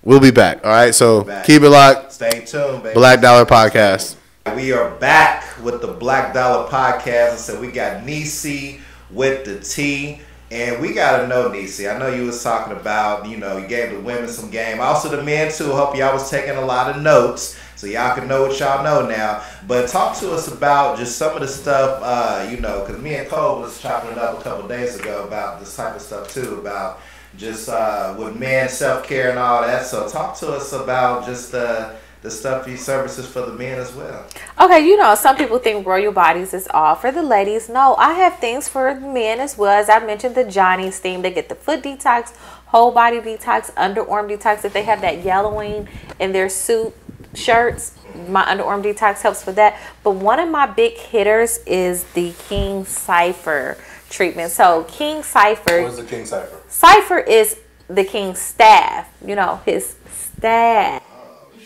We'll 0.04 0.20
be 0.20 0.32
back. 0.32 0.66
All 0.66 0.72
right. 0.72 0.96
So 0.96 1.24
Back. 1.24 1.46
keep 1.46 1.62
it 1.62 1.70
locked. 1.70 2.12
Stay 2.12 2.44
tuned, 2.44 2.82
baby. 2.82 2.96
Black 2.96 3.22
Dollar 3.22 3.46
Podcast. 3.46 4.16
We 4.56 4.72
are 4.72 4.90
back 4.96 5.64
with 5.64 5.82
the 5.82 5.90
Black 5.90 6.34
Dollar 6.34 6.68
Podcast. 6.68 7.34
I 7.34 7.36
said 7.36 7.62
we 7.62 7.72
got 7.72 8.04
Nisi 8.04 8.82
with 9.12 9.46
the 9.46 9.60
T. 9.60 10.20
And 10.50 10.82
we 10.82 10.94
gotta 10.94 11.28
know, 11.28 11.50
Nisi. 11.50 11.88
I 11.88 12.00
know 12.00 12.08
you 12.08 12.26
was 12.26 12.44
talking 12.44 12.76
about, 12.76 13.28
you 13.28 13.38
know, 13.38 13.58
you 13.58 13.68
gave 13.68 13.92
the 13.92 14.00
women 14.00 14.28
some 14.28 14.50
game. 14.50 14.82
Also 14.82 15.08
the 15.08 15.24
men 15.24 15.52
too. 15.52 15.72
Hope 15.72 15.96
y'all 15.96 16.14
was 16.14 16.32
taking 16.32 16.58
a 16.58 16.66
lot 16.66 16.90
of 16.90 17.02
notes. 17.02 17.58
So 17.76 17.86
y'all 17.86 18.16
can 18.16 18.28
know 18.28 18.48
what 18.48 18.60
y'all 18.60 18.84
know 18.84 19.08
now. 19.08 19.44
But 19.68 19.88
talk 19.88 20.18
to 20.18 20.32
us 20.32 20.48
about 20.52 20.98
just 20.98 21.16
some 21.16 21.36
of 21.36 21.42
the 21.42 21.48
stuff, 21.48 22.00
uh, 22.02 22.50
you 22.50 22.58
know, 22.58 22.84
because 22.84 23.00
me 23.02 23.16
and 23.16 23.30
Cole 23.30 23.62
was 23.62 23.80
chopping 23.80 24.12
it 24.12 24.18
up 24.18 24.40
a 24.40 24.44
couple 24.44 24.68
days 24.68 25.00
ago 25.00 25.26
about 25.28 25.60
this 25.60 25.76
type 25.76 25.96
of 25.96 26.02
stuff 26.02 26.34
too, 26.34 26.60
about 26.60 27.00
just 27.38 27.70
uh, 27.70 28.16
with 28.18 28.38
men 28.38 28.70
self 28.70 29.06
care 29.06 29.30
and 29.30 29.40
all 29.40 29.62
that. 29.62 29.86
So 29.86 30.08
talk 30.10 30.38
to 30.40 30.50
us 30.50 30.74
about 30.74 31.26
just 31.26 31.52
the 31.52 31.96
the 32.22 32.30
stuff 32.30 32.66
these 32.66 32.86
services 32.86 33.26
for 33.26 33.42
the 33.42 33.54
men 33.54 33.80
as 33.80 33.94
well. 33.96 34.26
Okay, 34.60 34.86
you 34.86 34.96
know, 34.96 35.16
some 35.16 35.36
people 35.36 35.58
think 35.58 35.88
Royal 35.88 36.12
Bodies 36.12 36.54
is 36.54 36.68
all 36.72 36.94
for 36.94 37.12
the 37.12 37.24
ladies. 37.24 37.68
No, 37.68 37.96
I 37.96 38.14
have 38.14 38.38
things 38.38 38.68
for 38.68 38.94
men 38.94 39.40
as 39.40 39.58
well. 39.58 39.72
As 39.72 39.90
I 39.90 40.06
mentioned, 40.06 40.36
the 40.36 40.44
Johnny 40.44 40.92
steam. 40.92 41.24
They 41.24 41.32
get 41.32 41.50
the 41.50 41.56
foot 41.56 41.82
detox, 41.82 42.36
whole 42.68 42.92
body 42.92 43.20
detox, 43.20 43.74
underarm 43.74 44.30
detox. 44.30 44.64
If 44.64 44.74
they 44.74 44.84
have 44.84 45.02
that 45.02 45.24
yellowing 45.24 45.88
in 46.20 46.32
their 46.32 46.48
suit 46.48 46.94
shirts, 47.34 47.98
my 48.28 48.44
underarm 48.46 48.84
detox 48.84 49.22
helps 49.22 49.46
with 49.46 49.56
that. 49.56 49.80
But 50.04 50.12
one 50.12 50.40
of 50.40 50.50
my 50.50 50.68
big 50.68 50.94
hitters 50.98 51.58
is 51.66 52.04
the 52.14 52.34
King 52.48 52.86
Cipher 52.86 53.78
treatment. 54.12 54.52
So 54.52 54.84
King 54.84 55.24
Cipher. 55.24 55.82
What 55.82 55.92
is 55.92 55.98
the 55.98 56.04
King 56.04 56.26
Cipher? 56.26 56.60
Cipher 56.68 57.20
is 57.20 57.60
the 57.88 58.04
King's 58.04 58.40
staff. 58.40 59.12
You 59.26 59.36
know 59.36 59.62
his 59.66 59.96
staff. 60.10 61.04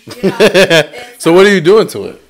So 1.17 1.33
what 1.33 1.47
are 1.47 1.53
you 1.53 1.61
doing 1.61 1.87
to 1.87 2.03
it? 2.03 2.21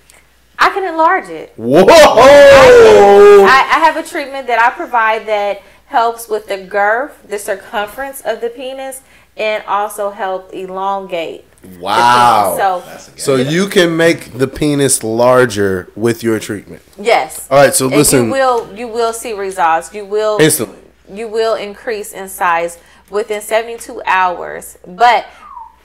I 0.58 0.70
can 0.70 0.86
enlarge 0.86 1.28
it. 1.28 1.52
Whoa! 1.58 1.86
I, 1.86 3.70
I 3.76 3.80
have 3.80 3.98
a 3.98 4.04
treatment 4.04 4.48
that 4.48 4.58
I 4.58 4.74
provide 4.74 5.26
that 5.28 5.62
helps 5.88 6.30
with 6.30 6.48
the 6.48 6.58
girth, 6.58 7.28
the 7.28 7.38
circumference 7.38 8.22
of 8.22 8.40
the 8.40 8.50
penis, 8.50 9.02
and 9.36 9.64
also 9.66 10.12
help 10.12 10.54
elongate. 10.54 11.46
The 11.66 11.70
penis. 11.72 11.82
Wow. 11.82 12.56
So 12.58 12.84
That's 12.86 13.08
a 13.08 13.12
good 13.12 13.20
So 13.20 13.36
you 13.36 13.68
can 13.68 13.96
make 13.98 14.38
the 14.38 14.48
penis 14.48 15.04
larger 15.04 15.90
with 15.96 16.24
your 16.24 16.40
treatment. 16.40 16.82
yes. 16.98 17.48
All 17.52 17.58
right. 17.58 17.74
So 17.74 17.86
And 17.88 17.96
listen, 17.96 18.26
you 18.26 18.32
will 18.32 18.74
you 18.76 18.88
will 18.88 19.14
see 19.14 19.34
results. 19.34 19.94
You 19.94 20.06
will 20.06 20.38
instantly. 20.40 20.80
you 21.12 21.28
will 21.28 21.56
increase 21.56 22.14
in 22.14 22.30
size 22.30 22.78
within 23.10 23.42
72 23.42 24.02
hours. 24.06 24.78
But 24.88 25.28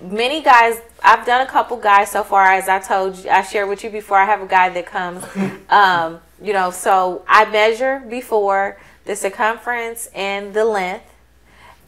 many 0.00 0.40
guys, 0.42 0.80
I've 1.02 1.26
done 1.26 1.42
a 1.42 1.46
couple 1.50 1.76
guys 1.76 2.10
so 2.10 2.22
far, 2.24 2.46
as 2.52 2.68
I 2.68 2.78
told 2.78 3.16
you, 3.18 3.28
I 3.30 3.42
shared 3.42 3.68
with 3.68 3.84
you 3.84 3.90
before. 3.90 4.16
I 4.16 4.24
have 4.24 4.40
a 4.40 4.46
guy 4.46 4.70
that 4.70 4.86
comes, 4.86 5.22
um, 5.68 6.20
you 6.42 6.52
know, 6.54 6.70
so 6.70 7.22
I 7.28 7.44
measure 7.50 8.02
before 8.08 8.78
the 9.04 9.14
circumference 9.16 10.08
and 10.14 10.54
the 10.54 10.64
length. 10.64 11.04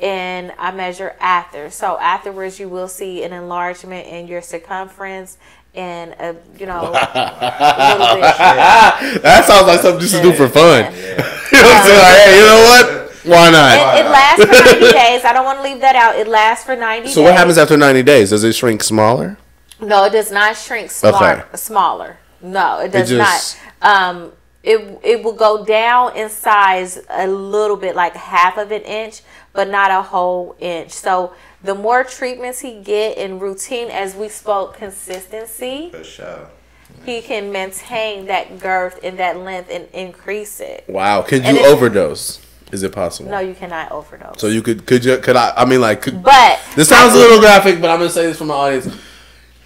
And 0.02 0.52
I 0.58 0.72
measure 0.72 1.14
after. 1.20 1.70
So 1.70 1.96
afterwards, 1.98 2.58
you 2.58 2.68
will 2.68 2.88
see 2.88 3.22
an 3.22 3.32
enlargement 3.32 4.08
in 4.08 4.26
your 4.26 4.42
circumference 4.42 5.38
and 5.74 6.10
a, 6.18 6.34
you 6.58 6.66
know, 6.66 6.86
a 6.88 6.92
bit. 6.92 7.02
that 9.22 9.44
sounds 9.46 9.66
like 9.68 9.80
something 9.80 10.00
just 10.00 10.16
to 10.16 10.22
do 10.22 10.32
for 10.32 10.48
fun. 10.48 10.92
you 10.96 11.16
know 11.16 11.22
what 11.22 11.54
I'm 11.54 11.86
saying? 11.86 11.98
Like, 11.98 12.18
hey, 12.18 12.36
you 12.36 12.42
know 12.46 12.62
what? 12.64 12.98
Why 13.24 13.50
not? 13.50 13.96
It, 13.96 14.04
it 14.04 14.08
lasts 14.10 14.44
for 14.44 14.50
90 14.80 14.92
days. 14.92 15.24
I 15.24 15.32
don't 15.32 15.44
want 15.44 15.58
to 15.58 15.62
leave 15.62 15.80
that 15.80 15.94
out. 15.94 16.16
It 16.16 16.26
lasts 16.26 16.64
for 16.66 16.74
90 16.74 17.04
days. 17.06 17.14
So 17.14 17.22
what 17.22 17.34
happens 17.34 17.56
after 17.56 17.76
90 17.76 18.02
days? 18.02 18.30
Does 18.30 18.42
it 18.42 18.52
shrink 18.54 18.82
smaller? 18.82 19.38
No, 19.80 20.02
it 20.04 20.10
does 20.10 20.32
not 20.32 20.56
shrink 20.56 20.90
smaller. 20.90 21.44
Okay. 21.44 21.56
Smaller. 21.56 22.16
No, 22.40 22.80
it 22.80 22.90
does 22.90 23.08
just- 23.08 23.56
not. 23.80 23.88
Um, 23.88 24.32
it 24.62 25.00
it 25.02 25.24
will 25.24 25.32
go 25.32 25.64
down 25.64 26.14
in 26.16 26.28
size 26.28 27.00
a 27.10 27.26
little 27.26 27.76
bit, 27.76 27.96
like 27.96 28.14
half 28.14 28.56
of 28.58 28.70
an 28.70 28.82
inch, 28.82 29.22
but 29.52 29.68
not 29.68 29.90
a 29.90 30.02
whole 30.02 30.56
inch. 30.58 30.90
So 30.90 31.32
the 31.62 31.74
more 31.74 32.04
treatments 32.04 32.60
he 32.60 32.80
get 32.80 33.16
in 33.18 33.38
routine, 33.38 33.88
as 33.88 34.14
we 34.14 34.28
spoke, 34.28 34.76
consistency, 34.76 35.90
for 35.90 36.04
sure. 36.04 36.48
he 37.04 37.20
can 37.20 37.52
maintain 37.52 38.26
that 38.26 38.58
girth 38.58 38.98
and 39.02 39.18
that 39.18 39.36
length 39.38 39.70
and 39.70 39.88
increase 39.92 40.60
it. 40.60 40.84
Wow. 40.88 41.22
Could 41.22 41.44
you 41.44 41.56
it- 41.56 41.66
overdose? 41.66 42.40
Is 42.72 42.82
it 42.82 42.92
possible? 42.92 43.30
No, 43.30 43.38
you 43.38 43.52
cannot 43.52 43.92
overdose. 43.92 44.40
So 44.40 44.46
you 44.46 44.62
could 44.62 44.86
could 44.86 45.04
you 45.04 45.18
could 45.18 45.36
I 45.36 45.52
I 45.54 45.66
mean 45.66 45.82
like 45.82 46.00
could, 46.00 46.22
but 46.22 46.58
this 46.74 46.88
sounds 46.88 47.12
a 47.12 47.18
little 47.18 47.38
graphic, 47.38 47.82
but 47.82 47.90
I'm 47.90 47.98
gonna 47.98 48.08
say 48.08 48.24
this 48.24 48.38
for 48.38 48.46
my 48.46 48.54
audience. 48.54 48.96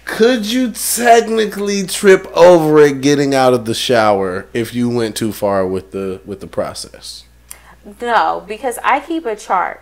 Could 0.03 0.45
you 0.45 0.71
technically 0.71 1.83
trip 1.87 2.27
over 2.35 2.79
it 2.79 2.99
getting 2.99 3.33
out 3.33 3.53
of 3.53 3.63
the 3.63 3.73
shower 3.73 4.47
if 4.53 4.73
you 4.73 4.89
went 4.89 5.15
too 5.15 5.31
far 5.31 5.65
with 5.65 5.91
the 5.91 6.19
with 6.25 6.41
the 6.41 6.47
process? 6.47 7.23
No, 8.01 8.43
because 8.47 8.77
I 8.83 8.99
keep 8.99 9.25
a 9.25 9.35
chart. 9.35 9.81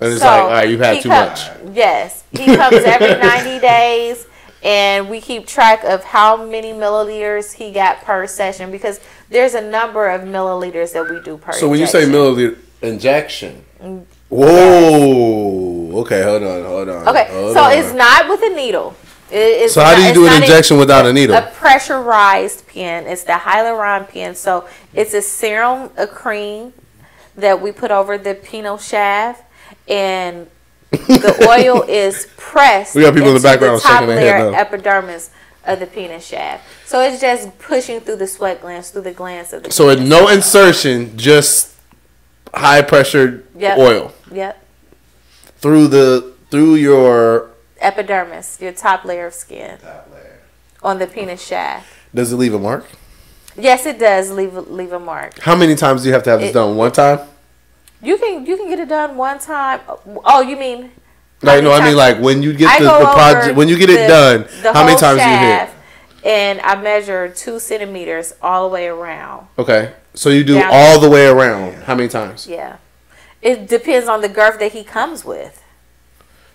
And 0.00 0.12
it's 0.12 0.22
So, 0.22 0.26
like, 0.28 0.42
all 0.42 0.50
right, 0.50 0.68
you've 0.68 0.80
had 0.80 1.02
too 1.02 1.08
much. 1.08 1.40
Yes, 1.72 2.24
he 2.30 2.46
comes 2.56 2.76
every 2.76 3.14
90 3.20 3.58
days, 3.60 4.26
and 4.62 5.08
we 5.10 5.20
keep 5.20 5.46
track 5.46 5.82
of 5.84 6.04
how 6.04 6.36
many 6.44 6.72
milliliters 6.72 7.54
he 7.54 7.72
got 7.72 8.02
per 8.02 8.26
session 8.26 8.70
because 8.70 9.00
there's 9.28 9.54
a 9.54 9.60
number 9.60 10.08
of 10.08 10.22
milliliters 10.22 10.92
that 10.92 11.08
we 11.10 11.20
do 11.20 11.36
per. 11.36 11.52
So 11.52 11.68
when 11.68 11.80
you 11.80 11.86
say 11.86 12.04
milliliter 12.04 12.56
injection, 12.82 13.64
Mm. 13.82 14.04
whoa, 14.28 16.00
okay, 16.00 16.22
hold 16.22 16.42
on, 16.42 16.64
hold 16.64 16.88
on. 16.88 17.08
okay, 17.08 17.28
hold 17.30 17.54
so 17.54 17.62
on. 17.64 17.72
it's 17.72 17.92
not 17.94 18.28
with 18.28 18.42
a 18.42 18.50
needle. 18.54 18.94
It- 19.30 19.36
it's 19.64 19.74
So 19.74 19.82
how 19.82 19.94
do 19.94 20.02
you 20.02 20.14
do 20.14 20.26
an 20.26 20.42
injection 20.42 20.78
without 20.78 21.06
a 21.06 21.12
needle? 21.12 21.36
A 21.36 21.42
pressurized 21.42 22.66
pen. 22.66 23.06
It's 23.06 23.24
the 23.24 23.32
hyaluron 23.32 24.08
pen. 24.08 24.34
So 24.34 24.64
it's 24.94 25.12
a 25.14 25.20
serum, 25.22 25.90
a 25.96 26.06
cream 26.06 26.72
that 27.38 27.62
we 27.62 27.72
put 27.72 27.90
over 27.90 28.18
the 28.18 28.34
penile 28.34 28.80
shaft, 28.80 29.44
and 29.88 30.48
the 30.90 31.46
oil 31.48 31.82
is 31.88 32.28
pressed. 32.36 32.94
We 32.94 33.02
got 33.02 33.14
people 33.14 33.28
in 33.28 33.34
the 33.34 33.36
into 33.36 33.48
background 33.48 33.80
top 33.80 33.90
shaking 34.00 34.06
their 34.08 34.18
head 34.20 34.40
layer 34.42 34.50
now. 34.52 34.58
epidermis 34.58 35.30
of 35.64 35.80
the 35.80 35.86
penis 35.86 36.26
shaft. 36.26 36.64
So 36.86 37.00
it's 37.00 37.20
just 37.20 37.58
pushing 37.58 38.00
through 38.00 38.16
the 38.16 38.26
sweat 38.26 38.60
glands, 38.60 38.90
through 38.90 39.02
the 39.02 39.12
glands 39.12 39.52
of 39.52 39.62
the. 39.62 39.70
So 39.70 39.86
with 39.86 39.98
penis. 39.98 40.10
no 40.10 40.28
insertion, 40.28 41.16
just 41.18 41.74
high 42.54 42.82
pressure 42.82 43.44
Yep. 43.56 43.78
oil 43.78 44.12
Yep. 44.32 44.64
through 45.58 45.88
the 45.88 46.32
through 46.50 46.74
your. 46.76 47.50
Epidermis, 47.80 48.58
your 48.60 48.72
top 48.72 49.04
layer 49.04 49.26
of 49.26 49.34
skin 49.34 49.78
Top 49.78 50.08
layer. 50.12 50.38
on 50.82 50.98
the 50.98 51.06
penis 51.06 51.40
shaft. 51.46 51.86
Does 52.12 52.32
it 52.32 52.36
leave 52.36 52.52
a 52.54 52.58
mark? 52.58 52.86
Yes, 53.58 53.86
it 53.86 53.98
does 53.98 54.30
leave 54.30 54.56
a, 54.56 54.60
leave 54.60 54.92
a 54.92 55.00
mark. 55.00 55.38
How 55.40 55.56
many 55.56 55.74
times 55.74 56.02
do 56.02 56.08
you 56.08 56.14
have 56.14 56.22
to 56.24 56.30
have 56.30 56.40
this 56.40 56.50
It- 56.50 56.54
done? 56.54 56.76
One 56.76 56.92
time? 56.92 57.20
You 58.00 58.16
can 58.16 58.46
you 58.46 58.56
can 58.56 58.68
get 58.68 58.78
it 58.78 58.88
done 58.88 59.16
one 59.16 59.40
time. 59.40 59.80
Oh, 60.24 60.40
you 60.40 60.56
mean 60.56 60.92
Like 61.42 61.64
no, 61.64 61.72
I 61.72 61.84
mean 61.84 61.96
like 61.96 62.20
when 62.20 62.44
you 62.44 62.52
get 62.54 62.78
the, 62.78 62.84
the 62.84 63.04
project 63.12 63.56
when 63.56 63.68
you 63.68 63.76
get 63.76 63.90
it 63.90 64.06
done. 64.06 64.46
How 64.72 64.84
many 64.84 64.96
times 64.96 65.20
do 65.20 65.28
you 65.28 65.36
hit? 65.36 65.70
And 66.24 66.60
I 66.60 66.80
measure 66.80 67.28
two 67.28 67.58
centimeters 67.58 68.34
all 68.40 68.68
the 68.68 68.74
way 68.74 68.86
around. 68.86 69.48
Okay, 69.58 69.94
so 70.14 70.30
you 70.30 70.44
do 70.44 70.54
Down. 70.54 70.70
all 70.72 71.00
the 71.00 71.10
way 71.10 71.26
around. 71.26 71.74
How 71.84 71.94
many 71.96 72.08
times? 72.08 72.46
Yeah, 72.46 72.76
it 73.42 73.66
depends 73.68 74.08
on 74.08 74.20
the 74.20 74.28
girth 74.28 74.60
that 74.60 74.72
he 74.72 74.84
comes 74.84 75.24
with. 75.24 75.60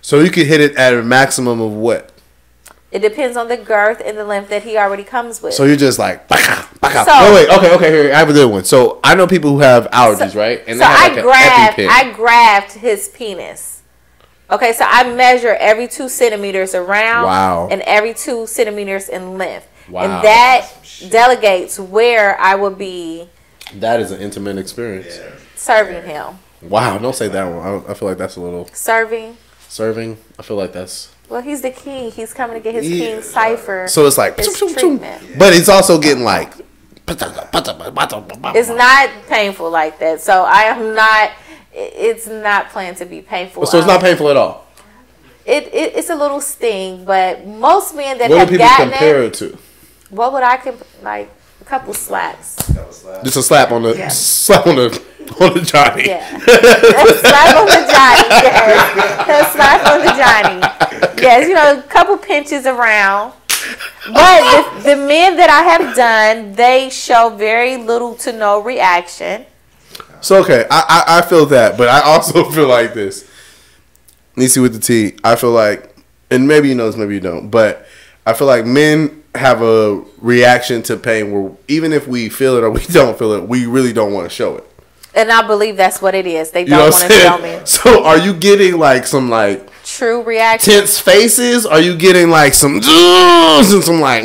So 0.02 0.20
you 0.22 0.32
could 0.32 0.48
hit 0.48 0.62
it 0.62 0.76
at 0.78 0.94
a 0.94 1.04
maximum 1.04 1.60
of 1.60 1.72
what? 1.74 2.13
It 2.94 3.02
depends 3.02 3.36
on 3.36 3.48
the 3.48 3.58
girth 3.58 4.02
and 4.06 4.16
the 4.18 4.24
length 4.24 4.50
that 4.50 4.62
he 4.64 4.78
already 4.78 5.04
comes 5.04 5.42
with. 5.42 5.56
So 5.56 5.64
you're 5.66 5.76
just 5.76 5.98
like, 5.98 6.28
baka, 6.28 6.68
baka. 6.80 7.04
So- 7.06 7.12
no, 7.12 7.34
wait, 7.34 7.50
okay, 7.50 7.76
okay, 7.76 7.92
here, 7.92 8.14
I 8.14 8.20
have 8.20 8.30
a 8.30 8.34
good 8.34 8.52
one. 8.52 8.64
So 8.66 9.00
I 9.04 9.16
know 9.16 9.26
people 9.26 9.50
who 9.52 9.60
have 9.60 9.88
allergies, 9.90 10.36
right? 10.36 10.64
And 10.68 10.78
so 10.78 10.86
I 10.88 11.08
an 11.08 11.22
grabbed 11.24 11.78
EpiPen. 11.78 11.88
I 11.90 12.12
grabbed 12.14 12.72
his 12.74 13.10
penis. 13.10 13.82
Okay, 14.52 14.74
so 14.74 14.86
I 14.88 15.12
measure 15.12 15.56
every 15.60 15.88
two 15.88 16.08
centimeters 16.08 16.76
around 16.76 17.24
Wow. 17.26 17.68
and 17.72 17.82
every 17.82 18.14
two 18.14 18.46
centimeters 18.46 19.10
in 19.10 19.40
length. 19.40 19.68
Wow. 19.90 20.04
And 20.04 20.12
that 20.24 20.70
delegates 21.10 21.80
where 21.80 22.40
I 22.40 22.56
will 22.56 22.70
be 22.76 23.28
that 23.80 24.00
is 24.00 24.12
an 24.12 24.22
intimate 24.22 24.58
experience. 24.60 25.20
serving 25.56 26.04
him. 26.04 26.36
Wow, 26.62 26.98
don't 27.00 27.16
say 27.16 27.28
that 27.28 27.46
one. 27.46 27.66
I, 27.88 27.92
I 27.92 27.94
feel 27.96 28.08
like 28.08 28.18
that's 28.20 28.36
a 28.36 28.42
little 28.42 28.68
Serving. 28.72 29.38
serving. 29.68 30.18
I 30.38 30.44
feel 30.44 30.58
like 30.58 30.74
that's 30.74 31.13
Well, 31.34 31.42
he's 31.42 31.62
the 31.64 31.72
king. 31.72 32.12
He's 32.12 32.32
coming 32.32 32.54
to 32.56 32.60
get 32.60 32.76
his 32.76 32.88
Yeah. 32.88 33.06
king 33.16 33.22
cipher. 33.24 33.88
so 33.88 34.06
it's 34.06 34.20
like, 34.20 34.38
It's 34.38 34.48
chum, 34.60 34.70
chum, 34.70 34.78
chum. 34.78 35.00
treatment. 35.00 35.40
but 35.40 35.52
it's 35.52 35.68
also 35.68 35.98
getting 35.98 36.24
like, 36.24 36.54
It's 37.08 38.70
not 38.70 39.10
painful 39.28 39.72
like 39.72 39.98
that. 39.98 40.22
So 40.22 40.44
I 40.44 40.62
am 40.66 40.94
not. 40.94 41.32
It's 41.74 42.28
not 42.28 42.70
planned 42.70 42.98
to 42.98 43.06
be 43.06 43.22
painful. 43.24 43.66
so 43.66 43.80
it's 43.80 43.88
not 43.88 43.96
Um, 43.96 44.02
painful 44.04 44.30
at 44.30 44.38
all. 44.38 44.68
It, 45.44 45.64
it 45.74 45.94
it's 45.96 46.12
a 46.12 46.16
little 46.16 46.40
sting, 46.40 47.04
but 47.04 47.48
most 47.48 47.96
men 47.96 48.20
that 48.20 48.30
What 48.30 48.36
do 48.36 48.40
have 48.42 48.50
people 48.50 48.68
gotten 48.68 48.90
compare 48.92 49.24
it, 49.24 49.26
it 49.26 49.34
to? 49.50 49.58
what 50.12 50.34
would 50.34 50.44
I 50.44 50.58
comp- 50.58 50.86
like? 51.02 51.32
A 51.62 51.66
couple 51.66 51.96
slaps. 51.96 52.56
That 52.68 52.86
was 52.88 53.04
loud. 53.04 53.24
Just 53.26 53.38
a 53.38 53.42
slap 53.42 53.72
on 53.72 53.82
the 53.82 53.98
Yeah. 53.98 54.08
slap 54.46 54.68
on 54.68 54.76
the 54.76 55.02
on 55.42 55.54
the 55.54 55.62
Johnny. 55.62 56.08
Yeah. 56.08 56.38
slap 56.40 57.56
on 57.58 57.66
the 57.66 57.84
Johnny. 57.90 58.28
Yes. 58.30 59.48
A 59.48 59.52
slap 59.52 59.86
on 59.88 60.00
the 60.00 60.14
Johnny. 60.14 61.22
Yes, 61.22 61.48
you 61.48 61.54
know, 61.54 61.80
a 61.80 61.82
couple 61.84 62.18
pinches 62.18 62.66
around. 62.66 63.34
But 64.12 64.74
the, 64.76 64.90
the 64.90 64.96
men 64.96 65.38
that 65.38 65.50
I 65.50 65.64
have 65.64 65.96
done, 65.96 66.54
they 66.54 66.90
show 66.90 67.30
very 67.30 67.78
little 67.78 68.16
to 68.16 68.34
no 68.34 68.62
reaction. 68.62 69.46
So 70.22 70.42
okay, 70.42 70.66
I, 70.70 71.06
I 71.08 71.18
I 71.18 71.22
feel 71.22 71.46
that, 71.48 71.78
but 71.78 71.88
I 71.90 72.02
also 72.02 72.44
feel 72.52 72.68
like 72.68 72.94
this. 72.94 73.30
Nisi 74.36 74.60
with 74.60 74.74
the 74.74 74.80
T. 74.80 75.18
I 75.24 75.36
feel 75.36 75.52
like, 75.52 75.96
and 76.32 76.48
maybe 76.48 76.70
you 76.70 76.76
know 76.76 76.88
this, 76.88 76.98
maybe 76.98 77.14
you 77.14 77.20
don't, 77.20 77.50
but 77.50 77.86
I 78.26 78.34
feel 78.34 78.48
like 78.48 78.66
men 78.66 79.24
have 79.36 79.62
a 79.62 80.04
reaction 80.20 80.82
to 80.84 80.98
pain 80.98 81.32
where 81.32 81.52
even 81.68 81.92
if 81.92 82.08
we 82.08 82.30
feel 82.30 82.56
it 82.58 82.64
or 82.64 82.70
we 82.70 82.82
don't 82.92 83.18
feel 83.18 83.34
it, 83.34 83.48
we 83.48 83.66
really 83.66 83.94
don't 83.94 84.14
want 84.14 84.30
to 84.30 84.34
show 84.34 84.58
it. 84.58 84.70
And 85.16 85.32
I 85.32 85.46
believe 85.46 85.78
that's 85.78 86.02
what 86.02 86.16
it 86.16 86.26
is. 86.26 86.52
They 86.52 86.66
don't 86.66 86.80
what 86.80 86.94
want 86.94 87.12
to 87.12 87.20
tell 87.20 87.40
me 87.40 87.60
So 87.66 88.04
are 88.04 88.18
you 88.18 88.34
getting 88.34 88.78
like 88.80 89.06
some 89.06 89.30
like 89.30 89.70
true 89.84 90.24
reaction. 90.24 90.74
tense 90.74 91.00
faces? 91.00 91.66
Are 91.68 91.80
you 91.80 91.96
getting 91.96 92.30
like 92.30 92.54
some 92.56 92.82
and 92.84 93.84
some 93.84 94.00
like 94.00 94.24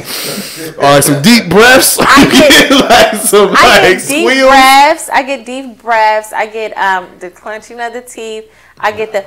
or 0.79 0.83
like 0.83 1.03
some 1.03 1.21
deep 1.23 1.51
breaths? 1.51 1.99
I 2.01 2.25
you 2.25 2.31
get- 2.31 2.71
like 3.13 3.21
some 3.21 3.51
I 3.51 3.53
like 3.53 3.83
get 3.83 4.09
deep 4.09 4.27
squeals? 4.29 4.49
breaths. 4.51 5.09
I 5.11 5.23
get 5.25 5.45
deep 5.47 5.83
breaths. 5.83 6.33
I 6.33 6.47
get 6.47 6.77
um 6.79 7.19
the 7.19 7.31
clenching 7.31 7.81
of 7.81 7.93
the 7.93 8.01
teeth. 8.03 8.51
I 8.81 8.93
get 8.93 9.13
the 9.13 9.21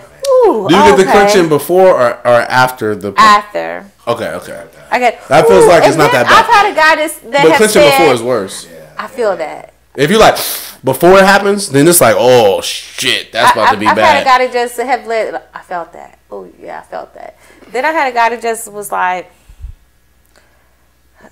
ooh. 0.47 0.67
Do 0.69 0.75
you 0.75 0.81
get 0.81 0.97
the 0.97 1.03
clenching 1.03 1.47
before 1.49 1.89
or, 1.89 2.11
or 2.25 2.41
after 2.49 2.95
the 2.95 3.13
after? 3.17 3.85
Okay, 4.07 4.29
okay. 4.31 4.65
I 4.89 4.97
get 4.97 5.27
That 5.27 5.45
feels 5.47 5.65
ooh, 5.65 5.69
like 5.69 5.83
it's 5.87 5.97
not 5.97 6.11
that 6.11 6.25
bad. 6.25 6.39
I've 6.39 6.51
had 6.51 6.71
a 6.71 6.75
guy 6.75 6.95
that's, 6.95 7.19
that 7.19 7.43
But 7.43 7.57
clenching 7.57 7.81
said, 7.81 7.99
before 7.99 8.13
is 8.15 8.23
worse. 8.23 8.67
I 8.97 9.07
feel 9.07 9.35
that. 9.37 9.73
If 9.95 10.09
you 10.09 10.17
like 10.19 10.35
before 10.83 11.17
it 11.17 11.25
happens, 11.25 11.69
then 11.69 11.87
it's 11.87 12.01
like, 12.01 12.15
oh 12.17 12.61
shit, 12.61 13.31
that's 13.31 13.51
about 13.51 13.69
I, 13.69 13.73
to 13.73 13.79
be 13.79 13.87
I've 13.87 13.97
had 13.97 14.21
a 14.21 14.25
bad. 14.25 14.39
guy 14.39 14.45
that 14.45 14.53
just 14.53 14.77
have 14.77 15.05
let. 15.05 15.49
I 15.53 15.61
felt 15.61 15.93
that. 15.93 16.19
Oh 16.29 16.49
yeah, 16.59 16.79
I 16.79 16.83
felt 16.83 17.13
that. 17.15 17.37
Then 17.71 17.85
I 17.85 17.91
had 17.91 18.11
a 18.11 18.13
guy 18.13 18.29
that 18.29 18.41
just 18.41 18.71
was 18.71 18.91
like, 18.91 19.31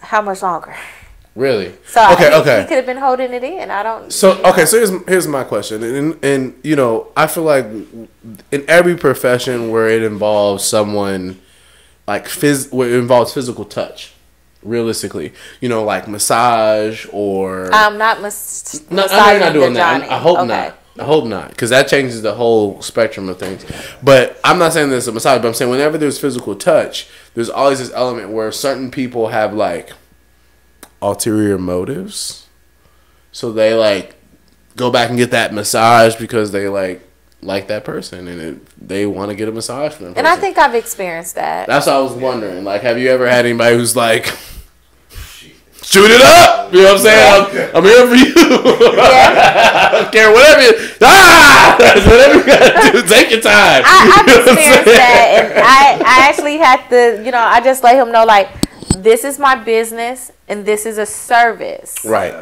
"How 0.01 0.21
much 0.21 0.41
longer?" 0.41 0.75
Really? 1.35 1.73
So 1.85 2.03
okay, 2.13 2.29
think 2.29 2.33
okay. 2.41 2.61
he 2.61 2.67
could 2.67 2.77
have 2.77 2.85
been 2.85 2.97
holding 2.97 3.31
it 3.33 3.43
in. 3.43 3.71
I 3.71 3.81
don't. 3.81 4.11
So 4.11 4.41
okay, 4.43 4.65
so 4.65 4.77
here's 4.77 5.05
here's 5.07 5.27
my 5.27 5.43
question, 5.45 5.83
and 5.83 6.23
and 6.23 6.59
you 6.63 6.75
know 6.75 7.07
I 7.15 7.27
feel 7.27 7.43
like 7.43 7.65
in 7.65 8.65
every 8.67 8.97
profession 8.97 9.69
where 9.69 9.87
it 9.87 10.03
involves 10.03 10.65
someone 10.65 11.39
like 12.07 12.25
phys, 12.25 12.73
where 12.73 12.89
it 12.89 12.95
involves 12.95 13.33
physical 13.33 13.63
touch, 13.63 14.13
realistically, 14.63 15.33
you 15.61 15.69
know, 15.69 15.83
like 15.83 16.07
massage 16.07 17.05
or 17.11 17.69
I'm 17.73 17.97
not 17.97 18.21
mas- 18.21 18.83
no, 18.91 19.05
I 19.09 19.15
know 19.17 19.31
you're 19.31 19.39
not 19.39 19.53
doing 19.53 19.73
that. 19.73 20.03
I, 20.11 20.15
I 20.15 20.19
hope 20.19 20.37
Okay. 20.39 20.47
not. 20.47 20.75
I 20.99 21.03
hope 21.05 21.25
not, 21.27 21.51
because 21.51 21.69
that 21.69 21.87
changes 21.87 22.21
the 22.23 22.33
whole 22.33 22.81
spectrum 22.81 23.29
of 23.29 23.39
things. 23.39 23.63
But 24.03 24.37
I'm 24.43 24.59
not 24.59 24.73
saying 24.73 24.89
this 24.89 25.05
is 25.05 25.07
a 25.07 25.13
massage, 25.13 25.41
but 25.41 25.47
I'm 25.47 25.53
saying 25.53 25.71
whenever 25.71 25.97
there's 25.97 26.19
physical 26.19 26.55
touch, 26.55 27.07
there's 27.35 27.49
always 27.49 27.79
this 27.79 27.91
element 27.93 28.31
where 28.31 28.51
certain 28.51 28.91
people 28.91 29.29
have 29.29 29.53
like 29.53 29.91
ulterior 31.01 31.57
motives, 31.57 32.47
so 33.31 33.51
they 33.53 33.73
like 33.73 34.15
go 34.75 34.91
back 34.91 35.07
and 35.09 35.17
get 35.17 35.31
that 35.31 35.53
massage 35.53 36.15
because 36.17 36.51
they 36.51 36.67
like 36.67 37.01
like 37.41 37.67
that 37.67 37.85
person 37.85 38.27
and 38.27 38.41
it, 38.41 38.87
they 38.87 39.05
want 39.05 39.29
to 39.29 39.35
get 39.35 39.47
a 39.47 39.51
massage 39.51 39.93
from 39.93 40.05
them. 40.07 40.13
And 40.17 40.27
I 40.27 40.35
think 40.35 40.57
I've 40.57 40.75
experienced 40.75 41.35
that. 41.35 41.67
That's 41.67 41.85
what 41.87 41.95
I 41.95 41.99
was 42.01 42.13
wondering. 42.13 42.63
Like, 42.63 42.81
have 42.81 42.97
you 42.97 43.09
ever 43.09 43.27
had 43.29 43.45
anybody 43.45 43.75
who's 43.77 43.95
like, 43.95 44.25
shoot 45.81 46.11
it 46.11 46.21
up? 46.21 46.73
You 46.73 46.81
know 46.81 46.93
what 46.93 46.97
I'm 46.97 47.03
saying? 47.03 47.71
I'm, 47.73 47.77
I'm 47.77 47.83
here 47.83 48.07
for 48.07 48.15
you. 48.15 48.33
yeah. 48.97 49.89
I 49.89 50.01
don't 50.01 50.11
care 50.11 50.31
whatever 50.31 50.61
you 50.61 50.73
ah 51.01 51.75
whatever 51.79 52.35
you 52.39 52.45
gotta 52.45 52.91
do. 52.91 53.01
Take 53.07 53.31
your 53.31 53.41
time. 53.41 53.83
I, 53.85 54.17
I've 54.19 54.27
You 54.27 54.33
know 54.33 54.39
what 54.39 54.49
I'm 54.49 54.57
experienced 54.57 54.85
that, 54.85 55.51
and 55.55 55.59
I, 55.59 56.25
I 56.25 56.29
actually 56.29 56.57
had 56.57 56.87
to, 56.89 57.23
you 57.25 57.31
know, 57.31 57.39
I 57.39 57.61
just 57.61 57.83
let 57.83 57.95
him 57.95 58.11
know 58.11 58.25
like, 58.25 58.49
this 58.97 59.23
is 59.23 59.39
my 59.39 59.55
business 59.55 60.31
and 60.47 60.65
this 60.65 60.85
is 60.85 60.97
a 60.97 61.05
service, 61.05 61.95
Right. 62.03 62.33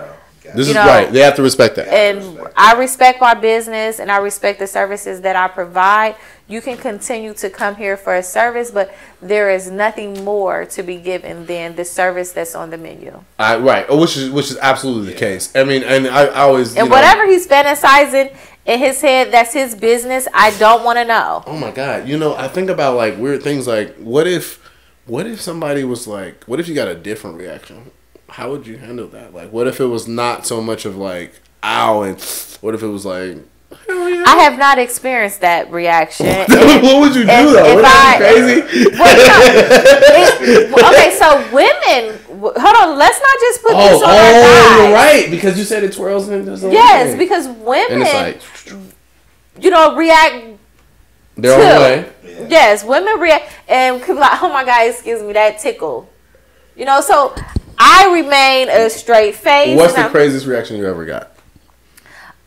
This 0.55 0.67
You 0.67 0.71
is 0.71 0.75
know, 0.75 0.85
right. 0.85 1.11
They 1.11 1.19
have 1.21 1.35
to 1.35 1.43
respect 1.43 1.75
that. 1.75 1.87
and 1.87 2.39
I 2.55 2.73
respect 2.73 3.19
my 3.21 3.33
business 3.33 3.99
and 3.99 4.11
I 4.11 4.17
respect 4.17 4.59
the 4.59 4.67
services 4.67 5.21
that 5.21 5.35
I 5.35 5.47
provide. 5.47 6.15
You 6.49 6.61
can 6.61 6.77
continue 6.77 7.33
to 7.35 7.49
come 7.49 7.75
here 7.75 7.97
for 7.97 8.15
a 8.15 8.23
service, 8.23 8.71
but 8.71 8.93
there 9.21 9.49
is 9.49 9.69
nothing 9.69 10.23
more 10.23 10.63
to 10.65 10.81
be 10.83 10.95
given 10.97 11.45
than 11.45 11.75
the 11.75 11.83
service 11.83 12.31
that's 12.31 12.55
on 12.55 12.69
the 12.69 12.77
menu. 12.77 13.21
I, 13.37 13.57
right. 13.57 13.85
Oh, 13.89 13.99
Which 13.99 14.15
is 14.15 14.29
which 14.29 14.49
is 14.51 14.57
absolutely 14.59 15.11
the 15.11 15.19
case. 15.19 15.53
I 15.55 15.65
mean, 15.65 15.83
and 15.83 16.07
I, 16.07 16.25
I 16.27 16.41
always 16.41 16.73
you 16.75 16.81
And 16.81 16.89
know- 16.89 16.95
whatever 16.95 17.25
he's 17.27 17.45
fantasizing 17.47 18.33
in 18.65 18.79
his 18.79 19.01
head, 19.01 19.31
that's 19.33 19.53
his 19.53 19.75
business. 19.75 20.27
I 20.33 20.51
don't 20.57 20.83
want 20.85 20.97
to 20.99 21.05
know. 21.05 21.43
Oh 21.45 21.57
my 21.57 21.71
god! 21.71 22.07
You 22.07 22.17
know, 22.17 22.35
I 22.35 22.47
think 22.47 22.69
about 22.69 22.95
like 22.95 23.17
weird 23.17 23.43
things. 23.43 23.67
Like, 23.67 23.95
what 23.97 24.25
if, 24.27 24.61
what 25.05 25.25
if 25.27 25.41
somebody 25.41 25.83
was 25.83 26.07
like, 26.07 26.45
what 26.45 26.59
if 26.61 26.67
you 26.69 26.75
got 26.75 26.87
a 26.87 26.95
different 26.95 27.37
reaction? 27.37 27.91
How 28.29 28.51
would 28.51 28.67
you 28.67 28.77
handle 28.77 29.07
that? 29.09 29.33
Like, 29.33 29.51
what 29.51 29.67
if 29.67 29.79
it 29.79 29.85
was 29.85 30.07
not 30.07 30.45
so 30.45 30.61
much 30.61 30.85
of 30.85 30.97
like, 30.97 31.39
ow, 31.63 32.01
and 32.01 32.19
what 32.61 32.75
if 32.75 32.83
it 32.83 32.87
was 32.87 33.05
like, 33.05 33.37
hell 33.87 34.09
yeah? 34.09 34.23
I 34.27 34.37
have 34.43 34.57
not 34.59 34.77
experienced 34.79 35.41
that 35.41 35.71
reaction. 35.71 36.25
What 36.47 36.99
would 37.01 37.15
you 37.15 37.23
do 37.23 37.29
if- 37.31 37.53
though? 37.53 37.65
if 37.65 37.75
Would 37.75 37.85
that 37.85 38.17
be 38.19 38.25
I- 38.25 38.61
crazy? 38.61 38.89
Well, 38.97 39.17
no, 39.17 40.73
it- 40.73 40.73
okay, 40.93 41.15
so 41.17 41.37
women, 41.53 42.19
hold 42.59 42.75
on, 42.77 42.97
let's 42.97 43.19
not 43.19 43.39
just 43.39 43.61
put 43.63 43.71
oh, 43.75 43.77
this 43.77 44.01
on 44.03 44.09
oh, 44.09 44.13
our 44.13 44.31
guys. 44.33 44.77
you're 44.83 44.93
right 44.93 45.31
because 45.31 45.57
you 45.57 45.63
said 45.63 45.83
it 45.83 45.93
twirls 45.93 46.27
and 46.27 46.45
does 46.45 46.61
the 46.61 46.67
whole 46.67 46.73
Yes, 46.75 47.09
thing. 47.09 47.17
because 47.17 47.47
women, 47.47 47.99
like 48.01 48.41
you 49.59 49.69
know, 49.71 49.95
react. 49.95 50.45
their 51.35 51.53
own 51.53 51.61
Two. 51.61 52.27
way. 52.27 52.47
Yes, 52.49 52.83
women 52.83 53.19
react 53.19 53.51
and 53.67 54.01
could 54.01 54.13
be 54.15 54.19
like, 54.19 54.41
"Oh 54.43 54.49
my 54.53 54.63
God, 54.63 54.87
excuse 54.89 55.21
me, 55.23 55.33
that 55.33 55.59
tickle." 55.59 56.07
You 56.75 56.85
know, 56.85 57.01
so 57.01 57.33
I 57.79 58.11
remain 58.13 58.69
a 58.69 58.89
straight 58.89 59.35
face. 59.35 59.77
What's 59.77 59.93
the 59.93 60.01
I'm- 60.01 60.11
craziest 60.11 60.45
reaction 60.45 60.77
you 60.77 60.87
ever 60.87 61.05
got? 61.05 61.31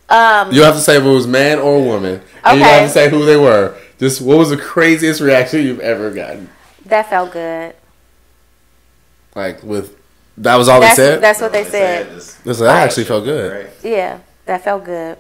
Um, 0.09 0.53
You 0.53 0.63
have 0.65 0.75
to 0.75 0.81
say 0.81 0.97
if 0.97 1.05
it 1.05 1.09
was 1.09 1.27
man 1.29 1.59
or 1.61 1.81
woman. 1.85 2.21
And 2.45 2.59
you 2.59 2.65
have 2.65 2.89
to 2.89 2.93
say 2.93 3.09
who 3.09 3.25
they 3.25 3.37
were. 3.37 3.77
Just 4.01 4.21
what 4.21 4.39
was 4.39 4.51
the 4.51 4.57
craziest 4.57 5.21
reaction 5.21 5.63
you've 5.63 5.81
ever 5.81 6.11
gotten? 6.11 6.49
that 6.87 7.09
felt 7.09 7.33
good. 7.33 7.75
Like 9.37 9.63
with 9.63 9.97
that 10.39 10.57
was 10.57 10.69
all 10.69 10.81
That's 10.81 10.97
they 10.97 11.03
said. 11.05 11.21
that's 11.23 11.41
what 11.41 11.53
they 11.53 11.63
said. 11.65 12.07
It's- 12.07 12.39
Listen, 12.45 12.67
I 12.67 12.81
actually 12.81 13.05
felt 13.05 13.25
good. 13.25 13.53
Right. 13.53 13.71
Yeah, 13.85 14.19
that 14.47 14.65
felt 14.65 14.85
good. 14.85 15.17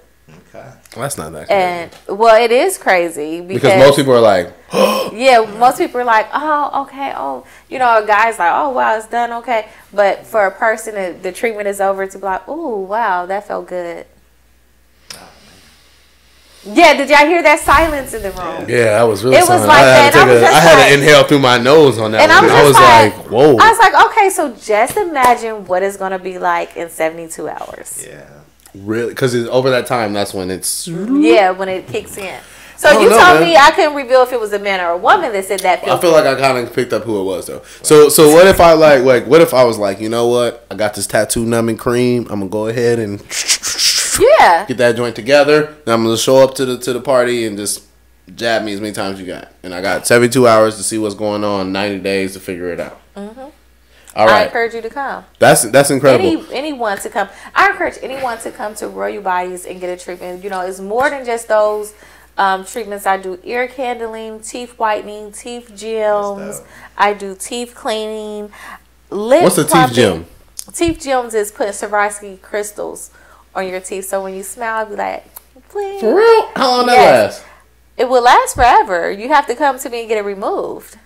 Okay. 0.92 0.98
Well, 0.98 1.03
that's 1.05 1.18
not 1.18 1.33
that 1.33 1.46
crazy. 1.46 1.61
And 2.09 2.18
well, 2.18 2.42
it 2.42 2.50
is 2.50 2.76
crazy 2.76 3.40
because, 3.40 3.62
because 3.62 3.79
most 3.87 3.96
people 3.96 4.12
are 4.12 4.20
like, 4.20 4.53
yeah, 5.12 5.44
most 5.59 5.79
people 5.79 6.00
are 6.00 6.05
like, 6.05 6.29
oh, 6.33 6.83
okay, 6.83 7.12
oh, 7.16 7.46
you 7.68 7.79
know, 7.79 8.03
a 8.03 8.07
guy's 8.07 8.38
like, 8.40 8.50
oh, 8.53 8.70
wow, 8.70 8.96
it's 8.96 9.07
done, 9.07 9.33
okay. 9.35 9.68
But 9.92 10.26
for 10.26 10.46
a 10.46 10.50
person, 10.50 10.94
the, 10.96 11.16
the 11.22 11.31
treatment 11.33 11.68
is 11.68 11.81
over 11.81 12.07
to 12.09 12.18
be 12.18 12.24
like, 12.24 12.42
oh, 12.48 12.81
wow, 12.81 13.24
that 13.26 13.46
felt 13.46 13.68
good. 13.68 14.07
Yeah, 16.62 16.92
did 16.94 17.09
y'all 17.09 17.26
hear 17.26 17.42
that 17.42 17.61
silence 17.61 18.12
in 18.12 18.22
the 18.22 18.33
room? 18.33 18.68
yeah, 18.68 18.98
that 18.98 19.03
was 19.05 19.24
really. 19.24 19.37
It 19.37 19.48
was 19.48 19.66
like 19.66 19.79
I 19.79 19.81
had 19.81 20.12
that, 20.12 20.12
to, 20.12 20.18
I 20.18 20.24
was 20.26 20.37
a, 20.37 20.40
just 20.40 20.57
I 20.57 20.61
had 20.61 20.74
like- 20.79 20.88
to 20.88 20.94
inhale 20.94 21.24
through 21.24 21.38
my 21.38 21.57
nose 21.57 21.98
on 21.98 22.11
that 22.12 22.20
And 22.20 22.31
I 22.31 22.37
one. 22.37 22.44
was 22.44 22.53
I 22.53 22.64
was 22.64 22.74
like, 22.74 23.16
like, 23.16 23.31
whoa. 23.31 23.57
I 23.59 23.70
was 23.70 23.79
like, 23.79 24.07
okay, 24.11 24.29
so 24.31 24.55
just 24.57 24.96
imagine 24.98 25.64
what 25.66 25.83
it's 25.83 25.96
gonna 25.96 26.18
be 26.18 26.38
like 26.38 26.76
in 26.76 26.90
seventy 26.90 27.29
two 27.29 27.48
hours. 27.48 28.05
Yeah. 28.07 28.39
Really? 28.74 29.11
Because 29.11 29.35
over 29.48 29.70
that 29.70 29.87
time, 29.87 30.12
that's 30.12 30.35
when 30.35 30.50
it's. 30.50 30.87
Yeah, 30.88 31.50
when 31.50 31.68
it 31.68 31.87
kicks 31.87 32.16
in. 32.16 32.40
So 32.80 32.98
you 32.98 33.11
know, 33.11 33.18
told 33.18 33.40
man. 33.40 33.42
me 33.42 33.56
I 33.56 33.72
couldn't 33.72 33.94
reveal 33.94 34.22
if 34.22 34.33
it 34.33 34.40
was 34.40 34.54
a 34.54 34.59
man 34.59 34.80
or 34.80 34.92
a 34.92 34.96
woman 34.96 35.33
that 35.33 35.44
said 35.44 35.61
that. 35.61 35.87
I 35.87 36.00
feel 36.00 36.12
like 36.12 36.24
I 36.24 36.35
kind 36.40 36.66
of 36.66 36.74
picked 36.74 36.94
up 36.94 37.02
who 37.02 37.20
it 37.20 37.24
was 37.24 37.46
though. 37.46 37.61
So 37.83 38.09
so 38.09 38.30
what 38.30 38.46
if 38.46 38.59
I 38.59 38.72
like 38.72 39.02
like 39.02 39.26
what 39.26 39.42
if 39.42 39.52
I 39.52 39.64
was 39.64 39.76
like 39.76 40.00
you 40.00 40.09
know 40.09 40.28
what 40.28 40.66
I 40.70 40.76
got 40.76 40.94
this 40.94 41.06
tattoo 41.06 41.44
numbing 41.44 41.76
cream 41.76 42.22
I'm 42.30 42.40
gonna 42.40 42.48
go 42.48 42.68
ahead 42.68 42.98
and 42.98 43.20
yeah. 44.18 44.64
get 44.66 44.78
that 44.78 44.96
joint 44.96 45.14
together. 45.14 45.76
Then 45.85 45.94
I'm 45.94 46.04
gonna 46.04 46.16
show 46.16 46.38
up 46.38 46.54
to 46.54 46.64
the 46.64 46.78
to 46.78 46.94
the 46.94 47.02
party 47.02 47.44
and 47.44 47.59
just 47.59 47.85
jab 48.35 48.62
me 48.64 48.72
as 48.72 48.80
many 48.80 48.94
times 48.94 49.20
you 49.20 49.26
got. 49.26 49.52
And 49.62 49.74
I 49.74 49.83
got 49.83 50.06
72 50.06 50.46
hours 50.46 50.76
to 50.78 50.83
see 50.83 50.96
what's 50.96 51.14
going 51.14 51.44
on, 51.44 51.72
90 51.72 52.00
days 52.00 52.33
to 52.33 52.40
figure 52.40 52.72
it 52.72 52.80
out. 52.80 52.98
Mm-hmm. 53.14 53.48
All 54.16 54.29
I 54.29 54.44
encourage 54.44 54.75
you 54.75 54.81
to 54.83 54.90
come. 54.90 55.25
that's 55.38 55.62
that's 55.70 55.90
incredible. 55.90 56.27
Any 56.27 56.44
anyone 56.53 56.99
to 56.99 57.09
come. 57.09 57.29
I 57.55 57.70
encourage 57.70 57.96
anyone 58.03 58.38
to 58.38 58.51
come 58.51 58.75
to 58.77 58.88
Royal 58.88 59.23
Bodies 59.23 59.66
and 59.66 59.81
get 59.81 59.88
a 59.88 60.03
treatment. 60.03 60.42
You 60.42 60.51
know, 60.51 60.61
it's 60.62 60.81
more 60.81 61.09
than 61.11 61.25
just 61.25 61.46
those 61.49 61.94
um, 62.37 62.64
treatments. 62.64 63.07
I 63.07 63.18
do 63.18 63.38
ear 63.44 63.68
candling, 63.68 64.40
teeth 64.40 64.79
whitening, 64.79 65.31
teeth 65.33 65.73
gems. 65.77 66.62
I 66.99 67.14
do 67.14 67.37
teeth 67.38 67.75
cleaning. 67.75 68.51
Lip 69.11 69.42
What's 69.44 69.59
a 69.59 69.64
teeth 69.64 69.92
gem? 69.92 70.27
Teeth 70.73 71.01
gems 71.01 71.35
is 71.35 71.51
putting 71.53 71.73
Swarovski 71.73 72.40
crystals 72.40 73.11
on 73.55 73.66
your 73.68 73.81
teeth, 73.81 74.09
so 74.09 74.23
when 74.23 74.35
you 74.35 74.42
smile, 74.42 74.87
be 74.87 74.94
like, 74.94 75.25
please. 75.68 76.01
For 76.01 76.14
real? 76.14 76.49
How 76.55 76.70
long 76.70 76.87
that 76.87 76.94
Yes. 76.94 77.38
last? 77.38 77.44
It 77.97 78.09
will 78.09 78.22
last 78.22 78.55
forever. 78.55 79.11
You 79.11 79.28
have 79.28 79.47
to 79.49 79.55
come 79.55 79.78
to 79.80 79.91
me 79.91 80.01
and 80.01 80.09
get 80.09 80.18
it 80.18 80.24
removed. 80.24 80.97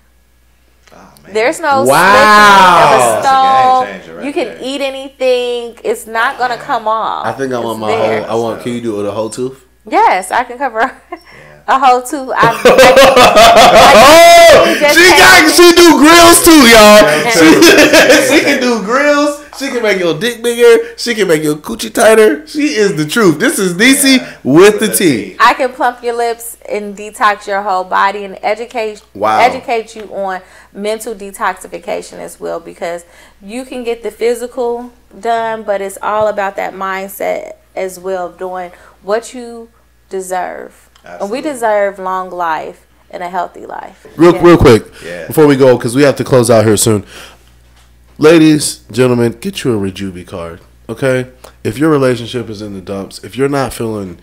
Oh, 0.94 1.12
man. 1.24 1.32
There's 1.34 1.58
no 1.60 1.82
Wow. 1.84 2.84
of 2.84 2.92
a 2.92 2.96
a 2.96 3.22
stone. 3.22 4.16
right 4.16 4.24
you 4.26 4.32
can 4.32 4.46
there. 4.46 4.58
eat 4.62 4.80
anything. 4.80 5.76
It's 5.84 6.06
not 6.06 6.38
gonna 6.38 6.56
come 6.56 6.86
off. 6.88 7.26
I 7.26 7.32
think 7.32 7.52
I 7.52 7.58
want 7.58 7.78
It's 7.78 7.80
my 7.80 7.88
there. 7.88 8.22
whole. 8.24 8.30
I 8.30 8.34
want. 8.42 8.62
Can 8.62 8.72
you 8.72 8.80
do 8.80 9.00
it 9.00 9.06
a 9.08 9.10
whole 9.12 9.30
tooth? 9.30 9.64
Yes, 9.86 10.30
I 10.30 10.44
can 10.44 10.56
cover 10.58 10.80
a 11.68 11.78
whole 11.78 12.00
tooth. 12.02 12.30
I, 12.34 12.54
oh, 14.56 14.76
just 14.80 14.94
she 14.96 15.04
got. 15.18 15.50
She 15.50 15.66
do 15.76 15.98
grills 15.98 16.38
too, 16.44 16.62
y'all. 16.72 17.04
She, 17.30 17.48
she 18.28 18.44
can 18.44 18.60
do 18.60 18.82
grills. 18.82 19.43
She 19.58 19.66
She 19.66 19.70
can 19.72 19.82
make 19.82 19.98
your 19.98 20.18
dick 20.18 20.42
bigger. 20.42 20.96
She 20.96 21.14
can 21.14 21.28
make 21.28 21.42
your 21.42 21.56
coochie 21.56 21.92
tighter. 21.92 22.46
She 22.46 22.74
is 22.74 22.96
the 22.96 23.06
truth. 23.06 23.38
This 23.38 23.58
is 23.58 23.74
DC 23.74 24.18
Yeah, 24.18 24.36
with 24.42 24.80
the 24.80 24.88
with 24.88 24.98
T. 24.98 25.30
T. 25.30 25.36
I 25.40 25.54
can 25.54 25.72
plump 25.72 26.02
your 26.02 26.14
lips 26.14 26.56
and 26.68 26.96
detox 26.96 27.46
your 27.46 27.62
whole 27.62 27.84
body 27.84 28.24
and 28.24 28.38
educate 28.42 29.02
Wow. 29.14 29.40
educate 29.40 29.94
you 29.96 30.02
on 30.14 30.40
mental 30.72 31.14
detoxification 31.14 32.18
as 32.18 32.40
well 32.40 32.60
because 32.60 33.04
you 33.42 33.64
can 33.64 33.84
get 33.84 34.02
the 34.02 34.10
physical 34.10 34.92
done, 35.18 35.62
but 35.62 35.80
it's 35.80 35.98
all 36.02 36.28
about 36.28 36.56
that 36.56 36.74
mindset 36.74 37.54
as 37.76 37.98
well 37.98 38.26
of 38.26 38.38
doing 38.38 38.70
what 39.02 39.34
you 39.34 39.68
deserve. 40.08 40.88
And 41.04 41.30
we 41.30 41.40
deserve 41.40 41.98
long 41.98 42.30
life 42.30 42.86
and 43.10 43.22
a 43.22 43.28
healthy 43.28 43.66
life. 43.66 44.06
Real, 44.16 44.34
Yeah. 44.34 44.42
real 44.42 44.56
quick, 44.56 44.84
Yeah. 45.04 45.26
before 45.26 45.46
we 45.46 45.56
go, 45.56 45.76
because 45.76 45.94
we 45.94 46.02
have 46.02 46.16
to 46.16 46.24
close 46.24 46.50
out 46.50 46.64
here 46.64 46.76
soon. 46.76 47.04
Ladies, 48.18 48.84
gentlemen, 48.92 49.32
get 49.32 49.64
you 49.64 49.72
a 49.72 49.90
Rejuvi 49.90 50.24
card, 50.24 50.60
okay? 50.88 51.32
If 51.64 51.78
your 51.78 51.90
relationship 51.90 52.48
is 52.48 52.62
in 52.62 52.72
the 52.72 52.80
dumps, 52.80 53.24
if 53.24 53.36
you're 53.36 53.48
not 53.48 53.72
feeling 53.72 54.20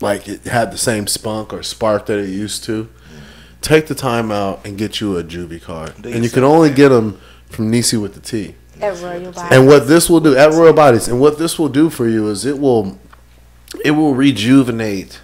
like 0.00 0.28
it 0.28 0.42
had 0.44 0.72
the 0.72 0.78
same 0.78 1.06
spunk 1.06 1.54
or 1.54 1.62
spark 1.62 2.04
that 2.06 2.18
it 2.18 2.28
used 2.28 2.64
to, 2.64 2.90
take 3.62 3.86
the 3.86 3.94
time 3.94 4.30
out 4.30 4.64
and 4.66 4.76
get 4.76 5.00
you 5.00 5.16
a 5.16 5.24
Juvie 5.24 5.60
card. 5.60 6.04
And 6.04 6.22
you 6.22 6.28
can 6.28 6.44
only 6.44 6.68
get 6.68 6.90
them 6.90 7.18
from 7.48 7.70
Nisi 7.70 7.96
with 7.96 8.12
the 8.12 8.20
T. 8.20 8.54
At 8.78 9.00
Royal 9.00 9.32
Body. 9.32 9.56
And 9.56 9.66
what 9.66 9.88
this 9.88 10.10
will 10.10 10.20
do 10.20 10.36
at 10.36 10.52
Royal 10.52 10.74
Bodies, 10.74 11.08
and 11.08 11.18
what 11.18 11.38
this 11.38 11.58
will 11.58 11.70
do 11.70 11.88
for 11.88 12.06
you 12.06 12.28
is 12.28 12.44
it 12.44 12.58
will, 12.58 12.98
it 13.82 13.92
will 13.92 14.14
rejuvenate 14.14 15.20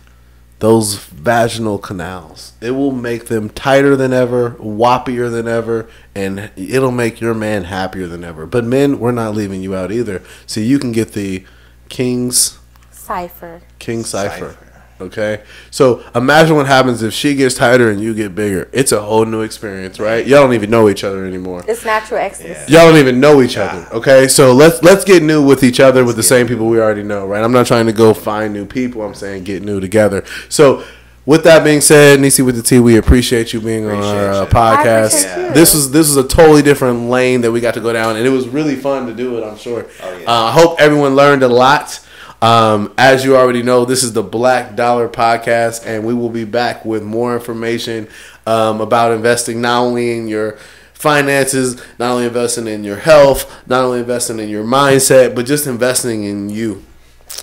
those 0.64 0.94
vaginal 0.96 1.76
canals. 1.76 2.54
It 2.62 2.70
will 2.70 2.90
make 2.90 3.26
them 3.26 3.50
tighter 3.50 3.96
than 3.96 4.14
ever, 4.14 4.52
whoppier 4.52 5.30
than 5.30 5.46
ever, 5.46 5.86
and 6.14 6.50
it'll 6.56 6.90
make 6.90 7.20
your 7.20 7.34
man 7.34 7.64
happier 7.64 8.06
than 8.06 8.24
ever. 8.24 8.46
But 8.46 8.64
men, 8.64 8.98
we're 8.98 9.12
not 9.12 9.34
leaving 9.34 9.60
you 9.60 9.74
out 9.74 9.92
either. 9.92 10.22
So 10.46 10.60
you 10.60 10.78
can 10.78 10.90
get 10.90 11.12
the 11.12 11.44
King's 11.90 12.58
Cipher. 12.90 13.60
King 13.78 14.04
Cipher. 14.04 14.52
Cipher. 14.52 14.73
Okay, 15.00 15.42
so 15.72 16.04
imagine 16.14 16.54
what 16.54 16.66
happens 16.66 17.02
if 17.02 17.12
she 17.12 17.34
gets 17.34 17.56
tighter 17.56 17.90
and 17.90 18.00
you 18.00 18.14
get 18.14 18.34
bigger. 18.36 18.68
It's 18.72 18.92
a 18.92 19.02
whole 19.02 19.24
new 19.24 19.40
experience, 19.40 19.98
right? 19.98 20.24
Y'all 20.24 20.42
don't 20.42 20.54
even 20.54 20.70
know 20.70 20.88
each 20.88 21.02
other 21.02 21.26
anymore. 21.26 21.64
It's 21.66 21.84
natural 21.84 22.20
ecstasy. 22.20 22.72
Y'all 22.72 22.88
don't 22.88 22.98
even 22.98 23.18
know 23.18 23.42
each 23.42 23.56
other. 23.56 23.88
Okay, 23.92 24.28
so 24.28 24.52
let's 24.52 24.82
let's 24.84 25.04
get 25.04 25.22
new 25.22 25.44
with 25.44 25.64
each 25.64 25.80
other 25.80 26.04
with 26.04 26.14
the 26.14 26.22
same 26.22 26.46
people 26.46 26.68
we 26.68 26.80
already 26.80 27.02
know, 27.02 27.26
right? 27.26 27.42
I'm 27.42 27.50
not 27.50 27.66
trying 27.66 27.86
to 27.86 27.92
go 27.92 28.14
find 28.14 28.54
new 28.54 28.66
people. 28.66 29.02
I'm 29.02 29.14
saying 29.14 29.44
get 29.44 29.62
new 29.62 29.80
together. 29.80 30.24
So. 30.48 30.84
With 31.26 31.44
that 31.44 31.64
being 31.64 31.80
said, 31.80 32.20
Nisi 32.20 32.42
with 32.42 32.54
the 32.54 32.62
T, 32.62 32.78
we 32.80 32.98
appreciate 32.98 33.54
you 33.54 33.60
being 33.62 33.86
on 33.86 33.96
our 33.96 34.42
uh, 34.42 34.46
podcast. 34.46 35.24
I. 35.24 35.52
This 35.54 35.72
was 35.72 35.90
this 35.90 36.06
was 36.06 36.18
a 36.18 36.28
totally 36.28 36.60
different 36.60 37.08
lane 37.08 37.40
that 37.40 37.50
we 37.50 37.62
got 37.62 37.72
to 37.72 37.80
go 37.80 37.94
down, 37.94 38.16
and 38.16 38.26
it 38.26 38.28
was 38.28 38.46
really 38.46 38.76
fun 38.76 39.06
to 39.06 39.14
do 39.14 39.38
it. 39.38 39.42
I'm 39.42 39.56
sure. 39.56 39.86
Oh, 40.02 40.18
yeah. 40.18 40.30
uh, 40.30 40.44
I 40.44 40.52
hope 40.52 40.78
everyone 40.78 41.16
learned 41.16 41.42
a 41.42 41.48
lot. 41.48 41.98
Um, 42.44 42.92
as 42.98 43.24
you 43.24 43.38
already 43.38 43.62
know, 43.62 43.86
this 43.86 44.02
is 44.02 44.12
the 44.12 44.22
Black 44.22 44.76
Dollar 44.76 45.08
Podcast, 45.08 45.86
and 45.86 46.04
we 46.04 46.12
will 46.12 46.28
be 46.28 46.44
back 46.44 46.84
with 46.84 47.02
more 47.02 47.34
information 47.34 48.06
um, 48.46 48.82
about 48.82 49.12
investing 49.12 49.62
not 49.62 49.80
only 49.80 50.18
in 50.18 50.28
your 50.28 50.58
finances, 50.92 51.80
not 51.98 52.10
only 52.10 52.26
investing 52.26 52.66
in 52.66 52.84
your 52.84 52.98
health, 52.98 53.50
not 53.66 53.82
only 53.82 54.00
investing 54.00 54.38
in 54.38 54.50
your 54.50 54.62
mindset, 54.62 55.34
but 55.34 55.46
just 55.46 55.66
investing 55.66 56.24
in 56.24 56.50
you. 56.50 56.84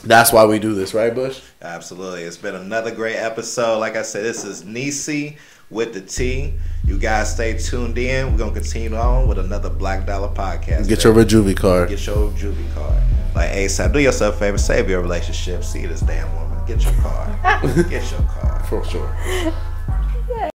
That's 0.04 0.32
why 0.32 0.46
we 0.46 0.60
do 0.60 0.76
this, 0.76 0.94
right, 0.94 1.16
Bush? 1.16 1.42
Absolutely. 1.64 2.22
It's 2.22 2.38
been 2.38 2.54
another 2.54 2.94
great 2.94 3.18
episode. 3.18 3.80
Like 3.80 3.96
I 3.96 4.04
said, 4.04 4.24
this 4.24 4.44
is 4.44 4.64
Nisi 4.64 5.40
with 5.72 5.94
the 5.94 6.02
T. 6.02 6.54
You 6.86 7.00
guys 7.00 7.34
stay 7.34 7.58
tuned 7.58 7.98
in. 7.98 8.32
We're 8.32 8.38
going 8.38 8.54
to 8.54 8.60
continue 8.60 8.96
on 8.96 9.28
with 9.28 9.40
another 9.40 9.70
Black 9.70 10.06
Dollar 10.06 10.28
podcast. 10.28 10.88
Get 10.88 11.04
your 11.04 11.14
Rejuvi 11.14 11.56
card. 11.56 11.90
Get 11.90 12.06
your 12.06 12.30
Juvie 12.32 12.74
card. 12.76 13.02
Like 13.34 13.52
ASAP, 13.52 13.94
do 13.94 14.00
yourself 14.00 14.36
a 14.36 14.40
favor. 14.40 14.58
Save 14.58 14.90
your 14.90 15.02
relationship. 15.02 15.64
See 15.64 15.86
this 15.86 16.02
damn 16.02 16.34
woman. 16.36 16.60
Get 16.68 16.84
your 16.84 16.94
card. 17.02 17.32
Get 17.90 18.12
your 18.12 18.22
card. 18.24 18.66
For 18.66 18.84
sure. 18.86 19.54